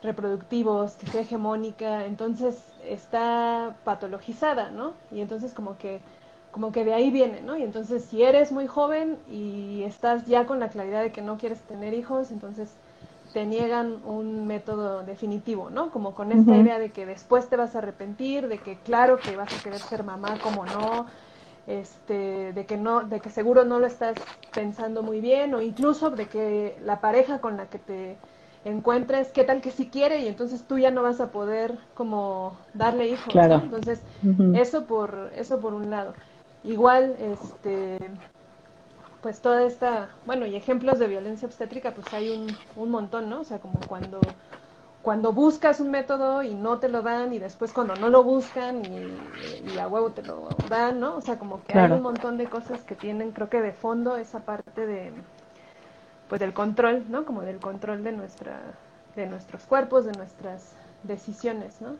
reproductivos, 0.02 0.96
que 0.96 1.08
sea 1.08 1.22
hegemónica, 1.22 2.06
entonces 2.06 2.64
está 2.86 3.76
patologizada, 3.84 4.72
¿no? 4.72 4.94
Y 5.12 5.20
entonces 5.20 5.54
como 5.54 5.78
que 5.78 6.00
como 6.52 6.72
que 6.72 6.86
de 6.86 6.94
ahí 6.94 7.12
viene, 7.12 7.42
¿no? 7.42 7.58
Y 7.58 7.64
entonces 7.64 8.06
si 8.06 8.24
eres 8.24 8.54
muy 8.54 8.68
joven 8.68 9.18
y 9.30 9.84
estás 9.84 10.26
ya 10.28 10.46
con 10.46 10.62
la 10.62 10.70
claridad 10.70 11.02
de 11.02 11.12
que 11.12 11.22
no 11.22 11.38
quieres 11.38 11.60
tener 11.64 11.94
hijos, 11.94 12.32
entonces 12.32 12.72
te 13.38 13.46
niegan 13.46 14.00
un 14.04 14.48
método 14.48 15.04
definitivo, 15.04 15.70
¿no? 15.70 15.92
Como 15.92 16.16
con 16.16 16.32
esta 16.32 16.58
idea 16.58 16.80
de 16.80 16.90
que 16.90 17.06
después 17.06 17.48
te 17.48 17.56
vas 17.56 17.76
a 17.76 17.78
arrepentir, 17.78 18.48
de 18.48 18.58
que 18.58 18.78
claro 18.78 19.20
que 19.20 19.36
vas 19.36 19.54
a 19.54 19.62
querer 19.62 19.80
ser 19.80 20.04
mamá, 20.04 20.40
como 20.42 20.66
no, 20.66 21.06
este, 21.68 22.52
de 22.54 22.66
que 22.66 22.78
no, 22.78 23.02
de 23.02 23.20
que 23.20 23.30
seguro 23.30 23.64
no 23.64 23.78
lo 23.78 23.86
estás 23.86 24.16
pensando 24.56 25.04
muy 25.04 25.22
bien, 25.22 25.54
o 25.54 25.62
incluso 25.62 26.10
de 26.10 26.26
que 26.26 26.80
la 26.84 27.00
pareja 27.00 27.40
con 27.40 27.58
la 27.58 27.68
que 27.68 27.78
te 27.78 28.18
encuentres, 28.66 29.28
qué 29.28 29.44
tal 29.44 29.62
que 29.62 29.70
si 29.70 29.86
quiere 29.86 30.22
y 30.22 30.28
entonces 30.28 30.64
tú 30.64 30.80
ya 30.80 30.90
no 30.90 31.04
vas 31.04 31.22
a 31.22 31.32
poder 31.32 31.78
como 31.94 32.58
darle 32.74 33.08
hijos. 33.08 33.36
Entonces, 33.36 34.02
eso 34.56 34.86
por 34.86 35.32
eso 35.36 35.60
por 35.60 35.76
un 35.76 35.92
lado. 35.92 36.16
Igual 36.64 37.16
este 37.20 38.00
pues 39.22 39.42
toda 39.42 39.64
esta, 39.64 40.10
bueno, 40.26 40.46
y 40.46 40.56
ejemplos 40.56 41.00
de 41.00 41.08
violencia 41.08 41.48
obstétrica 41.48 41.92
pues 41.92 42.14
hay 42.14 42.30
un, 42.30 42.56
un 42.76 42.92
montón, 42.92 43.30
¿no? 43.30 43.42
O 43.42 43.44
sea, 43.44 43.60
como 43.60 43.80
cuando 43.88 44.20
cuando 45.02 45.32
buscas 45.32 45.80
un 45.80 45.90
método 45.90 46.44
y 46.44 46.54
no 46.54 46.80
te 46.80 46.90
lo 46.90 47.02
dan 47.02 47.32
y 47.34 47.40
después 47.40 47.72
cuando 47.72 47.96
no 47.96 48.10
lo 48.10 48.24
buscan 48.24 48.84
y, 48.86 49.72
y 49.74 49.78
a 49.78 49.88
huevo 49.88 50.12
te 50.12 50.22
lo 50.22 50.50
dan, 50.70 51.00
¿no? 51.00 51.16
O 51.16 51.22
sea, 51.22 51.40
como 51.40 51.64
que 51.64 51.74
hay 51.74 51.92
un 51.92 52.02
montón 52.02 52.38
de 52.38 52.50
cosas 52.50 52.82
que 52.84 52.96
tienen, 52.96 53.32
creo 53.32 53.50
que 53.50 53.62
de 53.62 53.72
fondo 53.72 54.18
esa 54.18 54.42
parte 54.42 54.86
de, 54.86 55.14
pues 56.28 56.40
del 56.42 56.54
control, 56.54 57.06
¿no? 57.10 57.26
Como 57.26 57.42
del 57.42 57.60
control 57.60 58.04
de 58.04 58.12
nuestra, 58.12 58.60
de 59.16 59.28
nuestros 59.28 59.64
cuerpos, 59.66 60.06
de 60.06 60.14
nuestras 60.14 60.74
decisiones, 61.04 61.82
¿no? 61.82 61.96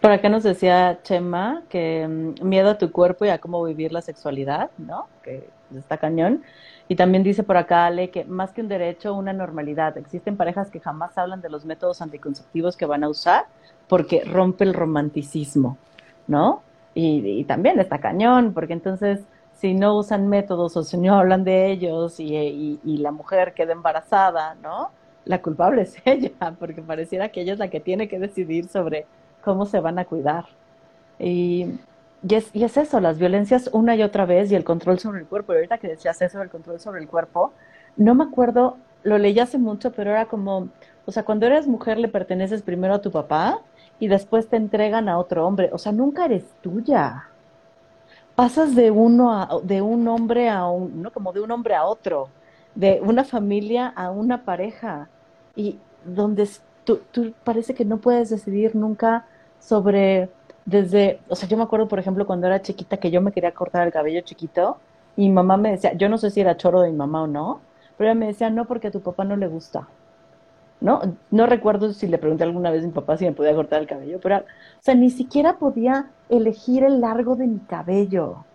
Por 0.00 0.12
acá 0.12 0.30
nos 0.30 0.42
decía 0.42 1.00
Chema 1.02 1.62
que 1.68 2.06
mm, 2.08 2.46
miedo 2.46 2.70
a 2.70 2.78
tu 2.78 2.90
cuerpo 2.90 3.24
y 3.24 3.28
a 3.28 3.38
cómo 3.38 3.62
vivir 3.64 3.92
la 3.92 4.00
sexualidad, 4.00 4.70
¿no? 4.78 5.08
Que 5.22 5.48
está 5.76 5.98
cañón. 5.98 6.42
Y 6.88 6.96
también 6.96 7.22
dice 7.22 7.42
por 7.42 7.56
acá 7.56 7.86
Ale 7.86 8.10
que 8.10 8.24
más 8.24 8.52
que 8.52 8.62
un 8.62 8.68
derecho, 8.68 9.14
una 9.14 9.32
normalidad. 9.32 9.96
Existen 9.98 10.36
parejas 10.36 10.70
que 10.70 10.80
jamás 10.80 11.16
hablan 11.18 11.40
de 11.40 11.50
los 11.50 11.64
métodos 11.64 12.02
anticonceptivos 12.02 12.76
que 12.76 12.86
van 12.86 13.04
a 13.04 13.08
usar 13.08 13.44
porque 13.88 14.24
rompe 14.24 14.64
el 14.64 14.74
romanticismo, 14.74 15.76
¿no? 16.26 16.62
Y, 16.94 17.44
también 17.44 17.78
está 17.78 17.98
cañón, 17.98 18.52
porque 18.54 18.72
entonces 18.72 19.20
si 19.52 19.74
no 19.74 19.96
usan 19.96 20.28
métodos 20.28 20.76
o 20.76 20.82
si 20.82 20.96
no 20.96 21.14
hablan 21.14 21.44
de 21.44 21.70
ellos 21.70 22.18
y, 22.18 22.80
la 22.84 23.12
mujer 23.12 23.54
queda 23.54 23.72
embarazada, 23.72 24.54
¿no? 24.62 24.90
La 25.24 25.42
culpable 25.42 25.82
es 25.82 25.96
ella, 26.04 26.32
porque 26.58 26.82
pareciera 26.82 27.28
que 27.28 27.42
ella 27.42 27.52
es 27.52 27.58
la 27.58 27.68
que 27.68 27.80
tiene 27.80 28.08
que 28.08 28.18
decidir 28.18 28.68
sobre 28.68 29.06
cómo 29.42 29.66
se 29.66 29.80
van 29.80 29.98
a 29.98 30.04
cuidar. 30.04 30.46
Y, 31.18 31.78
es, 32.28 32.50
y 32.54 32.64
es 32.64 32.76
eso, 32.76 33.00
las 33.00 33.18
violencias 33.18 33.70
una 33.72 33.96
y 33.96 34.02
otra 34.02 34.26
vez 34.26 34.50
y 34.52 34.54
el 34.56 34.64
control 34.64 34.98
sobre 34.98 35.20
el 35.20 35.26
cuerpo. 35.26 35.52
Y 35.52 35.56
ahorita 35.56 35.78
que 35.78 35.88
decías 35.88 36.20
eso 36.22 36.38
del 36.38 36.50
control 36.50 36.80
sobre 36.80 37.00
el 37.00 37.08
cuerpo, 37.08 37.52
no 37.96 38.14
me 38.14 38.24
acuerdo, 38.24 38.76
lo 39.02 39.18
leí 39.18 39.38
hace 39.38 39.58
mucho, 39.58 39.92
pero 39.92 40.10
era 40.10 40.26
como, 40.26 40.68
o 41.06 41.12
sea, 41.12 41.24
cuando 41.24 41.46
eres 41.46 41.66
mujer 41.66 41.98
le 41.98 42.08
perteneces 42.08 42.62
primero 42.62 42.94
a 42.94 43.02
tu 43.02 43.10
papá 43.10 43.60
y 43.98 44.08
después 44.08 44.48
te 44.48 44.56
entregan 44.56 45.08
a 45.08 45.18
otro 45.18 45.46
hombre. 45.46 45.70
O 45.72 45.78
sea, 45.78 45.92
nunca 45.92 46.24
eres 46.26 46.44
tuya 46.62 47.30
pasas 48.40 48.74
de 48.74 48.90
uno 48.90 49.34
a, 49.34 49.60
de 49.62 49.82
un 49.82 50.08
hombre 50.08 50.48
a 50.48 50.66
un, 50.66 51.02
¿no? 51.02 51.12
Como 51.12 51.30
de 51.34 51.42
un 51.42 51.50
hombre 51.50 51.74
a 51.74 51.84
otro, 51.84 52.30
de 52.74 52.98
una 53.02 53.22
familia 53.22 53.88
a 53.88 54.10
una 54.10 54.44
pareja, 54.44 55.10
y 55.54 55.78
donde 56.06 56.48
tú, 56.96 57.32
parece 57.44 57.74
que 57.74 57.84
no 57.84 57.98
puedes 57.98 58.30
decidir 58.30 58.74
nunca 58.76 59.26
sobre, 59.58 60.30
desde, 60.64 61.20
o 61.28 61.36
sea, 61.36 61.48
yo 61.48 61.56
me 61.56 61.62
acuerdo, 61.64 61.88
por 61.88 61.98
ejemplo, 61.98 62.26
cuando 62.26 62.46
era 62.46 62.62
chiquita 62.62 62.98
que 62.98 63.10
yo 63.10 63.20
me 63.20 63.32
quería 63.32 63.52
cortar 63.52 63.86
el 63.86 63.92
cabello 63.92 64.20
chiquito, 64.22 64.78
y 65.16 65.28
mi 65.28 65.34
mamá 65.34 65.56
me 65.56 65.72
decía, 65.72 65.92
yo 65.94 66.08
no 66.08 66.18
sé 66.18 66.30
si 66.30 66.40
era 66.40 66.56
choro 66.56 66.80
de 66.82 66.90
mi 66.90 66.96
mamá 66.96 67.22
o 67.22 67.26
no, 67.26 67.60
pero 67.96 68.10
ella 68.10 68.18
me 68.18 68.26
decía, 68.26 68.50
no, 68.50 68.66
porque 68.66 68.88
a 68.88 68.90
tu 68.90 69.00
papá 69.02 69.24
no 69.24 69.36
le 69.36 69.48
gusta. 69.48 69.88
¿no? 70.80 71.00
No 71.30 71.46
recuerdo 71.46 71.92
si 71.92 72.06
le 72.06 72.18
pregunté 72.18 72.44
alguna 72.44 72.70
vez 72.70 72.82
a 72.84 72.86
mi 72.86 72.92
papá 72.92 73.16
si 73.16 73.24
me 73.26 73.32
podía 73.32 73.54
cortar 73.54 73.80
el 73.80 73.86
cabello, 73.86 74.18
pero, 74.22 74.38
o 74.38 74.42
sea, 74.80 74.94
ni 74.94 75.10
siquiera 75.10 75.58
podía 75.58 76.10
elegir 76.28 76.84
el 76.84 77.00
largo 77.00 77.36
de 77.36 77.46
mi 77.46 77.60
cabello. 77.60 78.46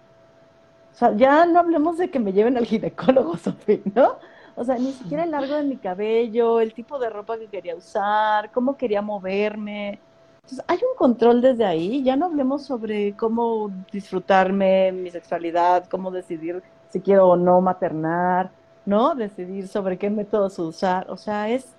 O 0.94 0.98
sea, 0.98 1.16
ya 1.16 1.46
no 1.46 1.60
hablemos 1.60 1.98
de 1.98 2.10
que 2.10 2.20
me 2.20 2.34
lleven 2.34 2.58
al 2.58 2.66
ginecólogo, 2.66 3.38
Sofía, 3.38 3.80
¿no? 3.94 4.18
O 4.56 4.64
sea, 4.64 4.78
ni 4.78 4.92
siquiera 4.94 5.24
el 5.24 5.32
largo 5.32 5.56
de 5.56 5.64
mi 5.64 5.78
cabello, 5.78 6.62
el 6.62 6.74
tipo 6.74 6.98
de 6.98 7.10
ropa 7.10 7.38
que 7.38 7.48
quería 7.48 7.76
usar, 7.76 8.52
cómo 8.52 8.78
quería 8.78 9.02
moverme. 9.02 10.00
Entonces, 10.36 10.64
hay 10.68 10.78
un 10.78 10.98
control 10.98 11.42
desde 11.42 11.66
ahí. 11.66 12.04
Ya 12.04 12.16
no 12.16 12.28
hablemos 12.28 12.64
sobre 12.64 13.14
cómo 13.18 13.70
disfrutarme, 13.92 14.92
mi 14.92 15.12
sexualidad, 15.12 15.88
cómo 15.90 16.10
decidir 16.12 16.64
si 16.90 17.02
quiero 17.02 17.28
o 17.28 17.36
no 17.36 17.60
maternar, 17.60 18.52
¿no? 18.86 19.16
Decidir 19.16 19.68
sobre 19.68 19.98
qué 19.98 20.10
métodos 20.10 20.58
usar. 20.60 21.10
O 21.10 21.18
sea, 21.18 21.50
es 21.50 21.76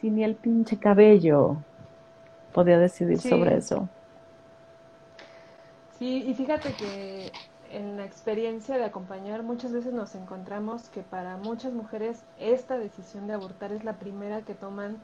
si 0.00 0.10
ni 0.10 0.22
el 0.22 0.36
pinche 0.36 0.78
cabello 0.78 1.56
podía 2.52 2.78
decidir 2.78 3.18
sobre 3.18 3.56
eso. 3.56 3.88
Sí, 5.98 6.24
y 6.26 6.34
fíjate 6.34 6.74
que 6.74 7.32
en 7.72 7.96
la 7.96 8.04
experiencia 8.04 8.76
de 8.76 8.84
acompañar 8.84 9.42
muchas 9.42 9.72
veces 9.72 9.92
nos 9.92 10.14
encontramos 10.14 10.88
que 10.90 11.02
para 11.02 11.36
muchas 11.38 11.72
mujeres 11.72 12.22
esta 12.38 12.78
decisión 12.78 13.26
de 13.26 13.34
abortar 13.34 13.72
es 13.72 13.82
la 13.84 13.94
primera 13.94 14.42
que 14.42 14.54
toman 14.54 14.98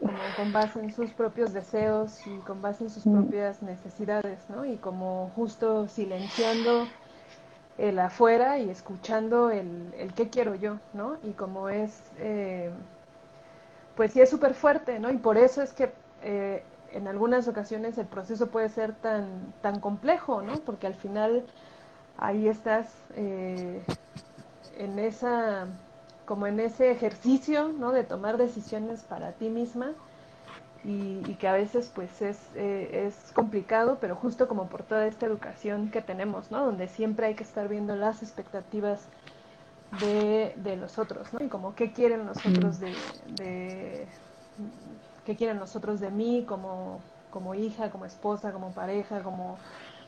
como 0.00 0.18
con 0.36 0.52
base 0.52 0.80
en 0.80 0.92
sus 0.92 1.10
propios 1.12 1.52
deseos 1.52 2.26
y 2.26 2.38
con 2.40 2.60
base 2.60 2.84
en 2.84 2.90
sus 2.90 3.06
mm. 3.06 3.12
propias 3.12 3.62
necesidades, 3.62 4.38
¿no? 4.50 4.64
Y 4.66 4.76
como 4.76 5.30
justo 5.34 5.88
silenciando 5.88 6.86
el 7.78 7.98
afuera 7.98 8.58
y 8.58 8.68
escuchando 8.68 9.50
el, 9.50 9.94
el 9.96 10.12
qué 10.12 10.28
quiero 10.28 10.54
yo, 10.54 10.78
¿no? 10.92 11.16
Y 11.22 11.32
como 11.32 11.68
es 11.68 12.02
eh, 12.18 12.70
pues 13.94 14.12
sí 14.12 14.20
es 14.20 14.30
súper 14.30 14.54
fuerte, 14.54 14.98
¿no? 14.98 15.10
Y 15.10 15.16
por 15.16 15.38
eso 15.38 15.62
es 15.62 15.72
que 15.72 15.92
eh, 16.22 16.62
en 16.92 17.08
algunas 17.08 17.48
ocasiones 17.48 17.98
el 17.98 18.06
proceso 18.06 18.48
puede 18.48 18.68
ser 18.68 18.94
tan, 18.94 19.52
tan 19.62 19.80
complejo, 19.80 20.42
¿no? 20.42 20.54
Porque 20.64 20.86
al 20.86 20.94
final 20.94 21.44
ahí 22.18 22.48
estás 22.48 22.86
eh, 23.14 23.80
en 24.78 24.98
esa, 24.98 25.66
como 26.24 26.46
en 26.46 26.60
ese 26.60 26.90
ejercicio, 26.90 27.68
¿no? 27.68 27.92
De 27.92 28.04
tomar 28.04 28.36
decisiones 28.36 29.02
para 29.02 29.32
ti 29.32 29.48
misma 29.48 29.92
y, 30.84 31.34
que 31.34 31.48
a 31.48 31.52
veces 31.52 31.90
pues 31.94 32.22
es, 32.22 32.38
eh, 32.54 33.06
es 33.06 33.32
complicado, 33.32 33.98
pero 34.00 34.14
justo 34.14 34.46
como 34.48 34.68
por 34.68 34.82
toda 34.84 35.06
esta 35.06 35.26
educación 35.26 35.90
que 35.90 36.00
tenemos, 36.00 36.50
¿no? 36.50 36.64
Donde 36.64 36.88
siempre 36.88 37.26
hay 37.26 37.34
que 37.34 37.42
estar 37.42 37.68
viendo 37.68 37.96
las 37.96 38.22
expectativas 38.22 39.00
de, 40.00 40.54
de 40.56 40.76
los 40.76 40.98
otros, 40.98 41.32
¿no? 41.32 41.44
Y 41.44 41.48
como 41.48 41.74
qué 41.74 41.92
quieren 41.92 42.26
los 42.26 42.38
otros 42.44 42.80
de, 42.80 42.92
de 43.36 44.06
qué 45.24 45.36
quieren 45.36 45.58
los 45.58 45.74
otros 45.74 46.00
de 46.00 46.10
mí 46.10 46.44
como, 46.46 47.00
como 47.30 47.54
hija, 47.54 47.90
como 47.90 48.04
esposa, 48.04 48.52
como 48.52 48.70
pareja, 48.70 49.20
como, 49.22 49.58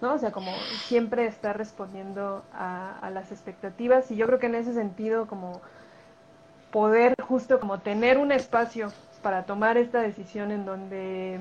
¿no? 0.01 0.15
O 0.15 0.19
sea, 0.19 0.33
como 0.33 0.65
siempre 0.77 1.27
estar 1.27 1.57
respondiendo 1.57 2.45
a, 2.53 2.99
a 2.99 3.11
las 3.11 3.33
expectativas 3.33 4.11
y 4.11 4.17
yo 4.17 4.27
creo 4.27 4.39
que 4.39 4.47
en 4.47 4.55
ese 4.57 4.75
sentido 4.75 5.27
como 5.27 5.61
poder 6.71 7.15
justo 7.23 7.61
como 7.61 7.81
tener 7.81 8.19
un 8.19 8.33
espacio 8.33 8.93
para 9.23 9.45
tomar 9.47 9.77
esta 9.77 10.01
decisión 10.01 10.51
en 10.51 10.65
donde 10.65 11.41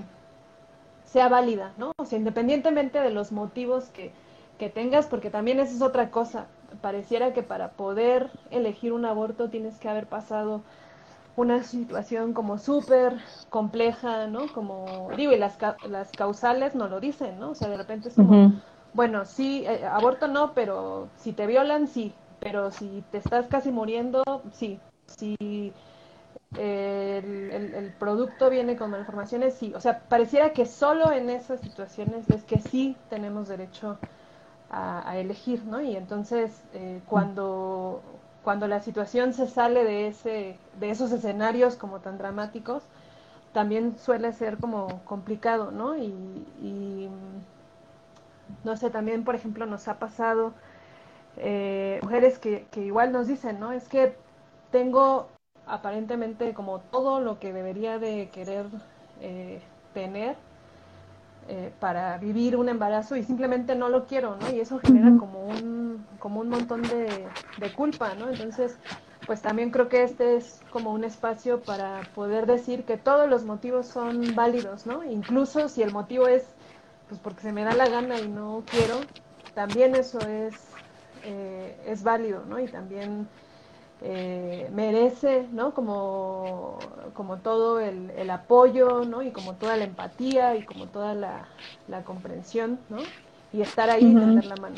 sea 1.05 1.29
válida, 1.29 1.73
¿no? 1.77 1.93
O 1.97 2.05
sea, 2.05 2.17
independientemente 2.17 2.99
de 2.99 3.11
los 3.11 3.31
motivos 3.31 3.85
que, 3.89 4.11
que 4.57 4.69
tengas, 4.69 5.07
porque 5.07 5.29
también 5.29 5.59
esa 5.59 5.73
es 5.75 5.81
otra 5.81 6.11
cosa. 6.11 6.47
Pareciera 6.81 7.33
que 7.33 7.43
para 7.43 7.71
poder 7.71 8.29
elegir 8.51 8.91
un 8.93 9.05
aborto 9.05 9.49
tienes 9.49 9.79
que 9.79 9.89
haber 9.89 10.07
pasado 10.07 10.63
una 11.37 11.63
situación 11.63 12.33
como 12.33 12.57
súper 12.57 13.15
compleja, 13.49 14.25
¿no? 14.25 14.51
Como, 14.53 15.09
digo, 15.15 15.31
y 15.31 15.37
las, 15.37 15.57
las 15.87 16.11
causales 16.11 16.73
no 16.75 16.89
lo 16.89 16.99
dicen, 16.99 17.39
¿no? 17.39 17.51
O 17.51 17.55
sea, 17.55 17.69
de 17.69 17.77
repente 17.77 18.09
es 18.09 18.15
como, 18.15 18.53
bueno, 18.93 19.23
sí, 19.23 19.63
eh, 19.67 19.85
aborto 19.85 20.27
no, 20.27 20.53
pero 20.53 21.07
si 21.17 21.33
te 21.33 21.45
violan, 21.45 21.87
sí, 21.87 22.11
pero 22.39 22.71
si 22.71 23.03
te 23.11 23.19
estás 23.19 23.45
casi 23.47 23.71
muriendo, 23.71 24.23
sí, 24.51 24.79
si 25.05 25.71
el, 26.57 27.93
producto 27.99 28.49
viene 28.49 28.75
con 28.75 28.89
malformaciones, 28.89 29.53
sí, 29.53 29.73
o 29.75 29.79
sea, 29.79 29.99
pareciera 29.99 30.53
que 30.53 30.65
solo 30.65 31.11
en 31.11 31.29
esas 31.29 31.61
situaciones 31.61 32.27
es 32.31 32.43
que 32.45 32.57
sí 32.57 32.97
tenemos 33.11 33.47
derecho 33.47 33.99
a, 34.71 35.17
elegir, 35.17 35.63
¿no? 35.65 35.81
Y 35.81 35.95
entonces, 35.95 36.63
eh, 36.73 36.99
cuando, 37.05 38.01
cuando 38.47 38.69
la 38.69 38.79
situación 38.79 39.33
se 39.33 39.45
sale 39.45 39.83
de, 39.83 40.07
ese, 40.07 40.55
de 40.79 40.89
esos 40.89 41.11
escenarios 41.11 41.75
como 41.75 41.99
tan 41.99 42.17
dramáticos, 42.17 42.81
también 43.51 43.97
suele 43.99 44.31
ser 44.31 44.55
como 44.57 45.01
complicado, 45.03 45.69
¿no? 45.69 45.97
Y, 45.97 46.13
y 46.61 47.09
no 48.63 48.77
sé, 48.77 48.89
también, 48.89 49.25
por 49.25 49.35
ejemplo, 49.35 49.65
nos 49.65 49.89
ha 49.89 49.99
pasado 49.99 50.53
eh, 51.35 51.99
mujeres 52.03 52.39
que, 52.39 52.67
que 52.71 52.85
igual 52.85 53.11
nos 53.11 53.27
dicen, 53.27 53.59
¿no? 53.59 53.73
Es 53.73 53.89
que 53.89 54.15
tengo 54.71 55.27
aparentemente 55.65 56.53
como 56.53 56.79
todo 56.79 57.19
lo 57.19 57.41
que 57.41 57.51
debería 57.51 57.99
de 57.99 58.29
querer 58.29 58.67
eh, 59.19 59.59
tener 59.93 60.37
eh, 61.47 61.71
para 61.79 62.17
vivir 62.17 62.55
un 62.55 62.69
embarazo 62.69 63.15
y 63.15 63.23
simplemente 63.23 63.75
no 63.75 63.89
lo 63.89 64.05
quiero, 64.05 64.37
¿no? 64.37 64.49
Y 64.51 64.59
eso 64.59 64.79
genera 64.79 65.17
como 65.17 65.45
un, 65.45 66.05
como 66.19 66.41
un 66.41 66.49
montón 66.49 66.81
de, 66.83 67.25
de 67.59 67.73
culpa, 67.73 68.13
¿no? 68.15 68.29
Entonces, 68.29 68.77
pues 69.25 69.41
también 69.41 69.71
creo 69.71 69.89
que 69.89 70.03
este 70.03 70.37
es 70.37 70.61
como 70.71 70.93
un 70.93 71.03
espacio 71.03 71.61
para 71.61 72.01
poder 72.15 72.45
decir 72.45 72.83
que 72.83 72.97
todos 72.97 73.29
los 73.29 73.43
motivos 73.43 73.87
son 73.87 74.35
válidos, 74.35 74.85
¿no? 74.85 75.03
Incluso 75.03 75.69
si 75.69 75.83
el 75.83 75.91
motivo 75.91 76.27
es 76.27 76.43
pues 77.07 77.19
porque 77.21 77.41
se 77.41 77.51
me 77.51 77.63
da 77.63 77.73
la 77.73 77.87
gana 77.87 78.19
y 78.19 78.27
no 78.27 78.63
quiero, 78.69 78.99
también 79.53 79.95
eso 79.95 80.19
es, 80.19 80.55
eh, 81.23 81.75
es 81.85 82.03
válido, 82.03 82.43
¿no? 82.45 82.59
Y 82.59 82.67
también 82.67 83.27
eh, 84.01 84.69
merece, 84.73 85.47
¿no? 85.51 85.73
Como, 85.73 86.77
como 87.13 87.37
todo 87.37 87.79
el, 87.79 88.11
el, 88.11 88.29
apoyo, 88.29 89.05
¿no? 89.05 89.23
Y 89.23 89.31
como 89.31 89.53
toda 89.53 89.75
la 89.75 89.85
empatía 89.85 90.55
y 90.55 90.63
como 90.63 90.85
toda 90.87 91.15
la, 91.15 91.47
la 91.87 92.03
comprensión, 92.03 92.79
¿no? 92.89 92.97
Y 93.51 93.61
estar 93.61 93.89
ahí 93.89 94.05
y 94.05 94.13
tender 94.13 94.45
la 94.45 94.55
mano. 94.57 94.75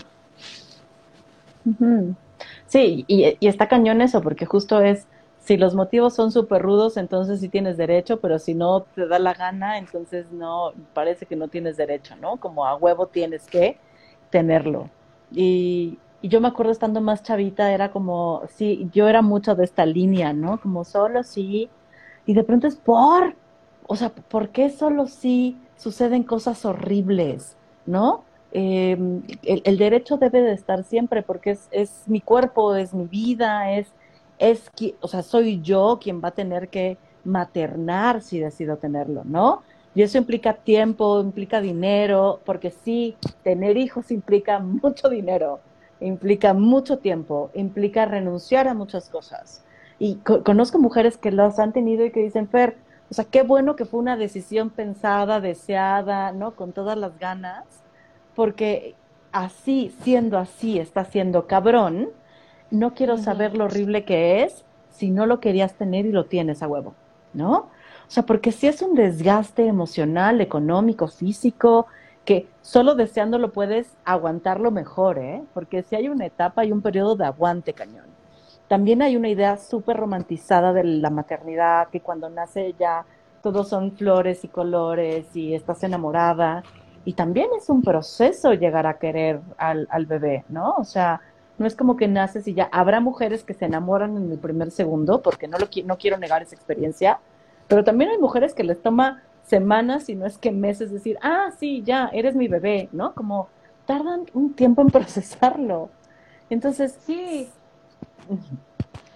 Sí, 2.68 3.04
y, 3.08 3.36
y, 3.40 3.48
está 3.48 3.68
cañón 3.68 4.02
eso, 4.02 4.22
porque 4.22 4.46
justo 4.46 4.82
es, 4.82 5.08
si 5.40 5.58
los 5.58 5.76
motivos 5.76 6.16
son 6.16 6.32
súper 6.32 6.62
rudos, 6.62 6.96
entonces 6.96 7.42
sí 7.42 7.50
tienes 7.50 7.76
derecho, 7.76 8.20
pero 8.22 8.40
si 8.40 8.54
no 8.54 8.82
te 8.96 9.08
da 9.08 9.20
la 9.20 9.34
gana, 9.34 9.78
entonces 9.78 10.32
no, 10.32 10.74
parece 10.94 11.26
que 11.26 11.36
no 11.36 11.48
tienes 11.48 11.76
derecho, 11.76 12.16
¿no? 12.16 12.38
Como 12.38 12.66
a 12.66 12.76
huevo 12.76 13.08
tienes 13.08 13.48
que 13.48 13.78
tenerlo. 14.30 14.90
Y, 15.32 15.98
y 16.22 16.30
yo 16.30 16.42
me 16.42 16.48
acuerdo 16.48 16.72
estando 16.72 17.02
más 17.02 17.24
chavita, 17.24 17.72
era 17.72 17.92
como, 17.92 18.44
sí, 18.56 18.90
yo 18.94 19.08
era 19.08 19.22
mucho 19.22 19.56
de 19.56 19.66
esta 19.66 19.86
línea, 19.86 20.34
¿no? 20.34 20.60
Como 20.60 20.84
solo 20.84 21.24
sí, 21.24 21.70
y 22.26 22.34
de 22.34 22.44
pronto 22.44 22.68
es 22.68 22.76
por, 22.76 23.36
o 23.88 23.96
sea, 23.96 24.10
¿por 24.10 24.50
qué 24.50 24.70
solo 24.70 25.08
sí 25.08 25.58
suceden 25.78 26.24
cosas 26.24 26.66
horribles, 26.66 27.56
¿no? 27.86 28.24
Eh, 28.52 28.98
el, 29.44 29.78
derecho 29.78 30.18
debe 30.18 30.42
de 30.42 30.54
estar 30.54 30.84
siempre 30.84 31.22
porque 31.22 31.52
es, 31.52 31.68
es 31.72 32.04
mi 32.08 32.20
cuerpo, 32.20 32.76
es 32.76 32.96
mi 32.96 33.06
vida, 33.06 33.72
es 33.74 33.94
es, 34.40 34.72
o 35.02 35.08
sea, 35.08 35.22
soy 35.22 35.62
yo 35.62 36.00
quien 36.02 36.22
va 36.24 36.30
a 36.30 36.32
tener 36.32 36.70
que 36.70 36.98
maternar 37.26 38.22
si 38.22 38.40
decido 38.40 38.78
tenerlo, 38.78 39.24
¿no? 39.26 39.62
Y 39.94 40.02
eso 40.02 40.18
implica 40.18 40.54
tiempo, 40.54 41.20
implica 41.20 41.62
dinero, 41.62 42.40
porque 42.46 42.72
sí, 42.72 43.18
tener 43.44 43.78
hijos 43.78 44.12
implica 44.12 44.60
mucho 44.84 45.10
dinero, 45.10 45.60
implica 46.02 46.54
mucho 46.54 47.00
tiempo, 47.00 47.52
implica 47.54 48.06
renunciar 48.06 48.68
a 48.68 48.74
muchas 48.74 49.10
cosas. 49.10 49.64
Y 50.00 50.16
conozco 50.16 50.80
mujeres 50.80 51.18
que 51.18 51.32
los 51.32 51.60
han 51.60 51.74
tenido 51.74 52.06
y 52.06 52.12
que 52.12 52.22
dicen, 52.22 52.48
Fer, 52.48 52.78
o 53.10 53.14
sea, 53.14 53.26
qué 53.26 53.42
bueno 53.44 53.76
que 53.76 53.86
fue 53.86 54.00
una 54.00 54.16
decisión 54.16 54.70
pensada, 54.70 55.42
deseada, 55.42 56.32
¿no? 56.32 56.56
Con 56.56 56.72
todas 56.72 56.98
las 56.98 57.18
ganas, 57.20 57.66
porque 58.36 58.96
así, 59.32 59.94
siendo 60.04 60.38
así, 60.38 60.80
está 60.80 61.06
siendo 61.06 61.48
cabrón, 61.48 62.10
no 62.72 62.94
quiero 62.94 63.18
saber 63.18 63.58
lo 63.58 63.66
horrible 63.66 64.06
que 64.06 64.44
es 64.44 64.64
si 64.92 65.10
no 65.10 65.26
lo 65.26 65.40
querías 65.40 65.74
tener 65.74 66.06
y 66.06 66.12
lo 66.12 66.26
tienes 66.26 66.62
a 66.62 66.68
huevo, 66.68 66.94
¿no? 67.34 67.70
O 68.08 68.12
sea, 68.12 68.24
porque 68.24 68.52
si 68.52 68.68
es 68.68 68.82
un 68.82 68.96
desgaste 68.96 69.68
emocional, 69.68 70.42
económico, 70.42 71.08
físico, 71.08 71.88
que 72.30 72.48
solo 72.62 72.94
deseándolo 72.94 73.52
puedes 73.52 73.98
aguantarlo 74.06 74.70
mejor, 74.70 75.18
¿eh? 75.18 75.42
Porque 75.56 75.82
si 75.82 75.96
hay 75.96 76.10
una 76.10 76.28
etapa 76.28 76.64
y 76.64 76.72
un 76.72 76.84
periodo 76.84 77.16
de 77.16 77.26
aguante 77.26 77.74
cañón. 77.74 78.06
También 78.68 79.02
hay 79.02 79.18
una 79.18 79.30
idea 79.30 79.58
súper 79.58 79.98
romantizada 79.98 80.72
de 80.72 80.84
la 80.84 81.10
maternidad, 81.10 81.88
que 81.88 82.02
cuando 82.02 82.30
nace 82.30 82.76
ya 82.80 83.04
todos 83.42 83.68
son 83.70 83.94
flores 83.94 84.44
y 84.44 84.48
colores 84.48 85.36
y 85.36 85.56
estás 85.56 85.84
enamorada. 85.84 86.62
Y 87.04 87.14
también 87.14 87.48
es 87.58 87.68
un 87.68 87.82
proceso 87.82 88.54
llegar 88.54 88.86
a 88.86 89.00
querer 89.00 89.42
al, 89.58 89.88
al 89.90 90.06
bebé, 90.06 90.46
¿no? 90.50 90.76
O 90.78 90.84
sea, 90.84 91.22
no 91.58 91.66
es 91.66 91.76
como 91.76 91.98
que 91.98 92.08
naces 92.08 92.48
y 92.48 92.54
ya. 92.54 92.70
Habrá 92.72 93.00
mujeres 93.00 93.44
que 93.44 93.56
se 93.56 93.66
enamoran 93.66 94.16
en 94.18 94.32
el 94.32 94.38
primer 94.38 94.70
segundo, 94.70 95.24
porque 95.24 95.48
no, 95.48 95.58
lo, 95.58 95.68
no 95.84 95.98
quiero 95.98 96.20
negar 96.20 96.44
esa 96.44 96.54
experiencia, 96.54 97.22
pero 97.68 97.84
también 97.84 98.12
hay 98.12 98.20
mujeres 98.20 98.54
que 98.54 98.64
les 98.64 98.80
toma 98.84 99.24
semanas, 99.50 100.10
y 100.10 100.16
no 100.16 100.26
es 100.26 100.38
que 100.38 100.52
meses, 100.52 100.92
decir, 100.92 101.18
ah, 101.22 101.50
sí, 101.58 101.82
ya, 101.84 102.10
eres 102.14 102.36
mi 102.36 102.48
bebé, 102.48 102.90
¿no? 102.92 103.14
Como 103.14 103.50
tardan 103.86 104.26
un 104.34 104.54
tiempo 104.54 104.82
en 104.82 104.88
procesarlo. 104.92 105.90
Entonces, 106.50 106.98
sí. 107.06 107.50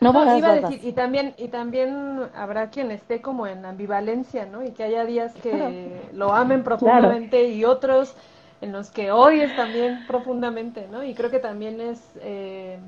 No, 0.01 0.11
no 0.11 0.37
iba 0.37 0.49
a 0.49 0.55
decir, 0.55 0.81
y 0.83 0.91
también, 0.91 1.33
y 1.37 1.47
también 1.47 2.23
habrá 2.35 2.69
quien 2.69 2.91
esté 2.91 3.21
como 3.21 3.47
en 3.47 3.65
ambivalencia, 3.65 4.45
¿no? 4.45 4.63
Y 4.63 4.71
que 4.71 4.83
haya 4.83 5.05
días 5.05 5.33
que 5.35 6.01
lo 6.11 6.33
amen 6.33 6.63
profundamente 6.63 7.47
y 7.49 7.63
otros 7.63 8.15
en 8.59 8.71
los 8.71 8.91
que 8.91 9.11
oyes 9.11 9.55
también 9.55 10.05
profundamente, 10.07 10.87
¿no? 10.91 11.03
Y 11.03 11.13
creo 11.13 11.29
que 11.29 11.39
también 11.39 11.79
es 11.79 12.01
eh, 12.21 12.79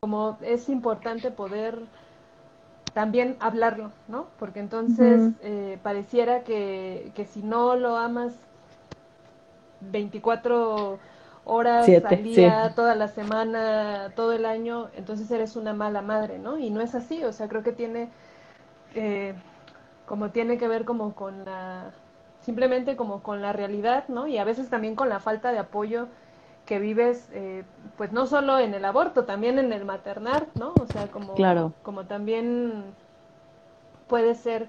como 0.00 0.38
es 0.42 0.68
importante 0.68 1.30
poder 1.30 1.78
también 2.94 3.36
hablarlo, 3.40 3.90
¿no? 4.08 4.26
Porque 4.38 4.60
entonces 4.60 5.32
eh, 5.42 5.78
pareciera 5.82 6.42
que, 6.42 7.10
que, 7.14 7.24
si 7.24 7.42
no 7.42 7.76
lo 7.76 7.96
amas 7.96 8.34
24 9.80 10.98
horas 11.44 11.88
al 11.88 12.22
día, 12.22 12.72
toda 12.76 12.94
la 12.94 13.08
semana, 13.08 14.12
todo 14.14 14.32
el 14.32 14.46
año, 14.46 14.88
entonces 14.96 15.30
eres 15.30 15.56
una 15.56 15.72
mala 15.72 16.02
madre, 16.02 16.38
¿no? 16.38 16.58
Y 16.58 16.70
no 16.70 16.80
es 16.80 16.94
así, 16.94 17.24
o 17.24 17.32
sea, 17.32 17.48
creo 17.48 17.62
que 17.62 17.72
tiene, 17.72 18.08
eh, 18.94 19.34
como 20.06 20.30
tiene 20.30 20.58
que 20.58 20.68
ver 20.68 20.84
como 20.84 21.14
con 21.14 21.44
la 21.44 21.92
simplemente 22.40 22.96
como 22.96 23.22
con 23.22 23.40
la 23.40 23.52
realidad, 23.52 24.04
¿no? 24.08 24.26
Y 24.26 24.38
a 24.38 24.44
veces 24.44 24.68
también 24.68 24.96
con 24.96 25.08
la 25.08 25.20
falta 25.20 25.52
de 25.52 25.58
apoyo 25.58 26.08
que 26.66 26.78
vives, 26.78 27.28
eh, 27.32 27.64
pues 27.96 28.12
no 28.12 28.26
solo 28.26 28.58
en 28.58 28.74
el 28.74 28.84
aborto, 28.84 29.24
también 29.24 29.58
en 29.58 29.72
el 29.72 29.84
maternar, 29.84 30.46
¿no? 30.54 30.72
O 30.80 30.86
sea, 30.86 31.08
como, 31.08 31.34
como 31.82 32.04
también 32.04 32.84
puede 34.06 34.34
ser 34.34 34.68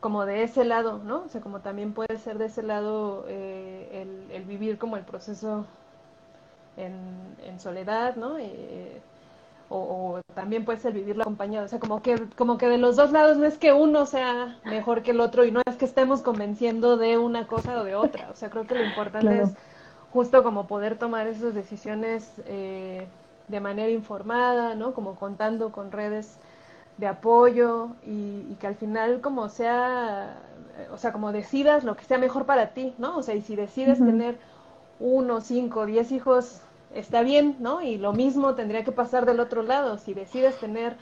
como 0.00 0.26
de 0.26 0.42
ese 0.42 0.64
lado, 0.64 1.00
¿no? 1.02 1.22
O 1.24 1.28
sea, 1.28 1.40
como 1.40 1.60
también 1.60 1.92
puede 1.92 2.18
ser 2.18 2.38
de 2.38 2.46
ese 2.46 2.62
lado 2.62 3.24
eh, 3.26 4.02
el, 4.02 4.30
el, 4.30 4.44
vivir 4.44 4.78
como 4.78 4.96
el 4.96 5.02
proceso 5.02 5.64
en, 6.76 6.94
en 7.42 7.58
soledad, 7.58 8.16
¿no? 8.16 8.38
Eh, 8.38 9.00
o, 9.70 10.20
también 10.34 10.64
puede 10.64 10.78
ser 10.78 10.92
vivirlo 10.92 11.22
acompañado. 11.22 11.64
O 11.64 11.68
sea, 11.68 11.78
como 11.78 12.02
que, 12.02 12.28
como 12.36 12.58
que 12.58 12.68
de 12.68 12.78
los 12.78 12.96
dos 12.96 13.12
lados 13.12 13.38
no 13.38 13.46
es 13.46 13.56
que 13.56 13.72
uno 13.72 14.06
sea 14.06 14.58
mejor 14.64 15.02
que 15.02 15.12
el 15.12 15.20
otro 15.20 15.44
y 15.44 15.50
no 15.50 15.62
es 15.66 15.76
que 15.76 15.84
estemos 15.84 16.20
convenciendo 16.20 16.96
de 16.96 17.18
una 17.18 17.46
cosa 17.46 17.80
o 17.80 17.84
de 17.84 17.94
otra. 17.94 18.28
O 18.30 18.36
sea, 18.36 18.50
creo 18.50 18.66
que 18.66 18.74
lo 18.74 18.84
importante 18.84 19.42
es 19.42 19.54
justo 20.14 20.44
como 20.44 20.68
poder 20.68 20.96
tomar 20.96 21.26
esas 21.26 21.54
decisiones 21.54 22.30
eh, 22.46 23.04
de 23.48 23.60
manera 23.60 23.90
informada, 23.90 24.76
¿no? 24.76 24.94
Como 24.94 25.16
contando 25.16 25.72
con 25.72 25.90
redes 25.90 26.38
de 26.98 27.08
apoyo 27.08 27.88
y, 28.06 28.54
que 28.60 28.68
al 28.68 28.76
final 28.76 29.20
como 29.20 29.48
sea, 29.48 30.36
o 30.92 30.98
sea, 30.98 31.12
como 31.12 31.32
decidas 31.32 31.82
lo 31.82 31.96
que 31.96 32.04
sea 32.04 32.18
mejor 32.18 32.46
para 32.46 32.68
ti, 32.68 32.94
¿no? 32.96 33.18
O 33.18 33.22
sea, 33.24 33.34
y 33.34 33.42
si 33.42 33.56
decides 33.56 33.98
tener 33.98 34.38
uno, 35.00 35.40
cinco, 35.40 35.84
diez 35.84 36.12
hijos 36.12 36.60
está 36.94 37.22
bien, 37.22 37.56
¿no? 37.58 37.82
Y 37.82 37.98
lo 37.98 38.12
mismo 38.12 38.54
tendría 38.54 38.84
que 38.84 38.92
pasar 38.92 39.26
del 39.26 39.40
otro 39.40 39.64
lado. 39.64 39.98
Si 39.98 40.14
decides 40.14 40.56
tener 40.60 40.96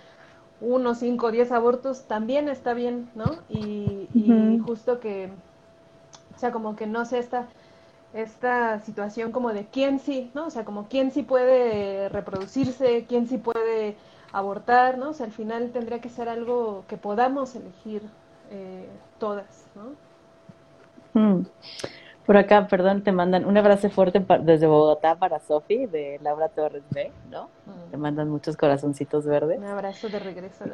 uno, 0.62 0.94
cinco, 0.94 1.30
diez 1.30 1.52
abortos, 1.52 2.04
también 2.04 2.48
está 2.48 2.72
bien, 2.72 3.10
¿no? 3.14 3.26
Y, 3.50 4.08
justo 4.64 5.00
que, 5.00 5.30
O 6.34 6.38
sea, 6.38 6.50
como 6.50 6.76
que 6.76 6.86
no 6.86 7.04
sé 7.04 7.18
esta, 7.18 7.46
esta 8.14 8.78
situación 8.80 9.32
como 9.32 9.52
de 9.52 9.66
quién 9.66 9.98
sí, 9.98 10.30
¿no? 10.34 10.46
O 10.46 10.50
sea, 10.50 10.64
como 10.64 10.88
quién 10.88 11.10
sí 11.10 11.22
puede 11.22 12.08
reproducirse, 12.08 13.06
quién 13.08 13.26
sí 13.26 13.38
puede 13.38 13.96
abortar, 14.32 14.98
¿no? 14.98 15.10
O 15.10 15.12
sea, 15.12 15.26
al 15.26 15.32
final 15.32 15.70
tendría 15.70 16.00
que 16.00 16.08
ser 16.08 16.28
algo 16.28 16.84
que 16.88 16.96
podamos 16.96 17.54
elegir 17.54 18.02
eh, 18.50 18.88
todas, 19.18 19.66
¿no? 19.74 21.20
Mm. 21.20 21.46
Por 22.26 22.36
acá, 22.36 22.68
perdón, 22.68 23.02
te 23.02 23.12
mandan 23.12 23.44
un 23.44 23.56
abrazo 23.56 23.90
fuerte 23.90 24.24
desde 24.42 24.66
Bogotá 24.66 25.16
para 25.16 25.40
Sofi 25.40 25.86
de 25.86 26.20
Laura 26.22 26.48
Torres 26.48 26.84
B, 26.90 27.10
¿no? 27.30 27.48
Mm. 27.66 27.90
Te 27.90 27.96
mandan 27.96 28.28
muchos 28.28 28.56
corazoncitos 28.56 29.26
verdes. 29.26 29.58
Un 29.58 29.64
abrazo 29.64 30.08
de 30.08 30.18
regreso. 30.18 30.64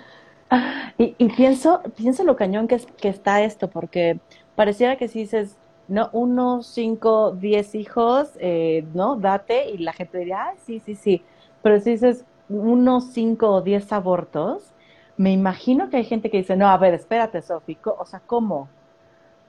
y, 0.98 1.14
y 1.18 1.28
pienso, 1.30 1.82
pienso 1.96 2.22
lo 2.24 2.36
cañón 2.36 2.68
que, 2.68 2.78
que 3.00 3.08
está 3.08 3.42
esto, 3.42 3.68
porque 3.68 4.20
pareciera 4.56 4.96
que 4.96 5.08
si 5.08 5.20
dices, 5.20 5.56
no, 5.88 6.10
uno, 6.12 6.62
cinco, 6.62 7.32
diez 7.32 7.74
hijos, 7.74 8.32
eh, 8.38 8.86
¿no? 8.94 9.16
Date, 9.16 9.70
y 9.70 9.78
la 9.78 9.92
gente 9.92 10.18
diría, 10.18 10.54
sí, 10.64 10.80
sí, 10.80 10.94
sí. 10.94 11.24
Pero 11.62 11.80
si 11.80 11.92
dices 11.92 12.24
uno, 12.48 13.00
cinco 13.00 13.50
o 13.50 13.62
diez 13.62 13.92
abortos, 13.92 14.72
me 15.16 15.32
imagino 15.32 15.90
que 15.90 15.98
hay 15.98 16.04
gente 16.04 16.30
que 16.30 16.38
dice, 16.38 16.56
no, 16.56 16.68
a 16.68 16.78
ver, 16.78 16.94
espérate, 16.94 17.42
Sofi, 17.42 17.78
o 17.84 18.06
sea, 18.06 18.20
¿cómo? 18.20 18.68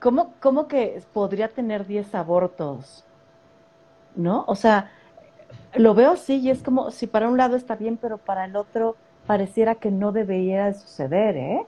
¿Cómo, 0.00 0.34
¿Cómo 0.40 0.66
que 0.66 1.02
podría 1.12 1.48
tener 1.48 1.86
10 1.86 2.14
abortos? 2.14 3.04
¿No? 4.16 4.44
O 4.48 4.56
sea, 4.56 4.90
lo 5.74 5.94
veo 5.94 6.12
así 6.12 6.36
y 6.36 6.50
es 6.50 6.62
como 6.62 6.90
si 6.90 7.06
para 7.06 7.28
un 7.28 7.36
lado 7.36 7.56
está 7.56 7.76
bien, 7.76 7.96
pero 7.98 8.18
para 8.18 8.44
el 8.46 8.56
otro 8.56 8.96
pareciera 9.26 9.74
que 9.76 9.90
no 9.90 10.12
debería 10.12 10.72
suceder, 10.74 11.36
¿eh? 11.36 11.66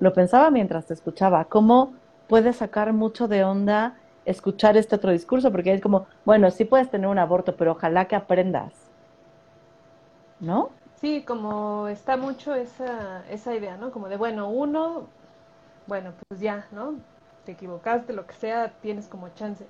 Lo 0.00 0.12
pensaba 0.12 0.50
mientras 0.50 0.86
te 0.86 0.94
escuchaba. 0.94 1.44
¿Cómo 1.44 1.94
puedes 2.26 2.56
sacar 2.56 2.92
mucho 2.92 3.28
de 3.28 3.44
onda 3.44 3.96
escuchar 4.24 4.76
este 4.76 4.96
otro 4.96 5.10
discurso? 5.10 5.50
Porque 5.52 5.72
es 5.72 5.80
como, 5.80 6.06
bueno, 6.24 6.50
sí 6.50 6.64
puedes 6.64 6.90
tener 6.90 7.08
un 7.08 7.18
aborto, 7.18 7.56
pero 7.56 7.72
ojalá 7.72 8.06
que 8.06 8.16
aprendas. 8.16 8.72
¿No? 10.40 10.70
Sí, 11.00 11.22
como 11.22 11.88
está 11.88 12.16
mucho 12.16 12.54
esa, 12.54 13.24
esa 13.30 13.54
idea, 13.54 13.76
¿no? 13.76 13.90
Como 13.90 14.08
de, 14.08 14.16
bueno, 14.16 14.48
uno, 14.48 15.08
bueno, 15.86 16.12
pues 16.28 16.40
ya, 16.40 16.66
¿no? 16.72 16.94
te 17.44 17.52
equivocaste, 17.52 18.12
lo 18.12 18.26
que 18.26 18.34
sea, 18.34 18.72
tienes 18.80 19.06
como 19.06 19.28
chance. 19.30 19.66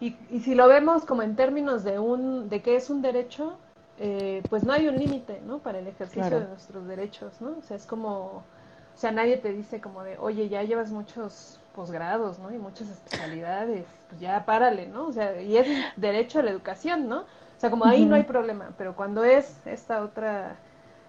Y, 0.00 0.16
y 0.30 0.40
si 0.40 0.54
lo 0.54 0.68
vemos 0.68 1.04
como 1.04 1.22
en 1.22 1.36
términos 1.36 1.84
de, 1.84 1.98
un, 1.98 2.48
de 2.48 2.62
qué 2.62 2.76
es 2.76 2.90
un 2.90 3.02
derecho, 3.02 3.56
eh, 3.98 4.42
pues 4.48 4.64
no 4.64 4.72
hay 4.72 4.88
un 4.88 4.96
límite, 4.96 5.40
¿no? 5.46 5.58
Para 5.58 5.78
el 5.78 5.86
ejercicio 5.86 6.40
de 6.40 6.48
nuestros 6.48 6.86
derechos, 6.86 7.40
¿no? 7.40 7.58
O 7.58 7.62
sea, 7.62 7.76
es 7.76 7.86
como, 7.86 8.16
o 8.16 8.96
sea, 8.96 9.12
nadie 9.12 9.36
te 9.36 9.52
dice 9.52 9.80
como 9.80 10.02
de, 10.02 10.18
oye, 10.18 10.48
ya 10.48 10.62
llevas 10.62 10.90
muchos 10.90 11.60
posgrados, 11.74 12.38
¿no? 12.38 12.52
Y 12.52 12.58
muchas 12.58 12.88
especialidades, 12.88 13.86
pues 14.08 14.20
ya 14.20 14.44
párale, 14.44 14.86
¿no? 14.86 15.06
O 15.06 15.12
sea, 15.12 15.40
y 15.40 15.56
es 15.56 15.66
derecho 15.96 16.38
a 16.38 16.42
la 16.42 16.50
educación, 16.50 17.08
¿no? 17.08 17.20
O 17.20 17.60
sea, 17.60 17.70
como 17.70 17.84
ahí 17.84 18.04
no 18.04 18.14
hay 18.14 18.24
problema, 18.24 18.70
pero 18.78 18.94
cuando 18.94 19.24
es 19.24 19.58
esta 19.66 20.02
otra, 20.02 20.56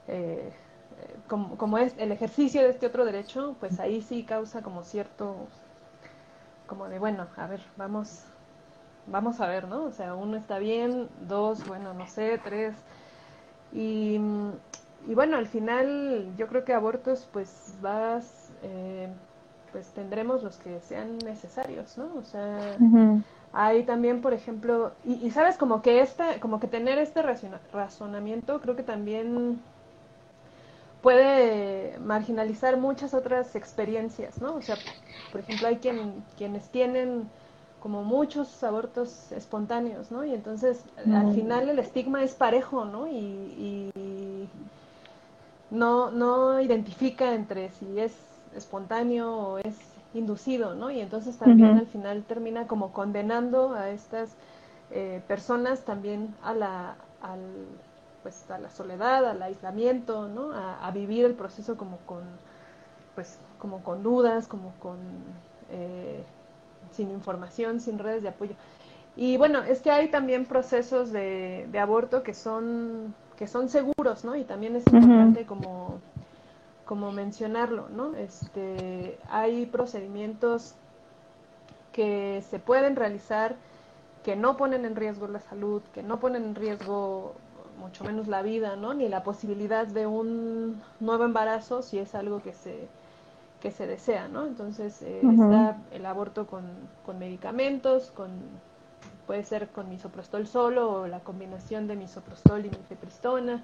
eh, 0.07 0.51
como, 1.27 1.57
como 1.57 1.77
es 1.77 1.95
el 1.97 2.11
ejercicio 2.11 2.61
de 2.61 2.69
este 2.69 2.87
otro 2.87 3.05
derecho, 3.05 3.55
pues 3.59 3.79
ahí 3.79 4.01
sí 4.01 4.23
causa 4.23 4.61
como 4.61 4.83
cierto 4.83 5.47
como 6.67 6.89
de, 6.89 6.99
bueno, 6.99 7.27
a 7.37 7.47
ver, 7.47 7.61
vamos, 7.77 8.23
vamos 9.07 9.39
a 9.39 9.47
ver, 9.47 9.67
¿no? 9.67 9.83
O 9.83 9.91
sea, 9.91 10.15
uno 10.15 10.37
está 10.37 10.59
bien, 10.59 11.09
dos, 11.21 11.65
bueno, 11.67 11.93
no 11.93 12.07
sé, 12.07 12.39
tres. 12.43 12.75
Y, 13.71 14.19
bueno, 15.07 15.37
al 15.37 15.47
final 15.47 16.33
yo 16.37 16.47
creo 16.47 16.65
que 16.65 16.73
abortos, 16.73 17.27
pues 17.31 17.75
vas, 17.81 18.51
eh, 18.63 19.09
pues 19.75 19.87
tendremos 19.87 20.41
los 20.41 20.55
que 20.55 20.79
sean 20.79 21.17
necesarios, 21.17 21.97
¿no? 21.97 22.05
O 22.17 22.23
sea, 22.23 22.77
hay 23.51 23.83
también, 23.83 24.21
por 24.21 24.33
ejemplo, 24.33 24.93
y, 25.03 25.15
y, 25.15 25.31
sabes, 25.31 25.57
como 25.57 25.81
que 25.81 25.99
esta, 25.99 26.39
como 26.39 26.61
que 26.61 26.67
tener 26.67 26.97
este 26.97 27.21
razonamiento, 27.21 28.61
creo 28.61 28.77
que 28.77 28.83
también 28.83 29.59
puede 31.01 31.99
marginalizar 31.99 32.77
muchas 32.77 33.13
otras 33.13 33.53
experiencias, 33.57 34.41
¿no? 34.41 34.55
O 34.55 34.61
sea, 34.61 34.77
por 35.33 35.41
ejemplo, 35.41 35.67
hay 35.67 35.75
quien, 35.79 36.23
quienes 36.37 36.69
tienen 36.69 37.27
como 37.81 38.05
muchos 38.05 38.63
abortos 38.63 39.29
espontáneos, 39.33 40.09
¿no? 40.09 40.23
Y 40.23 40.33
entonces 40.33 40.85
al 41.05 41.33
final 41.33 41.67
el 41.67 41.79
estigma 41.79 42.23
es 42.23 42.33
parejo, 42.33 42.85
¿no? 42.85 43.07
Y, 43.09 43.91
no, 45.69 46.11
no 46.11 46.61
identifica 46.61 47.33
entre 47.33 47.71
si 47.71 47.99
es 47.99 48.13
espontáneo 48.55 49.33
o 49.33 49.57
es 49.57 49.75
inducido, 50.13 50.75
¿no? 50.75 50.91
Y 50.91 51.01
entonces 51.01 51.37
también 51.37 51.77
al 51.77 51.87
final 51.87 52.23
termina 52.23 52.67
como 52.67 52.93
condenando 52.93 53.73
a 53.73 53.89
estas 53.89 54.35
eh, 54.91 55.21
personas 55.27 55.81
también 55.81 56.33
a 56.43 56.53
la, 56.53 56.95
al, 57.21 57.39
pues 58.23 58.49
a 58.49 58.57
la 58.57 58.69
soledad, 58.69 59.25
al 59.25 59.41
aislamiento, 59.41 60.27
¿no? 60.27 60.51
A, 60.53 60.89
vivir 60.91 61.25
el 61.25 61.33
proceso 61.33 61.75
como 61.75 61.97
con, 62.05 62.23
pues, 63.13 63.39
como 63.59 63.83
con 63.83 64.03
dudas, 64.03 64.47
como 64.47 64.71
con, 64.79 64.97
eh, 65.69 66.23
sin 66.91 67.11
información, 67.11 67.81
sin 67.81 67.99
redes 67.99 68.23
de 68.23 68.29
apoyo. 68.29 68.55
Y 69.17 69.37
bueno, 69.37 69.63
es 69.63 69.81
que 69.81 69.91
hay 69.91 70.09
también 70.09 70.45
procesos 70.45 71.11
de, 71.11 71.67
aborto 71.79 72.23
que 72.23 72.33
son, 72.33 73.13
que 73.37 73.47
son 73.47 73.69
seguros, 73.69 74.23
¿no? 74.25 74.35
Y 74.35 74.43
también 74.43 74.75
es 74.75 74.85
importante 74.87 75.45
como, 75.45 75.99
como 76.85 77.11
mencionarlo, 77.11 77.89
¿no? 77.89 78.15
Este, 78.15 79.17
hay 79.29 79.65
procedimientos 79.65 80.75
que 81.91 82.43
se 82.49 82.59
pueden 82.59 82.95
realizar 82.95 83.55
que 84.23 84.35
no 84.35 84.57
ponen 84.57 84.85
en 84.85 84.95
riesgo 84.95 85.27
la 85.27 85.39
salud, 85.39 85.81
que 85.93 86.03
no 86.03 86.19
ponen 86.19 86.43
en 86.43 86.55
riesgo 86.55 87.33
mucho 87.77 88.03
menos 88.03 88.27
la 88.27 88.41
vida, 88.41 88.75
¿no? 88.75 88.93
Ni 88.93 89.07
la 89.09 89.23
posibilidad 89.23 89.85
de 89.85 90.07
un 90.07 90.81
nuevo 90.99 91.25
embarazo 91.25 91.81
si 91.81 91.99
es 91.99 92.15
algo 92.15 92.41
que 92.41 92.53
se, 92.53 92.87
que 93.61 93.71
se 93.71 93.87
desea, 93.87 94.27
¿no? 94.27 94.45
Entonces 94.45 95.01
eh, 95.01 95.21
está 95.23 95.77
el 95.91 96.05
aborto 96.05 96.47
con, 96.47 96.65
con, 97.05 97.19
medicamentos, 97.19 98.11
con 98.11 98.29
puede 99.27 99.43
ser 99.43 99.69
con 99.69 99.89
misoprostol 99.89 100.47
solo 100.47 100.91
o 100.91 101.07
la 101.07 101.19
combinación 101.19 101.87
de 101.87 101.95
misoprostol 101.95 102.65
y 102.65 102.69
mifepristona. 102.69 103.63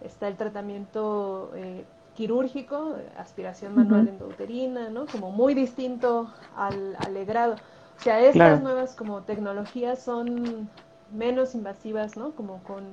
Está 0.00 0.28
el 0.28 0.36
tratamiento 0.36 1.50
eh, 1.54 1.84
quirúrgico, 2.14 2.96
aspiración 3.16 3.74
manual 3.74 4.08
endouterina, 4.08 4.88
¿no? 4.88 5.06
Como 5.06 5.30
muy 5.30 5.54
distinto 5.54 6.30
al, 6.56 6.96
al 6.98 7.14
legrado. 7.14 7.54
O 7.98 8.02
sea, 8.02 8.20
estas 8.20 8.62
nuevas 8.62 8.94
como 8.94 9.22
tecnologías 9.22 10.00
son 10.00 10.68
menos 11.12 11.54
invasivas, 11.54 12.16
¿no? 12.16 12.32
Como 12.32 12.62
con 12.64 12.84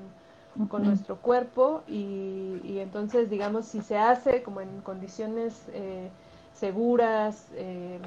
con 0.69 0.83
nuestro 0.83 1.15
cuerpo 1.17 1.81
y, 1.87 2.77
entonces, 2.79 3.29
digamos, 3.29 3.65
si 3.65 3.81
se 3.81 3.97
hace 3.97 4.43
como 4.43 4.61
en 4.61 4.81
condiciones 4.81 5.65
eh, 5.73 6.09
seguras, 6.53 7.47
eh, 7.53 7.99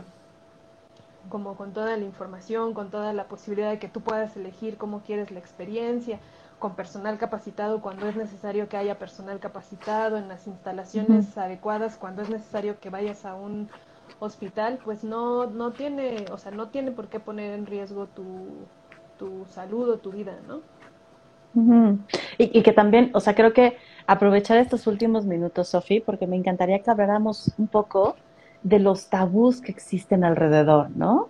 como 1.30 1.56
con 1.56 1.72
toda 1.72 1.96
la 1.96 2.04
información, 2.04 2.74
con 2.74 2.90
toda 2.90 3.14
la 3.14 3.24
posibilidad 3.24 3.70
de 3.70 3.78
que 3.78 3.88
tú 3.88 4.02
puedas 4.02 4.36
elegir 4.36 4.76
cómo 4.76 5.00
quieres 5.00 5.30
la 5.30 5.38
experiencia, 5.38 6.20
con 6.64 6.76
personal 6.76 7.18
capacitado 7.18 7.82
cuando 7.82 8.08
es 8.08 8.16
necesario 8.16 8.70
que 8.70 8.78
haya 8.78 8.98
personal 8.98 9.38
capacitado, 9.38 10.16
en 10.16 10.28
las 10.28 10.46
instalaciones 10.46 11.36
adecuadas 11.36 11.98
cuando 11.98 12.22
es 12.22 12.30
necesario 12.30 12.80
que 12.80 12.88
vayas 12.88 13.26
a 13.26 13.34
un 13.34 13.68
hospital, 14.18 14.78
pues 14.82 15.04
no, 15.04 15.44
no 15.44 15.72
tiene, 15.72 16.24
o 16.32 16.38
sea, 16.38 16.52
no 16.52 16.68
tiene 16.68 16.90
por 16.90 17.08
qué 17.08 17.20
poner 17.20 17.52
en 17.52 17.66
riesgo 17.66 18.06
tu, 18.06 18.46
tu 19.18 19.44
salud 19.50 19.90
o 19.90 19.98
tu 19.98 20.10
vida, 20.10 20.38
¿no? 20.48 20.62
y, 22.38 22.62
que 22.62 22.72
también, 22.72 23.10
o 23.12 23.20
sea, 23.20 23.34
creo 23.34 23.52
que 23.52 23.76
aprovechar 24.06 24.56
estos 24.56 24.86
últimos 24.86 25.26
minutos, 25.26 25.68
Sofi, 25.68 26.00
porque 26.00 26.26
me 26.26 26.36
encantaría 26.36 26.82
que 26.82 26.90
habláramos 26.90 27.52
un 27.58 27.66
poco 27.66 28.16
de 28.62 28.78
los 28.78 29.10
tabús 29.10 29.60
que 29.60 29.70
existen 29.70 30.24
alrededor, 30.24 30.88
¿no? 30.96 31.28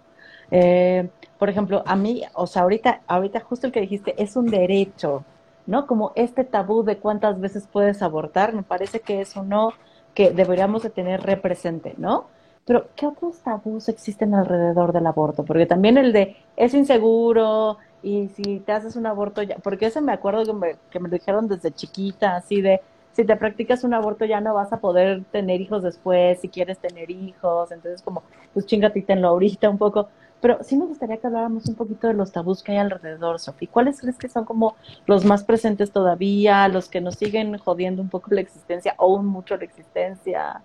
Eh, 0.51 1.09
por 1.39 1.49
ejemplo, 1.49 1.83
a 1.87 1.97
mí, 1.97 2.23
o 2.35 2.47
sea, 2.47 2.63
ahorita, 2.63 3.03
ahorita 3.07 3.41
justo 3.41 3.67
el 3.67 3.73
que 3.73 3.81
dijiste 3.81 4.15
es 4.23 4.37
un 4.37 4.47
derecho, 4.47 5.25
¿no? 5.67 5.87
Como 5.87 6.13
este 6.15 6.45
tabú 6.45 6.85
de 6.85 6.99
cuántas 6.99 7.41
veces 7.41 7.69
puedes 7.71 8.03
abortar, 8.03 8.53
me 8.55 8.63
parece 8.63 9.01
que 9.01 9.21
es 9.21 9.37
uno 9.37 9.73
que 10.15 10.31
deberíamos 10.31 10.83
de 10.83 10.91
tener 10.91 11.23
represente, 11.23 11.95
¿no? 11.99 12.27
Pero, 12.67 12.89
¿qué 12.97 13.07
otros 13.07 13.41
tabús 13.41 13.89
existen 13.89 14.35
alrededor 14.35 14.93
del 14.93 15.07
aborto? 15.07 15.45
Porque 15.45 15.67
también 15.67 15.99
el 15.99 16.13
de 16.13 16.37
es 16.57 16.73
inseguro, 16.75 17.79
y 18.03 18.29
si 18.29 18.61
te 18.61 18.73
haces 18.73 18.97
un 18.97 19.07
aborto 19.07 19.43
ya, 19.43 19.57
porque 19.57 19.87
eso 19.87 20.01
me 20.01 20.13
acuerdo 20.13 20.45
que 20.45 20.53
me, 20.53 20.77
que 20.91 21.01
me 21.01 21.09
lo 21.09 21.15
dijeron 21.15 21.49
desde 21.49 21.73
chiquita, 21.73 22.37
así 22.37 22.61
de, 22.63 22.81
si 23.13 23.25
te 23.25 23.37
practicas 23.37 23.85
un 23.85 23.95
aborto 23.95 24.25
ya 24.25 24.41
no 24.41 24.55
vas 24.55 24.73
a 24.73 24.81
poder 24.81 25.25
tener 25.31 25.61
hijos 25.61 25.83
después, 25.83 26.41
si 26.41 26.49
quieres 26.49 26.79
tener 26.79 27.11
hijos, 27.11 27.71
entonces 27.71 28.03
como, 28.03 28.23
pues 28.53 28.67
chingatitenlo 28.67 29.29
ahorita 29.29 29.69
un 29.71 29.79
poco. 29.79 30.09
Pero 30.45 30.63
sí 30.63 30.77
me 30.77 30.85
gustaría 30.85 31.17
que 31.17 31.27
habláramos 31.27 31.65
un 31.71 31.75
poquito 31.75 32.07
de 32.07 32.13
los 32.13 32.31
tabús 32.31 32.63
que 32.63 32.73
hay 32.73 32.77
alrededor, 32.77 33.41
Sofi. 33.41 33.67
¿Cuáles 33.67 33.99
crees 33.99 34.19
que 34.19 34.29
son 34.29 34.45
como 34.45 34.77
los 35.07 35.25
más 35.25 35.43
presentes 35.43 35.91
todavía, 35.91 36.69
los 36.69 36.91
que 36.91 37.01
nos 37.01 37.15
siguen 37.15 37.57
jodiendo 37.57 38.03
un 38.03 38.11
poco 38.11 38.29
la 38.35 38.43
existencia 38.43 38.95
o 38.99 39.15
un 39.15 39.25
mucho 39.25 39.57
la 39.57 39.65
existencia? 39.65 40.61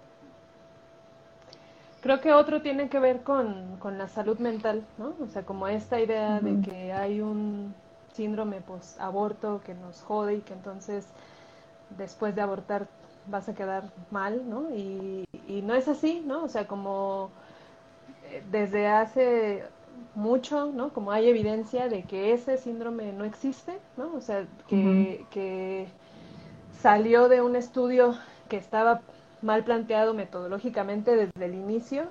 Creo 2.01 2.19
que 2.19 2.34
otro 2.34 2.61
tiene 2.61 2.89
que 2.89 2.99
ver 2.99 3.23
con, 3.23 3.77
con 3.80 3.97
la 3.97 4.09
salud 4.09 4.38
mental, 4.39 4.84
¿no? 4.97 5.13
O 5.23 5.27
sea, 5.27 5.43
como 5.43 5.65
esta 5.69 5.97
idea 6.01 6.41
de 6.41 6.59
que 6.59 6.91
hay 6.91 7.21
un 7.21 7.73
síndrome 8.11 8.59
post-aborto 8.59 9.61
que 9.65 9.75
nos 9.75 10.01
jode 10.01 10.36
y 10.36 10.41
que 10.41 10.55
entonces 10.55 11.07
después 11.97 12.36
de 12.36 12.41
abortar 12.41 12.88
vas 13.27 13.47
a 13.47 13.55
quedar 13.55 13.86
mal, 14.11 14.43
¿no? 14.49 14.75
Y, 14.75 15.23
y 15.47 15.61
no 15.61 15.73
es 15.73 15.88
así, 15.88 16.21
¿no? 16.27 16.43
O 16.43 16.49
sea, 16.49 16.67
como 16.67 17.32
desde 18.51 18.88
hace 18.88 19.63
mucho, 20.15 20.67
¿no? 20.67 20.93
Como 20.93 21.11
hay 21.11 21.30
evidencia 21.30 21.88
de 21.88 22.03
que 22.03 22.34
ese 22.34 22.57
síndrome 22.57 23.11
no 23.13 23.25
existe, 23.25 23.80
¿no? 23.97 24.13
O 24.15 24.21
sea, 24.21 24.45
que, 24.67 25.25
que 25.32 25.88
salió 26.82 27.30
de 27.30 27.41
un 27.41 27.55
estudio 27.55 28.15
que 28.47 28.57
estaba 28.57 29.01
mal 29.41 29.63
planteado 29.63 30.13
metodológicamente 30.13 31.15
desde 31.15 31.45
el 31.45 31.55
inicio 31.55 32.07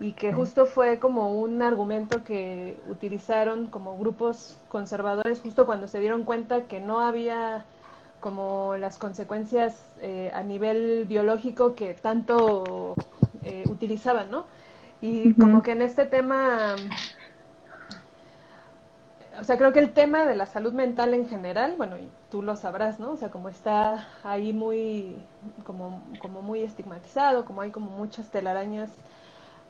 y 0.00 0.12
que 0.12 0.32
justo 0.32 0.66
fue 0.66 0.98
como 0.98 1.38
un 1.40 1.62
argumento 1.62 2.24
que 2.24 2.76
utilizaron 2.88 3.68
como 3.68 3.96
grupos 3.96 4.58
conservadores 4.68 5.40
justo 5.40 5.66
cuando 5.66 5.86
se 5.86 6.00
dieron 6.00 6.24
cuenta 6.24 6.64
que 6.64 6.80
no 6.80 7.00
había 7.00 7.64
como 8.20 8.76
las 8.76 8.98
consecuencias 8.98 9.84
eh, 10.00 10.30
a 10.34 10.42
nivel 10.42 11.04
biológico 11.06 11.74
que 11.74 11.94
tanto 11.94 12.94
eh, 13.44 13.64
utilizaban, 13.68 14.30
¿no? 14.30 14.46
Y 15.00 15.34
como 15.34 15.62
que 15.62 15.72
en 15.72 15.82
este 15.82 16.06
tema 16.06 16.76
o 19.40 19.44
sea, 19.44 19.58
creo 19.58 19.72
que 19.72 19.80
el 19.80 19.92
tema 19.92 20.26
de 20.26 20.36
la 20.36 20.46
salud 20.46 20.72
mental 20.72 21.12
en 21.12 21.28
general, 21.28 21.74
bueno, 21.76 21.98
y 21.98 22.08
tú 22.30 22.42
lo 22.42 22.56
sabrás, 22.56 23.00
¿no? 23.00 23.12
O 23.12 23.16
sea, 23.16 23.30
como 23.30 23.48
está 23.48 24.08
ahí 24.22 24.52
muy, 24.52 25.16
como, 25.64 26.02
como 26.20 26.42
muy 26.42 26.62
estigmatizado, 26.62 27.44
como 27.44 27.60
hay 27.60 27.70
como 27.70 27.90
muchas 27.90 28.30
telarañas 28.30 28.90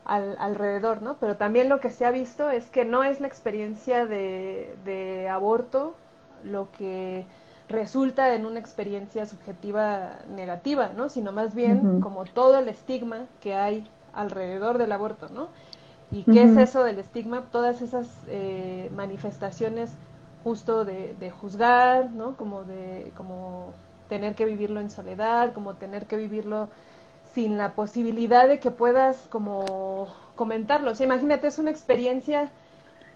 al, 0.03 0.35
alrededor, 0.39 1.01
¿no? 1.01 1.17
Pero 1.19 1.37
también 1.37 1.69
lo 1.69 1.79
que 1.79 1.89
se 1.89 2.05
ha 2.05 2.11
visto 2.11 2.49
es 2.49 2.69
que 2.69 2.85
no 2.85 3.03
es 3.03 3.19
la 3.19 3.27
experiencia 3.27 4.05
de, 4.05 4.75
de 4.85 5.29
aborto 5.29 5.95
lo 6.43 6.71
que 6.71 7.25
resulta 7.67 8.35
en 8.35 8.45
una 8.45 8.59
experiencia 8.59 9.25
subjetiva 9.25 10.19
negativa, 10.29 10.91
¿no? 10.95 11.09
Sino 11.09 11.31
más 11.31 11.55
bien 11.55 12.01
como 12.01 12.25
todo 12.25 12.59
el 12.59 12.69
estigma 12.69 13.25
que 13.41 13.55
hay 13.55 13.87
alrededor 14.15 14.77
del 14.77 14.91
aborto, 14.91 15.29
¿no? 15.29 15.49
¿Y 16.11 16.23
qué 16.23 16.43
es 16.43 16.55
eso 16.57 16.83
del 16.83 16.99
estigma? 16.99 17.45
Todas 17.51 17.81
esas 17.81 18.07
eh, 18.27 18.89
manifestaciones 18.95 19.91
justo 20.43 20.85
de, 20.85 21.31
juzgar, 21.31 22.11
¿no? 22.11 22.37
Como 22.37 22.63
de 22.63 23.11
como 23.17 23.73
tener 24.07 24.35
que 24.35 24.45
vivirlo 24.45 24.79
en 24.79 24.91
soledad, 24.91 25.53
como 25.53 25.73
tener 25.73 26.05
que 26.05 26.17
vivirlo 26.17 26.69
sin 27.33 27.57
la 27.57 27.73
posibilidad 27.73 28.47
de 28.47 28.59
que 28.59 28.71
puedas 28.71 29.17
como 29.29 30.07
comentarlo. 30.35 30.91
O 30.91 30.95
sea, 30.95 31.05
imagínate, 31.05 31.47
es 31.47 31.57
una 31.57 31.71
experiencia 31.71 32.51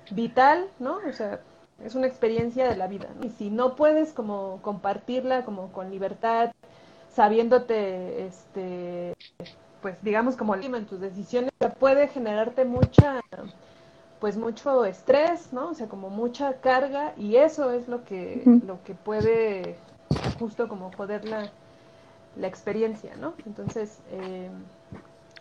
vital, 0.09 0.67
¿no? 0.79 0.97
O 1.07 1.13
sea, 1.13 1.39
es 1.83 1.95
una 1.95 2.07
experiencia 2.07 2.67
de 2.67 2.75
la 2.75 2.87
vida. 2.87 3.07
Y 3.21 3.29
si 3.29 3.49
no 3.49 3.75
puedes 3.75 4.11
como 4.11 4.59
compartirla 4.61 5.45
como 5.45 5.71
con 5.71 5.91
libertad, 5.91 6.51
sabiéndote 7.13 8.25
este 8.25 9.13
pues 9.81 9.95
digamos 10.01 10.35
como 10.35 10.55
en 10.55 10.85
tus 10.85 10.99
decisiones 10.99 11.51
puede 11.79 12.07
generarte 12.07 12.65
mucha 12.65 13.21
pues 14.19 14.35
mucho 14.35 14.83
estrés, 14.85 15.53
¿no? 15.53 15.69
O 15.69 15.73
sea, 15.73 15.87
como 15.87 16.09
mucha 16.09 16.59
carga 16.59 17.13
y 17.17 17.37
eso 17.37 17.71
es 17.71 17.87
lo 17.87 18.03
que 18.03 18.43
lo 18.65 18.83
que 18.83 18.93
puede 18.93 19.77
justo 20.37 20.67
como 20.67 20.91
joder 20.91 21.25
la, 21.25 21.49
la 22.37 22.47
experiencia, 22.47 23.15
¿no? 23.15 23.33
Entonces, 23.45 23.99
eh, 24.11 24.49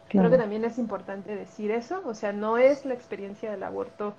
creo 0.09 0.31
que 0.31 0.39
también 0.39 0.65
es 0.65 0.79
importante 0.79 1.35
decir 1.35 1.71
eso, 1.71 2.03
o 2.05 2.15
sea, 2.15 2.33
no 2.33 2.57
es 2.59 2.85
la 2.85 2.95
experiencia 2.95 3.51
del 3.51 3.63
aborto 3.63 4.15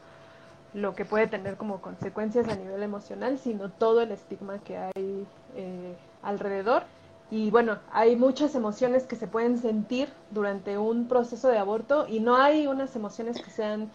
lo 0.74 0.94
que 0.94 1.04
puede 1.04 1.28
tener 1.28 1.56
como 1.56 1.82
consecuencias 1.82 2.48
a 2.48 2.56
nivel 2.56 2.84
emocional, 2.84 3.40
sino 3.40 3.70
todo 3.70 4.02
el 4.02 4.12
estigma 4.12 4.60
que 4.60 4.78
hay 4.78 5.28
eh, 5.56 5.96
alrededor 6.22 6.84
y 7.32 7.52
bueno, 7.52 7.78
hay 7.92 8.16
muchas 8.16 8.56
emociones 8.56 9.06
que 9.06 9.16
se 9.16 9.28
pueden 9.28 9.58
sentir 9.58 10.10
durante 10.32 10.78
un 10.78 11.08
proceso 11.08 11.48
de 11.48 11.60
aborto 11.60 12.08
y 12.08 12.20
no 12.20 12.36
hay 12.36 12.66
unas 12.68 12.96
emociones 12.96 13.42
que 13.42 13.52
sean 13.52 13.92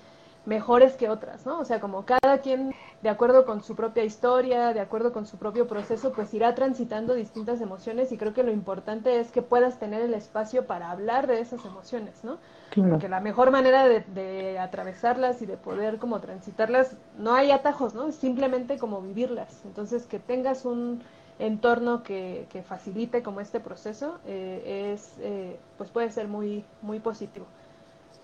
mejores 0.47 0.95
que 0.95 1.09
otras, 1.09 1.47
¿no? 1.47 1.59
O 1.59 1.65
sea, 1.65 1.81
como 1.81 2.05
cada 2.05 2.39
quien, 2.39 2.75
de 3.03 3.09
acuerdo 3.09 3.45
con 3.47 3.63
su 3.63 3.75
propia 3.75 4.05
historia, 4.05 4.75
de 4.75 4.81
acuerdo 4.81 5.13
con 5.13 5.27
su 5.27 5.39
propio 5.39 5.67
proceso, 5.67 6.13
pues 6.13 6.33
irá 6.35 6.55
transitando 6.55 7.15
distintas 7.15 7.61
emociones 7.61 8.13
y 8.13 8.19
creo 8.19 8.35
que 8.35 8.43
lo 8.43 8.53
importante 8.53 9.21
es 9.21 9.31
que 9.31 9.43
puedas 9.43 9.79
tener 9.79 10.03
el 10.03 10.15
espacio 10.15 10.67
para 10.67 10.91
hablar 10.91 11.27
de 11.27 11.41
esas 11.41 11.65
emociones, 11.65 12.23
¿no? 12.25 12.39
Porque 12.75 13.09
la 13.09 13.21
mejor 13.21 13.53
manera 13.53 13.89
de, 13.89 14.01
de, 14.01 14.59
atravesarlas 14.59 15.41
y 15.43 15.47
de 15.47 15.57
poder 15.57 15.99
como 15.99 16.21
transitarlas, 16.21 16.97
no 17.19 17.35
hay 17.35 17.51
atajos, 17.51 17.95
¿no? 17.95 18.11
Simplemente 18.13 18.79
como 18.79 19.01
vivirlas. 19.01 19.63
Entonces, 19.65 20.07
que 20.07 20.19
tengas 20.19 20.65
un 20.65 21.03
entorno 21.39 22.03
que, 22.03 22.47
que 22.51 22.63
facilite 22.63 23.23
como 23.23 23.41
este 23.41 23.61
proceso 23.61 24.19
eh, 24.27 24.93
es 24.95 25.15
eh, 25.21 25.59
pues 25.79 25.91
puede 25.91 26.11
ser 26.11 26.29
muy 26.29 26.65
muy 26.83 27.01
positivo. 27.01 27.47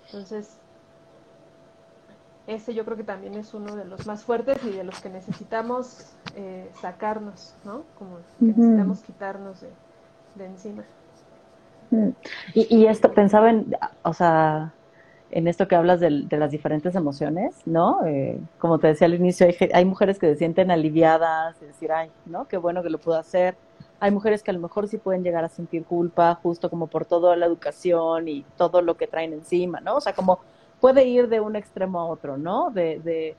Entonces 0.06 0.58
ese 2.46 2.74
yo 2.74 2.84
creo 2.84 2.96
que 2.96 3.04
también 3.04 3.34
es 3.34 3.54
uno 3.54 3.76
de 3.76 3.84
los 3.84 4.06
más 4.06 4.24
fuertes 4.24 4.58
y 4.64 4.70
de 4.70 4.84
los 4.84 5.00
que 5.00 5.08
necesitamos 5.08 6.16
eh, 6.34 6.70
sacarnos 6.80 7.54
no 7.64 7.82
como 7.98 8.16
que 8.38 8.46
necesitamos 8.46 9.00
quitarnos 9.00 9.61
de, 9.61 9.70
de 10.36 10.46
encima. 10.46 10.84
Mm. 11.90 12.11
y, 12.54 12.76
y 12.76 12.86
esto 12.86 13.12
pensaba 13.12 13.50
en 13.50 13.72
o 14.02 14.14
sea 14.14 14.72
en 15.31 15.47
esto 15.47 15.68
que 15.68 15.76
hablas 15.76 16.01
de, 16.01 16.11
las 16.31 16.51
diferentes 16.51 16.95
emociones, 16.95 17.55
¿no? 17.64 18.05
Eh, 18.07 18.41
como 18.59 18.78
te 18.78 18.89
decía 18.89 19.07
al 19.07 19.14
inicio, 19.14 19.47
hay, 19.72 19.85
mujeres 19.85 20.18
que 20.18 20.26
se 20.28 20.37
sienten 20.37 20.70
aliviadas, 20.70 21.57
y 21.62 21.66
decir, 21.66 21.93
ay, 21.93 22.11
¿no? 22.26 22.49
Qué 22.49 22.57
bueno 22.57 22.83
que 22.83 22.91
lo 22.91 22.99
puedo 22.99 23.18
hacer. 23.18 23.57
Hay 24.01 24.11
mujeres 24.11 24.43
que 24.43 24.51
a 24.51 24.55
lo 24.55 24.61
mejor 24.61 24.89
sí 24.89 24.99
pueden 24.99 25.22
llegar 25.22 25.45
a 25.45 25.49
sentir 25.49 25.85
culpa, 25.85 26.39
justo 26.43 26.68
como 26.68 26.89
por 26.89 27.05
toda 27.05 27.37
la 27.37 27.47
educación 27.47 28.28
y 28.28 28.45
todo 28.57 28.83
lo 28.83 28.97
que 28.97 29.07
traen 29.07 29.33
encima, 29.33 29.81
¿no? 29.81 29.97
O 29.97 30.01
sea, 30.01 30.14
como 30.14 30.41
puede 30.81 31.05
ir 31.05 31.28
de 31.28 31.41
un 31.41 31.55
extremo 31.55 32.01
a 32.01 32.07
otro, 32.07 32.37
¿no? 32.37 32.70
De, 32.70 32.99
de, 33.01 33.37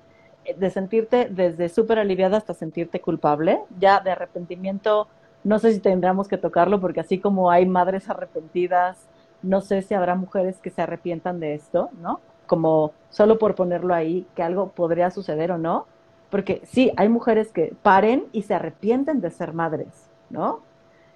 de 0.55 0.69
sentirte 0.69 1.27
desde 1.29 1.67
súper 1.67 1.99
aliviada 1.99 2.37
hasta 2.37 2.53
sentirte 2.53 3.01
culpable, 3.01 3.59
ya 3.79 3.99
de 3.99 4.11
arrepentimiento, 4.11 5.07
no 5.43 5.59
sé 5.59 5.73
si 5.73 5.79
tendríamos 5.79 6.27
que 6.27 6.37
tocarlo, 6.37 6.79
porque 6.79 6.99
así 6.99 7.19
como 7.19 7.49
hay 7.49 7.65
madres 7.65 8.09
arrepentidas, 8.09 9.07
no 9.43 9.61
sé 9.61 9.81
si 9.81 9.93
habrá 9.93 10.15
mujeres 10.15 10.57
que 10.59 10.69
se 10.69 10.81
arrepientan 10.81 11.39
de 11.39 11.53
esto, 11.53 11.89
¿no? 12.01 12.19
Como 12.47 12.93
solo 13.09 13.39
por 13.39 13.55
ponerlo 13.55 13.93
ahí, 13.93 14.25
que 14.35 14.43
algo 14.43 14.69
podría 14.69 15.09
suceder 15.11 15.51
o 15.51 15.57
no. 15.57 15.85
Porque 16.29 16.61
sí, 16.65 16.91
hay 16.95 17.09
mujeres 17.09 17.51
que 17.51 17.73
paren 17.81 18.25
y 18.31 18.43
se 18.43 18.53
arrepienten 18.53 19.21
de 19.21 19.31
ser 19.31 19.53
madres, 19.53 20.09
¿no? 20.29 20.61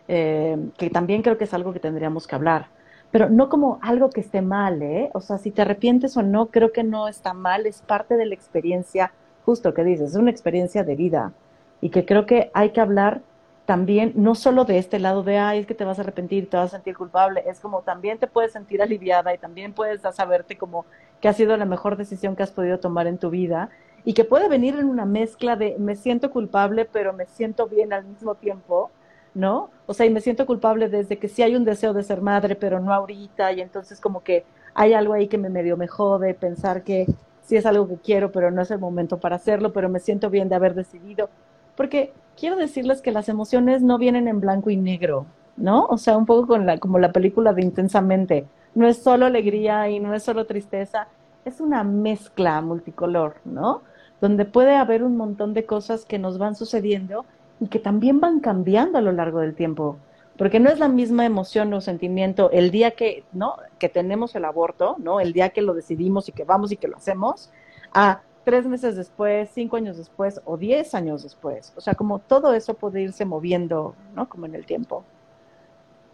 Eh, 0.07 0.57
que 0.77 0.89
también 0.89 1.21
creo 1.21 1.37
que 1.37 1.45
es 1.45 1.53
algo 1.53 1.73
que 1.73 1.79
tendríamos 1.79 2.27
que 2.27 2.35
hablar. 2.35 2.67
Pero 3.11 3.29
no 3.29 3.47
como 3.47 3.79
algo 3.81 4.09
que 4.09 4.21
esté 4.21 4.41
mal, 4.41 4.81
¿eh? 4.81 5.09
O 5.13 5.21
sea, 5.21 5.37
si 5.37 5.51
te 5.51 5.61
arrepientes 5.61 6.17
o 6.17 6.23
no, 6.23 6.47
creo 6.47 6.71
que 6.71 6.83
no 6.83 7.07
está 7.07 7.33
mal, 7.33 7.65
es 7.65 7.81
parte 7.81 8.17
de 8.17 8.25
la 8.25 8.35
experiencia, 8.35 9.13
justo 9.45 9.73
que 9.73 9.83
dices, 9.83 10.11
es 10.11 10.15
una 10.17 10.31
experiencia 10.31 10.83
de 10.83 10.95
vida. 10.95 11.31
Y 11.79 11.91
que 11.91 12.05
creo 12.05 12.25
que 12.25 12.51
hay 12.53 12.71
que 12.71 12.81
hablar 12.81 13.21
también, 13.65 14.13
no 14.15 14.35
solo 14.35 14.63
de 14.65 14.77
este 14.77 14.99
lado 14.99 15.23
de, 15.23 15.37
ay, 15.37 15.59
es 15.59 15.65
que 15.65 15.73
te 15.73 15.85
vas 15.85 15.97
a 15.97 16.03
arrepentir, 16.03 16.49
te 16.49 16.57
vas 16.57 16.73
a 16.73 16.77
sentir 16.77 16.95
culpable, 16.95 17.43
es 17.47 17.59
como 17.59 17.81
también 17.81 18.19
te 18.19 18.27
puedes 18.27 18.51
sentir 18.51 18.81
aliviada 18.81 19.33
y 19.33 19.37
también 19.37 19.73
puedes 19.73 20.01
saberte 20.01 20.57
como 20.57 20.85
que 21.19 21.27
ha 21.27 21.33
sido 21.33 21.57
la 21.57 21.65
mejor 21.65 21.97
decisión 21.97 22.35
que 22.35 22.43
has 22.43 22.51
podido 22.51 22.79
tomar 22.79 23.07
en 23.07 23.17
tu 23.17 23.31
vida 23.31 23.69
y 24.03 24.13
que 24.13 24.23
puede 24.23 24.47
venir 24.47 24.75
en 24.75 24.85
una 24.85 25.05
mezcla 25.05 25.55
de 25.55 25.77
me 25.79 25.95
siento 25.95 26.29
culpable, 26.29 26.85
pero 26.85 27.11
me 27.11 27.25
siento 27.25 27.67
bien 27.67 27.91
al 27.91 28.05
mismo 28.05 28.35
tiempo, 28.35 28.91
¿no? 29.33 29.71
O 29.87 29.95
sea, 29.95 30.05
y 30.05 30.11
me 30.11 30.21
siento 30.21 30.45
culpable 30.45 30.87
desde 30.87 31.17
que 31.17 31.27
sí 31.27 31.41
hay 31.41 31.55
un 31.55 31.65
deseo 31.65 31.93
de 31.93 32.03
ser 32.03 32.21
madre, 32.21 32.55
pero 32.55 32.79
no 32.79 32.93
ahorita, 32.93 33.51
y 33.51 33.61
entonces 33.61 33.99
como 33.99 34.23
que 34.23 34.45
hay 34.75 34.93
algo 34.93 35.13
ahí 35.13 35.27
que 35.27 35.39
me 35.39 35.49
medio 35.49 35.75
me 35.75 35.87
jode, 35.87 36.35
pensar 36.35 36.83
que 36.83 37.07
sí 37.41 37.55
es 37.55 37.65
algo 37.65 37.87
que 37.87 37.97
quiero, 37.97 38.31
pero 38.31 38.51
no 38.51 38.61
es 38.61 38.69
el 38.69 38.79
momento 38.79 39.19
para 39.19 39.37
hacerlo, 39.37 39.73
pero 39.73 39.89
me 39.89 39.99
siento 39.99 40.29
bien 40.29 40.49
de 40.49 40.55
haber 40.55 40.75
decidido 40.75 41.29
porque 41.75 42.13
quiero 42.37 42.55
decirles 42.55 43.01
que 43.01 43.11
las 43.11 43.29
emociones 43.29 43.81
no 43.81 43.97
vienen 43.97 44.27
en 44.27 44.39
blanco 44.39 44.69
y 44.69 44.77
negro, 44.77 45.25
¿no? 45.57 45.85
O 45.85 45.97
sea, 45.97 46.17
un 46.17 46.25
poco 46.25 46.47
con 46.47 46.65
la, 46.65 46.77
como 46.77 46.99
la 46.99 47.11
película 47.11 47.53
de 47.53 47.63
Intensamente. 47.63 48.45
No 48.73 48.87
es 48.87 48.97
solo 48.97 49.25
alegría 49.25 49.89
y 49.89 49.99
no 49.99 50.13
es 50.13 50.23
solo 50.23 50.45
tristeza, 50.45 51.07
es 51.45 51.61
una 51.61 51.83
mezcla 51.83 52.59
multicolor, 52.61 53.35
¿no? 53.45 53.81
Donde 54.19 54.45
puede 54.45 54.75
haber 54.75 55.03
un 55.03 55.15
montón 55.15 55.53
de 55.53 55.65
cosas 55.65 56.05
que 56.05 56.19
nos 56.19 56.37
van 56.37 56.55
sucediendo 56.55 57.25
y 57.59 57.67
que 57.67 57.79
también 57.79 58.19
van 58.19 58.41
cambiando 58.41 58.97
a 58.97 59.01
lo 59.01 59.11
largo 59.11 59.39
del 59.39 59.55
tiempo. 59.55 59.97
Porque 60.37 60.59
no 60.59 60.69
es 60.69 60.79
la 60.79 60.89
misma 60.89 61.25
emoción 61.25 61.73
o 61.73 61.79
sentimiento 61.79 62.51
el 62.51 62.69
día 62.71 62.91
que, 62.91 63.23
¿no? 63.31 63.55
que 63.79 63.87
tenemos 63.87 64.35
el 64.35 64.43
aborto, 64.43 64.97
¿no? 64.99 65.21
El 65.21 65.31
día 65.31 65.49
que 65.49 65.61
lo 65.61 65.73
decidimos 65.73 66.27
y 66.27 66.33
que 66.33 66.43
vamos 66.43 66.73
y 66.73 66.77
que 66.77 66.89
lo 66.89 66.97
hacemos, 66.97 67.51
a 67.93 68.21
tres 68.45 68.65
meses 68.65 68.95
después, 68.95 69.49
cinco 69.53 69.75
años 69.75 69.97
después 69.97 70.39
o 70.45 70.55
diez 70.55 70.95
años 70.95 71.23
después. 71.23 71.73
O 71.75 71.81
sea, 71.81 71.95
como 71.95 72.19
todo 72.19 72.53
eso 72.53 72.75
puede 72.75 73.01
irse 73.01 73.25
moviendo, 73.25 73.95
¿no? 74.15 74.29
Como 74.29 74.45
en 74.45 74.55
el 74.55 74.65
tiempo. 74.65 75.03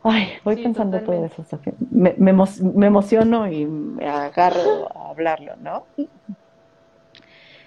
Ay, 0.01 0.29
voy 0.43 0.63
pensando 0.63 0.99
todo 1.01 1.23
eso, 1.23 1.43
Sofía. 1.43 1.73
Me, 1.91 2.15
me, 2.17 2.31
emociono 2.87 3.51
y 3.51 3.67
me 3.67 4.09
agarro 4.09 4.89
a 4.95 5.09
hablarlo, 5.09 5.55
¿no? 5.57 5.85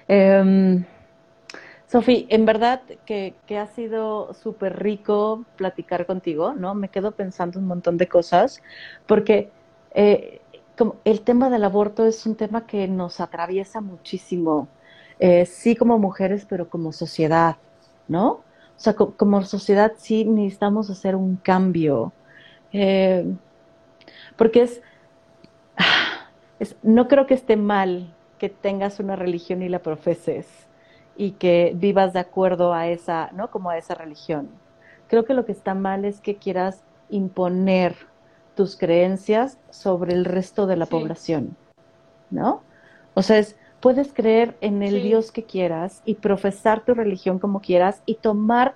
Eh, 0.09 0.85
Sofía, 1.87 2.25
en 2.29 2.45
verdad 2.45 2.83
que, 3.07 3.35
que 3.47 3.59
ha 3.59 3.67
sido 3.69 4.35
súper 4.35 4.83
rico 4.83 5.45
platicar 5.57 6.07
contigo, 6.07 6.55
¿no? 6.55 6.75
Me 6.75 6.89
quedo 6.89 7.13
pensando 7.13 7.61
un 7.61 7.67
montón 7.67 7.99
de 7.99 8.09
cosas, 8.09 8.61
porque 9.07 9.51
eh, 9.95 10.41
el 11.05 11.21
tema 11.21 11.51
del 11.51 11.65
aborto 11.65 12.05
es 12.05 12.27
un 12.27 12.35
tema 12.35 12.67
que 12.67 12.89
nos 12.89 13.21
atraviesa 13.21 13.81
muchísimo, 13.81 14.69
eh, 15.19 15.47
sí 15.47 15.77
como 15.77 15.99
mujeres, 15.99 16.47
pero 16.49 16.69
como 16.69 16.93
sociedad, 16.93 17.57
¿no? 18.09 18.29
O 18.77 18.81
sea, 18.81 18.95
como 18.95 19.43
sociedad 19.43 19.93
sí 19.97 20.25
necesitamos 20.25 20.91
hacer 20.91 21.15
un 21.15 21.37
cambio, 21.37 22.13
eh, 22.73 23.25
porque 24.37 24.63
es, 24.63 24.83
es, 26.59 26.77
no 26.83 27.07
creo 27.09 27.27
que 27.27 27.35
esté 27.35 27.57
mal 27.57 28.13
que 28.39 28.49
tengas 28.49 28.99
una 28.99 29.17
religión 29.17 29.63
y 29.63 29.69
la 29.69 29.79
profeses 29.79 30.47
y 31.17 31.33
que 31.33 31.73
vivas 31.77 32.13
de 32.13 32.19
acuerdo 32.19 32.75
a 32.75 32.89
esa, 32.89 33.31
¿no? 33.33 33.51
Como 33.51 33.71
a 33.71 33.79
esa 33.79 33.95
religión. 33.95 34.49
Creo 35.07 35.25
que 35.25 35.35
lo 35.35 35.45
que 35.45 35.53
está 35.53 35.75
mal 35.75 36.05
es 36.05 36.21
que 36.21 36.37
quieras 36.37 36.83
imponer 37.11 37.95
tus 38.55 38.77
creencias 38.77 39.59
sobre 39.71 40.15
el 40.15 40.25
resto 40.25 40.67
de 40.67 40.77
la 40.77 40.87
población, 40.87 41.57
¿no? 42.31 42.63
O 43.15 43.23
sea, 43.23 43.39
es, 43.39 43.57
puedes 43.81 44.13
creer 44.13 44.57
en 44.61 44.83
el 44.83 45.03
Dios 45.03 45.31
que 45.31 45.45
quieras 45.45 46.03
y 46.05 46.15
profesar 46.15 46.85
tu 46.85 46.95
religión 46.95 47.39
como 47.39 47.61
quieras 47.61 48.03
y 48.07 48.15
tomar 48.17 48.75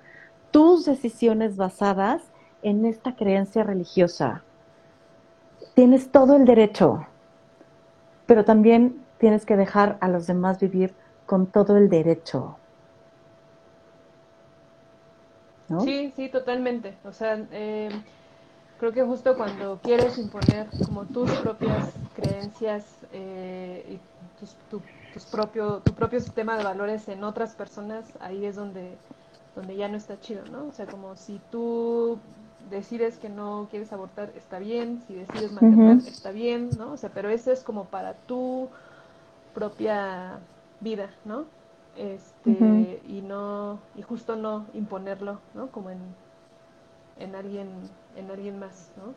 tus 0.51 0.85
decisiones 0.85 1.55
basadas 1.55 2.21
en 2.61 2.85
esta 2.85 3.15
creencia 3.15 3.63
religiosa. 3.63 4.43
Tienes 5.73 6.11
todo 6.11 6.35
el 6.35 6.45
derecho, 6.45 7.07
pero 8.25 8.45
también 8.45 9.03
tienes 9.17 9.45
que 9.45 9.55
dejar 9.55 9.97
a 10.01 10.07
los 10.07 10.27
demás 10.27 10.59
vivir 10.59 10.93
con 11.25 11.47
todo 11.47 11.77
el 11.77 11.89
derecho. 11.89 12.57
¿No? 15.67 15.81
Sí, 15.81 16.11
sí, 16.15 16.29
totalmente. 16.29 16.95
O 17.05 17.11
sea, 17.11 17.45
eh, 17.51 17.89
creo 18.79 18.91
que 18.91 19.03
justo 19.03 19.35
cuando 19.35 19.79
quieres 19.83 20.17
imponer 20.17 20.67
como 20.85 21.05
tus 21.05 21.29
propias 21.39 21.91
creencias 22.15 22.85
eh, 23.11 23.97
y 23.97 23.99
tu, 24.69 24.81
propio, 25.31 25.79
tu 25.79 25.93
propio 25.93 26.19
sistema 26.19 26.57
de 26.57 26.63
valores 26.63 27.07
en 27.09 27.23
otras 27.23 27.55
personas, 27.55 28.05
ahí 28.21 28.45
es 28.45 28.55
donde, 28.55 28.97
donde 29.55 29.75
ya 29.75 29.87
no 29.89 29.97
está 29.97 30.19
chido, 30.19 30.43
¿no? 30.51 30.67
O 30.67 30.71
sea, 30.71 30.85
como 30.87 31.15
si 31.15 31.41
tú 31.51 32.19
decides 32.69 33.17
que 33.17 33.29
no 33.29 33.67
quieres 33.69 33.91
abortar, 33.91 34.31
está 34.35 34.59
bien, 34.59 35.01
si 35.07 35.15
decides 35.15 35.51
maternar, 35.51 35.97
está 35.97 36.31
bien, 36.31 36.69
¿no? 36.77 36.93
O 36.93 36.97
sea, 36.97 37.09
pero 37.09 37.29
eso 37.29 37.51
es 37.51 37.63
como 37.63 37.85
para 37.85 38.13
tu 38.13 38.69
propia 39.53 40.39
vida, 40.79 41.09
¿no? 41.25 41.45
Este, 41.97 43.01
y 43.07 43.21
no, 43.21 43.79
y 43.95 44.03
justo 44.03 44.35
no 44.37 44.65
imponerlo, 44.73 45.39
¿no? 45.53 45.67
Como 45.67 45.89
en, 45.89 45.99
en 47.17 47.35
alguien, 47.35 47.67
en 48.19 48.31
alguien 48.31 48.59
más, 48.59 48.91
¿no? 48.97 49.13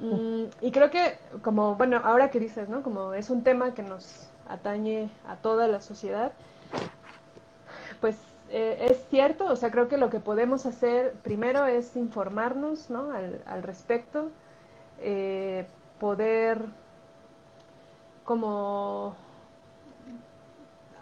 Mm, 0.00 0.50
y 0.60 0.72
creo 0.72 0.90
que, 0.90 1.18
como, 1.42 1.76
bueno, 1.76 2.00
ahora 2.02 2.30
que 2.30 2.40
dices, 2.40 2.68
¿no? 2.68 2.82
Como 2.82 3.14
es 3.14 3.30
un 3.30 3.42
tema 3.42 3.74
que 3.74 3.82
nos 3.82 4.28
atañe 4.48 5.10
a 5.28 5.36
toda 5.36 5.68
la 5.68 5.80
sociedad, 5.80 6.32
pues 8.00 8.16
eh, 8.50 8.88
es 8.90 9.06
cierto, 9.08 9.46
o 9.46 9.56
sea, 9.56 9.70
creo 9.70 9.88
que 9.88 9.96
lo 9.96 10.10
que 10.10 10.20
podemos 10.20 10.66
hacer 10.66 11.12
primero 11.22 11.66
es 11.66 11.96
informarnos, 11.96 12.90
¿no? 12.90 13.10
Al, 13.12 13.42
al 13.46 13.62
respecto, 13.62 14.30
eh, 15.00 15.66
poder 15.98 16.58
como 18.24 19.14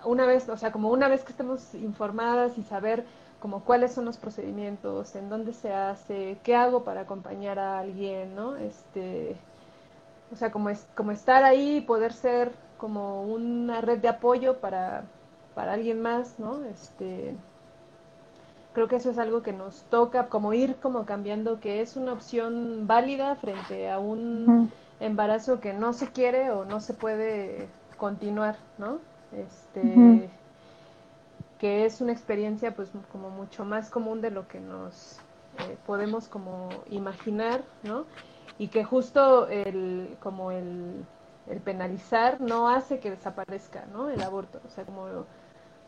una 0.04 0.26
vez, 0.26 0.48
o 0.48 0.56
sea, 0.56 0.72
como 0.72 0.90
una 0.90 1.08
vez 1.08 1.24
que 1.24 1.30
estemos 1.30 1.74
informadas 1.74 2.58
y 2.58 2.62
saber 2.62 3.04
como 3.42 3.64
cuáles 3.64 3.90
son 3.92 4.04
los 4.04 4.18
procedimientos, 4.18 5.16
en 5.16 5.28
dónde 5.28 5.52
se 5.52 5.74
hace, 5.74 6.38
qué 6.44 6.54
hago 6.54 6.84
para 6.84 7.00
acompañar 7.00 7.58
a 7.58 7.80
alguien, 7.80 8.36
¿no? 8.36 8.54
Este, 8.54 9.34
o 10.32 10.36
sea, 10.36 10.52
como, 10.52 10.68
es, 10.68 10.86
como 10.94 11.10
estar 11.10 11.42
ahí 11.42 11.78
y 11.78 11.80
poder 11.80 12.12
ser 12.12 12.52
como 12.78 13.24
una 13.24 13.80
red 13.80 13.98
de 13.98 14.06
apoyo 14.06 14.58
para, 14.60 15.06
para 15.56 15.72
alguien 15.72 16.00
más, 16.00 16.38
¿no? 16.38 16.62
Este, 16.66 17.34
creo 18.74 18.86
que 18.86 18.94
eso 18.94 19.10
es 19.10 19.18
algo 19.18 19.42
que 19.42 19.52
nos 19.52 19.82
toca, 19.90 20.28
como 20.28 20.52
ir 20.52 20.76
como 20.76 21.04
cambiando, 21.04 21.58
que 21.58 21.80
es 21.80 21.96
una 21.96 22.12
opción 22.12 22.86
válida 22.86 23.34
frente 23.34 23.90
a 23.90 23.98
un 23.98 24.70
embarazo 25.00 25.58
que 25.58 25.72
no 25.72 25.92
se 25.94 26.12
quiere 26.12 26.52
o 26.52 26.64
no 26.64 26.78
se 26.78 26.94
puede 26.94 27.66
continuar, 27.96 28.54
¿no? 28.78 29.00
Este, 29.32 30.30
que 31.62 31.84
es 31.84 32.00
una 32.00 32.10
experiencia 32.10 32.74
pues 32.74 32.90
como 33.12 33.30
mucho 33.30 33.64
más 33.64 33.88
común 33.88 34.20
de 34.20 34.32
lo 34.32 34.48
que 34.48 34.58
nos 34.58 35.20
eh, 35.60 35.76
podemos 35.86 36.26
como 36.26 36.68
imaginar, 36.90 37.62
¿no? 37.84 38.04
Y 38.58 38.66
que 38.66 38.82
justo 38.82 39.46
el, 39.46 40.16
como 40.18 40.50
el, 40.50 41.04
penalizar 41.62 42.40
no 42.40 42.68
hace 42.68 42.98
que 42.98 43.12
desaparezca, 43.12 43.86
¿no? 43.92 44.10
El 44.10 44.22
aborto, 44.22 44.60
o 44.66 44.70
sea, 44.70 44.84
como, 44.84 45.06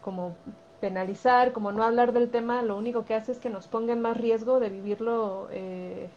como 0.01 0.37
penalizar, 0.81 1.53
como 1.53 1.73
no 1.73 1.83
hablar 1.83 2.13
del 2.13 2.31
tema, 2.31 2.63
lo 2.63 2.77
único 2.77 3.05
que 3.05 3.17
hace 3.17 3.33
es 3.33 3.41
que 3.41 3.51
nos 3.51 3.67
ponga 3.67 3.95
en 3.95 4.01
más 4.01 4.17
riesgo 4.17 4.61
de 4.61 4.69
vivirlo 4.69 5.49
eh, 5.51 6.09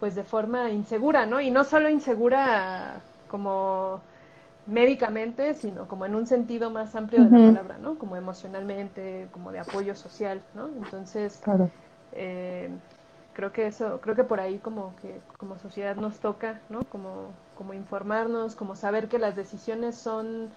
pues 0.00 0.14
de 0.14 0.24
forma 0.24 0.70
insegura, 0.70 1.26
¿no? 1.26 1.42
Y 1.42 1.50
no 1.50 1.64
solo 1.64 1.90
insegura 1.90 3.02
como 3.28 4.00
médicamente, 4.68 5.54
sino 5.54 5.88
como 5.88 6.04
en 6.06 6.14
un 6.14 6.26
sentido 6.26 6.70
más 6.70 6.94
amplio 6.94 7.24
de 7.24 7.30
la 7.30 7.40
palabra, 7.40 7.78
¿no? 7.78 7.98
Como 7.98 8.16
emocionalmente, 8.16 9.28
como 9.32 9.50
de 9.50 9.60
apoyo 9.60 9.94
social, 9.94 10.42
¿no? 10.54 10.68
Entonces, 10.68 11.40
eh, 12.12 12.68
creo 13.32 13.50
que 13.52 13.66
eso, 13.66 14.00
creo 14.02 14.14
que 14.14 14.24
por 14.24 14.40
ahí 14.40 14.58
como 14.58 14.94
que 15.00 15.20
como 15.38 15.58
sociedad 15.58 15.96
nos 15.96 16.18
toca, 16.18 16.60
¿no? 16.68 16.80
Como, 16.84 17.32
como 17.56 17.72
informarnos, 17.74 18.54
como 18.54 18.76
saber 18.76 19.08
que 19.08 19.18
las 19.18 19.36
decisiones 19.36 19.96
son 19.96 20.50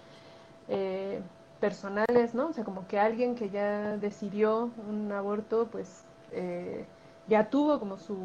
eh, 0.68 1.20
personales, 1.60 2.34
¿no? 2.34 2.48
O 2.48 2.52
sea, 2.52 2.64
como 2.64 2.86
que 2.88 2.98
alguien 2.98 3.34
que 3.34 3.48
ya 3.50 3.96
decidió 3.96 4.70
un 4.90 5.10
aborto, 5.12 5.68
pues 5.72 6.04
eh, 6.32 6.84
ya 7.28 7.48
tuvo 7.48 7.78
como 7.78 7.98
su 7.98 8.18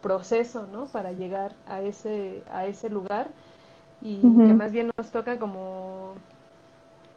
proceso, 0.00 0.66
¿no? 0.72 0.86
Para 0.86 1.12
llegar 1.12 1.52
a 1.66 1.82
ese, 1.82 2.42
a 2.50 2.64
ese 2.66 2.88
lugar 2.88 3.28
y 4.00 4.20
que 4.20 4.54
más 4.54 4.72
bien 4.72 4.90
nos 4.96 5.10
toca 5.10 5.38
como 5.38 6.14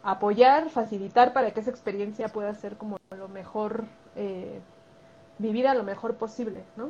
apoyar, 0.03 0.69
facilitar 0.69 1.33
para 1.33 1.51
que 1.51 1.59
esa 1.59 1.69
experiencia 1.69 2.29
pueda 2.29 2.53
ser 2.55 2.75
como 2.77 2.97
lo 3.15 3.27
mejor, 3.27 3.85
eh, 4.15 4.59
vivida 5.37 5.73
lo 5.73 5.83
mejor 5.83 6.15
posible, 6.15 6.63
¿no? 6.75 6.89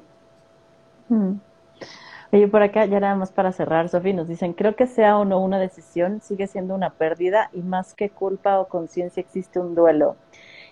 Oye, 2.34 2.48
por 2.48 2.62
acá, 2.62 2.86
ya 2.86 3.02
nada 3.02 3.16
más 3.16 3.32
para 3.34 3.52
cerrar, 3.52 3.90
Sofía, 3.90 4.14
nos 4.14 4.30
dicen, 4.30 4.54
creo 4.54 4.78
que 4.78 4.88
sea 4.88 5.18
o 5.18 5.26
no 5.26 5.42
una 5.42 5.60
decisión, 5.60 6.22
sigue 6.22 6.48
siendo 6.48 6.74
una 6.74 6.92
pérdida 6.92 7.50
y 7.52 7.62
más 7.62 7.94
que 7.94 8.10
culpa 8.10 8.60
o 8.60 8.70
conciencia 8.70 9.20
existe 9.20 9.60
un 9.60 9.76
duelo. 9.76 10.16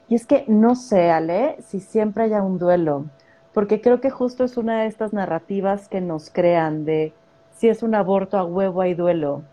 Y 0.07 0.15
es 0.15 0.25
que 0.25 0.45
no 0.47 0.75
sé, 0.75 1.11
Ale, 1.11 1.57
si 1.61 1.81
siempre 1.81 2.23
haya 2.23 2.41
un 2.41 2.57
duelo, 2.57 3.05
porque 3.53 3.81
creo 3.81 3.99
que 3.99 4.09
justo 4.09 4.45
es 4.45 4.55
una 4.55 4.81
de 4.83 4.87
estas 4.87 5.11
narrativas 5.11 5.89
que 5.89 5.99
nos 5.99 6.29
crean 6.29 6.85
de 6.85 7.13
si 7.59 7.67
es 7.67 7.83
un 7.83 7.93
aborto 7.93 8.37
a 8.37 8.45
huevo 8.45 8.81
hay 8.81 8.93
duelo. 8.93 9.43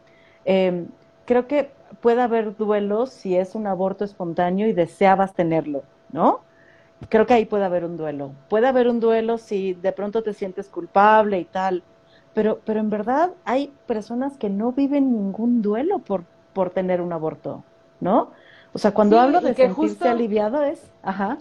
Em, 0.44 0.86
creo 1.24 1.48
que 1.48 1.70
puede 2.00 2.22
haber 2.22 2.57
duelo 2.57 3.07
si 3.07 3.36
es 3.36 3.57
un 3.57 3.66
aborto 3.66 4.04
espontáneo 4.04 4.68
y 4.68 4.72
deseabas 4.72 5.34
tenerlo, 5.34 5.82
¿no? 6.12 6.40
Creo 7.09 7.26
que 7.26 7.34
ahí 7.34 7.46
puede 7.46 7.64
haber 7.64 7.84
un 7.84 7.96
duelo. 7.96 8.30
Puede 8.48 8.68
haber 8.68 8.86
un 8.86 9.00
duelo 9.00 9.38
si 9.38 9.74
de 9.74 9.90
pronto 9.90 10.22
te 10.22 10.34
sientes 10.34 10.68
culpable 10.68 11.40
y 11.40 11.44
tal, 11.46 11.82
pero, 12.32 12.61
pero 12.64 12.78
en 12.78 12.90
verdad 12.90 13.32
hay 13.44 13.72
personas 13.86 14.38
que 14.38 14.50
no 14.50 14.70
viven 14.70 15.12
ningún 15.12 15.61
duelo 15.61 15.98
por, 15.98 16.22
por 16.52 16.70
tener 16.70 17.00
un 17.00 17.12
aborto, 17.12 17.64
¿no? 17.98 18.30
O 18.72 18.78
sea, 18.78 18.94
cuando 18.94 19.18
hablo 19.18 19.40
de 19.40 19.52
sentirse 19.52 20.09
aliviado 20.09 20.62
es, 20.62 20.80
ajá, 21.02 21.38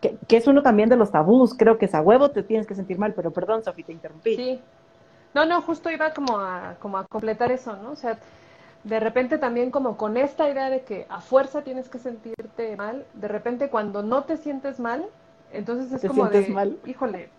que, 0.00 0.16
que, 0.28 0.36
es 0.36 0.46
uno 0.46 0.62
también 0.62 0.88
de 0.88 0.96
los 0.96 1.10
tabús, 1.10 1.54
creo 1.54 1.76
que 1.76 1.86
es 1.86 1.94
a 1.94 2.02
huevo 2.02 2.30
te 2.30 2.44
tienes 2.44 2.68
que 2.68 2.76
sentir 2.76 2.98
mal, 2.98 3.14
pero 3.14 3.32
perdón, 3.32 3.64
Sofía, 3.64 3.86
te 3.86 3.92
interrumpí. 3.92 4.36
Sí, 4.36 4.60
no, 5.34 5.44
no, 5.44 5.62
justo 5.62 5.90
iba 5.90 6.12
como 6.12 6.38
a, 6.38 6.76
como 6.80 6.98
a 6.98 7.04
completar 7.04 7.52
eso, 7.52 7.76
¿no? 7.76 7.90
O 7.90 7.96
sea, 7.96 8.18
de 8.84 9.00
repente 9.00 9.38
también 9.38 9.70
como 9.70 9.96
con 9.96 10.16
esta 10.16 10.48
idea 10.48 10.70
de 10.70 10.82
que 10.82 11.06
a 11.08 11.20
fuerza 11.20 11.62
tienes 11.62 11.88
que 11.88 11.98
sentirte 11.98 12.76
mal, 12.76 13.04
de 13.14 13.28
repente 13.28 13.68
cuando 13.68 14.02
no 14.02 14.24
te 14.24 14.36
sientes 14.36 14.80
mal, 14.80 15.06
entonces 15.52 15.92
es 15.92 16.08
como 16.08 16.28
de, 16.28 16.48
mal? 16.48 16.78
híjole, 16.86 17.30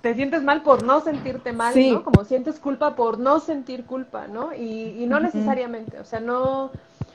te 0.00 0.14
sientes 0.14 0.42
mal 0.42 0.62
por 0.62 0.82
no 0.82 1.00
sentirte 1.00 1.52
mal, 1.52 1.74
¿no? 1.92 2.04
Como 2.04 2.24
sientes 2.24 2.58
culpa 2.58 2.94
por 2.94 3.18
no 3.18 3.40
sentir 3.40 3.84
culpa, 3.84 4.26
¿no? 4.26 4.54
Y, 4.54 5.02
y 5.02 5.06
no 5.06 5.20
necesariamente, 5.20 5.98
o 6.00 6.04
sea, 6.04 6.20
no, 6.20 6.70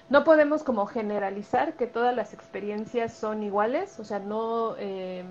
no 0.09 0.23
podemos 0.23 0.63
como 0.63 0.85
generalizar 0.85 1.73
que 1.73 1.87
todas 1.87 2.15
las 2.15 2.33
experiencias 2.33 3.13
son 3.13 3.43
iguales, 3.43 3.99
o 3.99 4.03
sea, 4.03 4.19
no, 4.19 4.75
eh, 4.77 5.23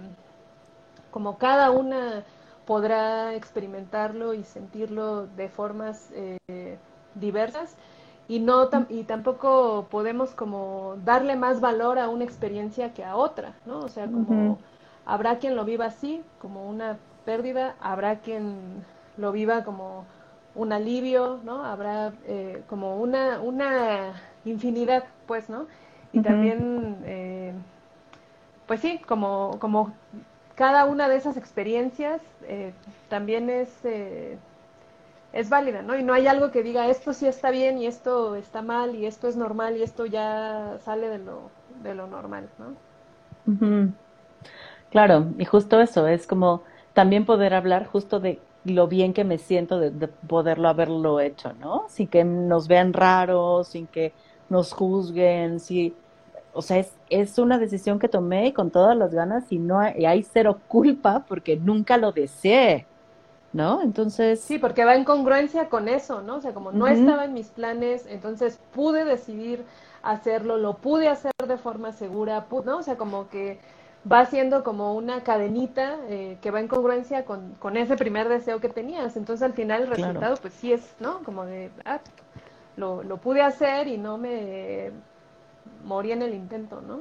como 1.11 1.39
cada 1.39 1.71
una 1.71 2.25
podrá 2.67 3.35
experimentarlo 3.35 4.35
y 4.35 4.45
sentirlo 4.45 5.27
de 5.27 5.49
formas 5.49 6.11
eh, 6.15 6.79
diversas 7.15 7.77
y 8.29 8.39
no 8.39 8.69
y 8.89 9.05
tampoco 9.05 9.87
podemos 9.91 10.31
como 10.31 10.97
darle 11.05 11.37
más 11.37 11.61
valor 11.61 11.99
a 11.99 12.09
una 12.09 12.25
experiencia 12.25 12.95
que 12.95 13.05
a 13.05 13.17
otra, 13.17 13.55
¿no? 13.67 13.81
O 13.81 13.89
sea, 13.89 14.07
como 14.07 14.59
habrá 15.05 15.39
quien 15.39 15.57
lo 15.57 15.65
viva 15.65 15.87
así, 15.87 16.23
como 16.41 16.69
una 16.69 16.97
pérdida, 17.25 17.75
habrá 17.81 18.21
quien 18.21 18.85
lo 19.17 19.33
viva 19.33 19.65
como 19.65 20.05
un 20.55 20.73
alivio, 20.73 21.41
¿no? 21.45 21.65
Habrá 21.65 22.13
eh, 22.27 22.63
como 22.69 22.97
una, 22.97 23.41
una 23.41 24.15
infinidad, 24.45 25.05
pues, 25.27 25.49
¿no? 25.49 25.67
Y 26.13 26.21
también, 26.21 26.99
eh, 27.05 27.53
pues 28.67 28.81
sí, 28.81 29.01
como, 29.07 29.59
como 29.59 29.93
cada 30.55 30.85
una 30.85 31.09
de 31.09 31.17
esas 31.17 31.37
experiencias 31.37 32.21
eh, 32.45 32.73
también 33.09 33.51
es, 33.51 33.71
es 35.33 35.49
válida, 35.49 35.83
¿no? 35.83 35.97
Y 35.97 36.03
no 36.03 36.13
hay 36.13 36.27
algo 36.27 36.51
que 36.51 36.63
diga 36.63 36.89
esto 36.89 37.13
sí 37.13 37.27
está 37.27 37.51
bien 37.51 37.79
y 37.79 37.87
esto 37.87 38.37
está 38.37 38.63
mal 38.63 38.95
y 38.95 39.07
esto 39.07 39.29
es 39.29 39.37
normal 39.37 39.77
y 39.77 39.83
esto 39.83 40.07
ya 40.07 40.79
sale 40.85 41.09
de 41.09 41.19
lo, 41.19 41.51
de 41.83 41.95
lo 41.95 42.07
normal, 42.07 42.49
¿no? 42.59 43.95
Claro, 44.91 45.29
y 45.39 45.45
justo 45.45 45.81
eso, 45.81 46.07
es 46.07 46.27
como 46.27 46.63
también 46.93 47.25
poder 47.25 47.55
hablar 47.55 47.87
justo 47.87 48.21
de 48.21 48.41
lo 48.65 48.87
bien 48.87 49.13
que 49.13 49.25
me 49.25 49.39
siento 49.39 49.81
de, 49.81 49.91
poderlo 50.09 50.69
haberlo 50.69 51.19
hecho, 51.21 51.53
¿no? 51.55 51.87
Sin 51.89 52.09
que 52.09 52.25
nos 52.25 52.69
vean 52.69 52.93
raros, 52.93 53.69
sin 53.69 53.87
que 53.87 54.13
nos 54.49 54.73
juzguen, 54.73 55.61
sí, 55.61 55.97
o 56.53 56.63
sea, 56.63 56.79
es, 56.79 56.93
es 57.09 57.39
una 57.39 57.59
decisión 57.59 57.99
que 57.99 58.09
tomé 58.09 58.53
con 58.53 58.71
todas 58.71 58.97
las 58.97 59.15
ganas 59.15 59.51
y 59.51 59.59
no 59.59 59.81
hay, 59.81 60.05
hay 60.05 60.23
cero 60.23 60.61
culpa 60.69 61.25
porque 61.27 61.57
nunca 61.57 61.97
lo 61.97 62.13
deseé, 62.13 62.87
¿no? 63.53 63.83
Entonces... 63.83 64.41
Sí, 64.41 64.59
porque 64.59 64.85
va 64.85 64.95
en 64.95 65.05
congruencia 65.05 65.69
con 65.69 65.89
eso, 65.89 66.21
¿no? 66.23 66.37
O 66.37 66.41
sea, 66.41 66.53
como 66.53 66.73
no 66.73 66.87
estaba 66.87 67.25
en 67.25 67.33
mis 67.33 67.49
planes, 67.49 68.07
entonces 68.09 68.59
pude 68.75 69.05
decidir 69.05 69.65
hacerlo, 70.03 70.59
lo 70.59 70.75
pude 70.75 71.09
hacer 71.09 71.33
de 71.47 71.57
forma 71.57 71.93
segura, 71.93 72.47
¿no? 72.65 72.79
O 72.79 72.83
sea, 72.83 72.97
como 72.97 73.29
que 73.29 73.59
va 74.11 74.27
siendo 74.27 74.65
como 74.65 74.95
una 74.95 75.23
cadenita 75.23 75.97
eh, 76.09 76.37
que 76.43 76.51
va 76.51 76.61
en 76.61 76.69
congruencia 76.69 77.25
con, 77.25 77.53
con, 77.61 77.77
ese 77.77 77.97
primer 77.97 78.29
deseo 78.29 78.61
que 78.61 78.69
tenías. 78.69 79.17
Entonces 79.17 79.45
al 79.45 79.53
final 79.55 79.83
el 79.83 79.89
resultado 79.89 80.37
pues 80.43 80.53
sí 80.55 80.73
es, 80.73 80.97
¿no? 81.01 81.23
Como 81.23 81.47
de, 81.47 81.71
ah, 81.85 82.01
lo, 82.77 83.03
lo 83.05 83.19
pude 83.19 83.43
hacer 83.43 83.87
y 83.87 83.97
no 83.99 84.19
me 84.19 84.91
morí 85.85 86.12
en 86.12 86.22
el 86.22 86.35
intento, 86.35 86.80
¿no? 86.80 87.01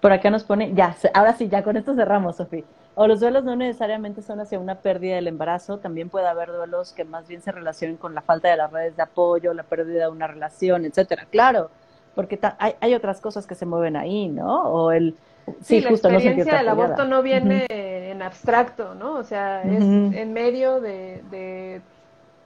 Por 0.00 0.12
acá 0.12 0.30
nos 0.30 0.44
pone, 0.44 0.74
ya, 0.74 0.96
ahora 1.14 1.34
sí, 1.34 1.48
ya 1.48 1.62
con 1.62 1.76
esto 1.76 1.94
cerramos, 1.94 2.36
Sofía. 2.36 2.64
O 2.96 3.06
los 3.06 3.20
duelos 3.20 3.44
no 3.44 3.54
necesariamente 3.54 4.20
son 4.20 4.40
hacia 4.40 4.58
una 4.58 4.76
pérdida 4.76 5.14
del 5.14 5.28
embarazo, 5.28 5.78
también 5.78 6.08
puede 6.08 6.26
haber 6.26 6.48
duelos 6.48 6.92
que 6.92 7.04
más 7.04 7.28
bien 7.28 7.40
se 7.40 7.52
relacionen 7.52 7.96
con 7.96 8.14
la 8.14 8.20
falta 8.20 8.48
de 8.48 8.56
las 8.56 8.72
redes 8.72 8.96
de 8.96 9.02
apoyo, 9.02 9.54
la 9.54 9.62
pérdida 9.62 10.04
de 10.04 10.10
una 10.10 10.26
relación, 10.26 10.84
etcétera. 10.84 11.26
Claro, 11.30 11.70
porque 12.14 12.38
hay, 12.58 12.74
hay 12.80 12.94
otras 12.94 13.20
cosas 13.20 13.46
que 13.46 13.54
se 13.54 13.64
mueven 13.64 13.96
ahí, 13.96 14.28
¿no? 14.28 14.64
O 14.64 14.90
el, 14.90 15.14
Sí, 15.62 15.80
la 15.80 15.90
experiencia 15.90 16.58
del 16.58 16.68
aborto 16.68 17.04
no 17.04 17.22
viene 17.22 17.66
en 17.68 18.22
abstracto, 18.22 18.94
¿no? 18.94 19.14
O 19.14 19.24
sea, 19.24 19.62
es 19.62 19.82
en 19.82 20.32
medio 20.32 20.80
de, 20.80 21.22
de, 21.30 21.80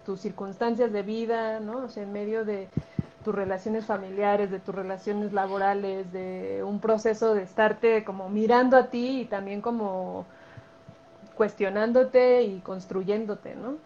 tus 0.04 0.20
circunstancias 0.20 0.92
de 0.92 1.02
vida, 1.02 1.60
¿no? 1.60 1.78
O 1.78 1.88
sea, 1.88 2.02
en 2.02 2.12
medio 2.12 2.44
de 2.44 2.68
tus 3.24 3.34
relaciones 3.34 3.86
familiares, 3.86 4.50
de 4.50 4.60
tus 4.60 4.74
relaciones 4.74 5.32
laborales, 5.32 6.12
de 6.12 6.62
un 6.64 6.78
proceso 6.78 7.34
de 7.34 7.42
estarte 7.42 8.04
como 8.04 8.28
mirando 8.28 8.76
a 8.76 8.90
ti 8.90 9.22
y 9.22 9.24
también 9.24 9.60
como 9.60 10.26
cuestionándote 11.34 12.42
y 12.42 12.60
construyéndote, 12.60 13.56
¿no? 13.56 13.76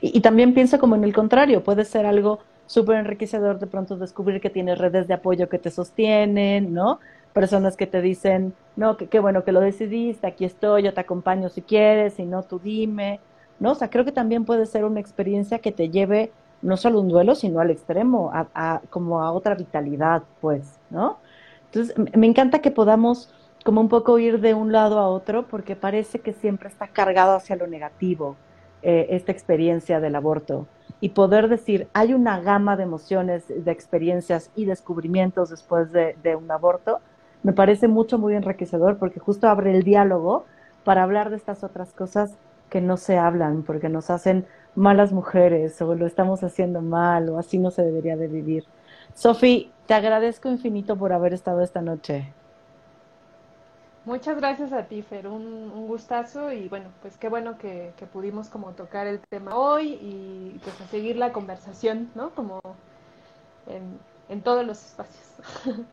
y, 0.00 0.20
también 0.20 0.52
piensa 0.52 0.78
como 0.78 0.96
en 0.96 1.04
el 1.04 1.12
contrario, 1.12 1.62
puede 1.62 1.84
ser 1.84 2.06
algo 2.06 2.40
súper 2.66 2.96
enriquecedor 2.96 3.60
de 3.60 3.68
pronto 3.68 3.96
descubrir 3.96 4.40
que 4.40 4.50
tienes 4.50 4.78
redes 4.78 5.06
de 5.06 5.14
apoyo 5.14 5.48
que 5.48 5.60
te 5.60 5.70
sostienen, 5.70 6.74
¿no? 6.74 6.98
Personas 7.32 7.76
que 7.76 7.86
te 7.86 8.00
dicen, 8.00 8.52
no, 8.74 8.96
qué 8.96 9.20
bueno 9.20 9.44
que 9.44 9.52
lo 9.52 9.60
decidiste, 9.60 10.26
aquí 10.26 10.44
estoy, 10.44 10.82
yo 10.82 10.92
te 10.92 11.00
acompaño 11.00 11.48
si 11.50 11.62
quieres, 11.62 12.14
si 12.14 12.24
no, 12.24 12.42
tú 12.42 12.58
dime, 12.58 13.20
¿no? 13.60 13.72
O 13.72 13.74
sea, 13.76 13.90
creo 13.90 14.04
que 14.04 14.10
también 14.10 14.44
puede 14.44 14.66
ser 14.66 14.84
una 14.84 14.98
experiencia 14.98 15.60
que 15.60 15.70
te 15.70 15.88
lleve 15.88 16.32
no 16.66 16.76
solo 16.76 17.00
un 17.00 17.08
duelo, 17.08 17.34
sino 17.34 17.60
al 17.60 17.70
extremo, 17.70 18.30
a, 18.32 18.80
como 18.90 19.22
a 19.22 19.32
otra 19.32 19.54
vitalidad, 19.54 20.22
pues, 20.40 20.78
¿no? 20.90 21.18
Entonces, 21.66 21.94
me 22.16 22.26
encanta 22.26 22.60
que 22.60 22.70
podamos 22.70 23.32
como 23.64 23.80
un 23.80 23.88
poco 23.88 24.18
ir 24.18 24.40
de 24.40 24.54
un 24.54 24.72
lado 24.72 24.98
a 24.98 25.08
otro, 25.08 25.46
porque 25.48 25.76
parece 25.76 26.20
que 26.20 26.32
siempre 26.32 26.68
está 26.68 26.88
cargado 26.88 27.34
hacia 27.34 27.56
lo 27.56 27.66
negativo 27.66 28.36
eh, 28.82 29.08
esta 29.10 29.32
experiencia 29.32 29.98
del 30.00 30.14
aborto 30.14 30.66
y 31.00 31.10
poder 31.10 31.48
decir, 31.48 31.88
hay 31.92 32.14
una 32.14 32.40
gama 32.40 32.76
de 32.76 32.84
emociones, 32.84 33.44
de 33.48 33.70
experiencias 33.70 34.50
y 34.54 34.64
descubrimientos 34.64 35.50
después 35.50 35.92
de, 35.92 36.36
un 36.36 36.50
aborto, 36.50 37.00
me 37.42 37.52
parece 37.52 37.88
mucho, 37.88 38.18
muy 38.18 38.34
enriquecedor 38.34 38.98
porque 38.98 39.20
justo 39.20 39.48
abre 39.48 39.76
el 39.76 39.82
diálogo 39.82 40.44
para 40.84 41.02
hablar 41.02 41.30
de 41.30 41.36
estas 41.36 41.64
otras 41.64 41.92
cosas 41.92 42.36
que 42.70 42.80
no 42.80 42.96
se 42.96 43.18
hablan 43.18 43.62
porque 43.62 43.88
nos 43.88 44.10
hacen 44.10 44.46
malas 44.76 45.12
mujeres 45.12 45.80
o 45.82 45.94
lo 45.94 46.06
estamos 46.06 46.42
haciendo 46.44 46.82
mal 46.82 47.28
o 47.30 47.38
así 47.38 47.58
no 47.58 47.70
se 47.70 47.82
debería 47.82 48.16
de 48.16 48.28
vivir. 48.28 48.64
Sofi, 49.14 49.72
te 49.86 49.94
agradezco 49.94 50.48
infinito 50.48 50.96
por 50.96 51.12
haber 51.12 51.32
estado 51.32 51.62
esta 51.62 51.80
noche. 51.80 52.32
Muchas 54.04 54.36
gracias 54.36 54.72
a 54.72 54.84
ti, 54.84 55.02
Fer, 55.02 55.26
un, 55.26 55.88
gustazo 55.88 56.52
y 56.52 56.68
bueno, 56.68 56.90
pues 57.02 57.16
qué 57.16 57.28
bueno 57.28 57.58
que, 57.58 57.92
pudimos 58.12 58.48
como 58.48 58.70
tocar 58.70 59.08
el 59.08 59.18
tema 59.18 59.56
hoy 59.56 59.98
y 60.00 60.60
pues 60.62 60.80
a 60.80 60.86
seguir 60.86 61.16
la 61.16 61.32
conversación, 61.32 62.08
¿no? 62.14 62.30
Como 62.30 62.60
en, 63.66 64.42
todos 64.42 64.64
los 64.64 64.84
espacios. 64.84 65.26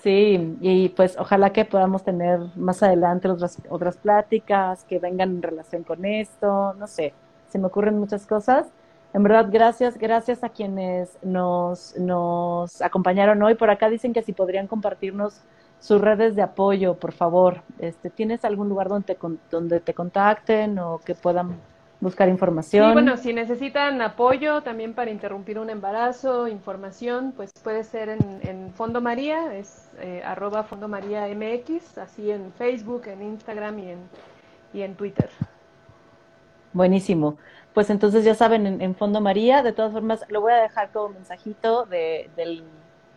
Sí, 0.00 0.56
y 0.60 0.90
pues 0.90 1.16
ojalá 1.18 1.52
que 1.52 1.64
podamos 1.64 2.04
tener 2.04 2.38
más 2.54 2.84
adelante 2.84 3.28
otras, 3.28 3.58
otras 3.68 3.96
pláticas 3.96 4.84
que 4.84 5.00
vengan 5.00 5.30
en 5.30 5.42
relación 5.42 5.82
con 5.82 6.04
esto, 6.04 6.72
no 6.74 6.86
sé, 6.86 7.12
se 7.48 7.58
me 7.58 7.66
ocurren 7.66 7.98
muchas 7.98 8.26
cosas. 8.26 8.66
En 9.14 9.22
verdad, 9.22 9.48
gracias, 9.50 9.96
gracias 9.96 10.44
a 10.44 10.50
quienes 10.50 11.18
nos, 11.22 11.96
nos 11.96 12.82
acompañaron 12.82 13.42
hoy. 13.42 13.54
Por 13.54 13.70
acá 13.70 13.88
dicen 13.88 14.12
que 14.12 14.22
si 14.22 14.32
podrían 14.32 14.66
compartirnos 14.66 15.40
sus 15.80 16.00
redes 16.00 16.36
de 16.36 16.42
apoyo, 16.42 16.94
por 16.94 17.12
favor. 17.12 17.62
Este, 17.78 18.10
¿Tienes 18.10 18.44
algún 18.44 18.68
lugar 18.68 18.88
donde 18.88 19.14
te, 19.14 19.18
donde 19.50 19.80
te 19.80 19.94
contacten 19.94 20.78
o 20.78 20.98
que 20.98 21.14
puedan 21.14 21.56
buscar 22.00 22.28
información? 22.28 22.88
Sí, 22.88 22.92
bueno, 22.92 23.16
si 23.16 23.32
necesitan 23.32 24.00
apoyo 24.02 24.62
también 24.62 24.94
para 24.94 25.10
interrumpir 25.10 25.58
un 25.58 25.70
embarazo, 25.70 26.48
información, 26.48 27.32
pues 27.36 27.50
puede 27.62 27.84
ser 27.84 28.08
en, 28.08 28.40
en 28.42 28.72
Fondo 28.72 29.00
María, 29.00 29.54
es 29.54 29.90
eh, 30.00 30.22
arroba 30.24 30.64
Fondo 30.64 30.88
María 30.88 31.26
MX, 31.28 31.98
así 31.98 32.30
en 32.30 32.52
Facebook, 32.52 33.06
en 33.06 33.22
Instagram 33.22 33.78
y 33.78 33.90
en, 33.90 33.98
y 34.72 34.82
en 34.82 34.94
Twitter. 34.94 35.30
Buenísimo. 36.72 37.36
Pues 37.74 37.90
entonces 37.90 38.24
ya 38.24 38.34
saben, 38.34 38.80
en, 38.80 38.94
Fondo 38.94 39.20
María, 39.20 39.62
de 39.62 39.72
todas 39.72 39.92
formas, 39.92 40.24
lo 40.28 40.40
voy 40.40 40.52
a 40.52 40.56
dejar 40.56 40.90
como 40.90 41.10
mensajito 41.10 41.84
de, 41.84 42.30
del, 42.36 42.64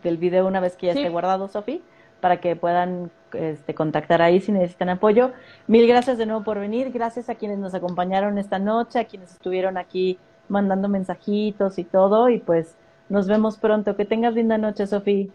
del 0.02 0.16
video 0.18 0.46
una 0.46 0.60
vez 0.60 0.76
que 0.76 0.86
ya 0.86 0.92
esté 0.92 1.08
guardado, 1.08 1.48
Sofi 1.48 1.82
para 2.22 2.40
que 2.40 2.54
puedan 2.54 3.10
este, 3.32 3.74
contactar 3.74 4.22
ahí 4.22 4.40
si 4.40 4.52
necesitan 4.52 4.88
apoyo. 4.88 5.32
Mil 5.66 5.88
gracias 5.88 6.18
de 6.18 6.24
nuevo 6.24 6.44
por 6.44 6.60
venir, 6.60 6.92
gracias 6.92 7.28
a 7.28 7.34
quienes 7.34 7.58
nos 7.58 7.74
acompañaron 7.74 8.38
esta 8.38 8.60
noche, 8.60 9.00
a 9.00 9.06
quienes 9.06 9.32
estuvieron 9.32 9.76
aquí 9.76 10.18
mandando 10.48 10.88
mensajitos 10.88 11.78
y 11.78 11.84
todo, 11.84 12.28
y 12.28 12.38
pues 12.38 12.76
nos 13.08 13.26
vemos 13.26 13.58
pronto. 13.58 13.96
Que 13.96 14.04
tengas 14.04 14.34
linda 14.34 14.56
noche, 14.56 14.86
Sofía. 14.86 15.26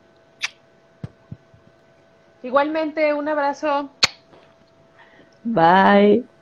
Igualmente, 2.41 3.13
un 3.13 3.27
abrazo. 3.27 3.89
Bye. 5.43 6.36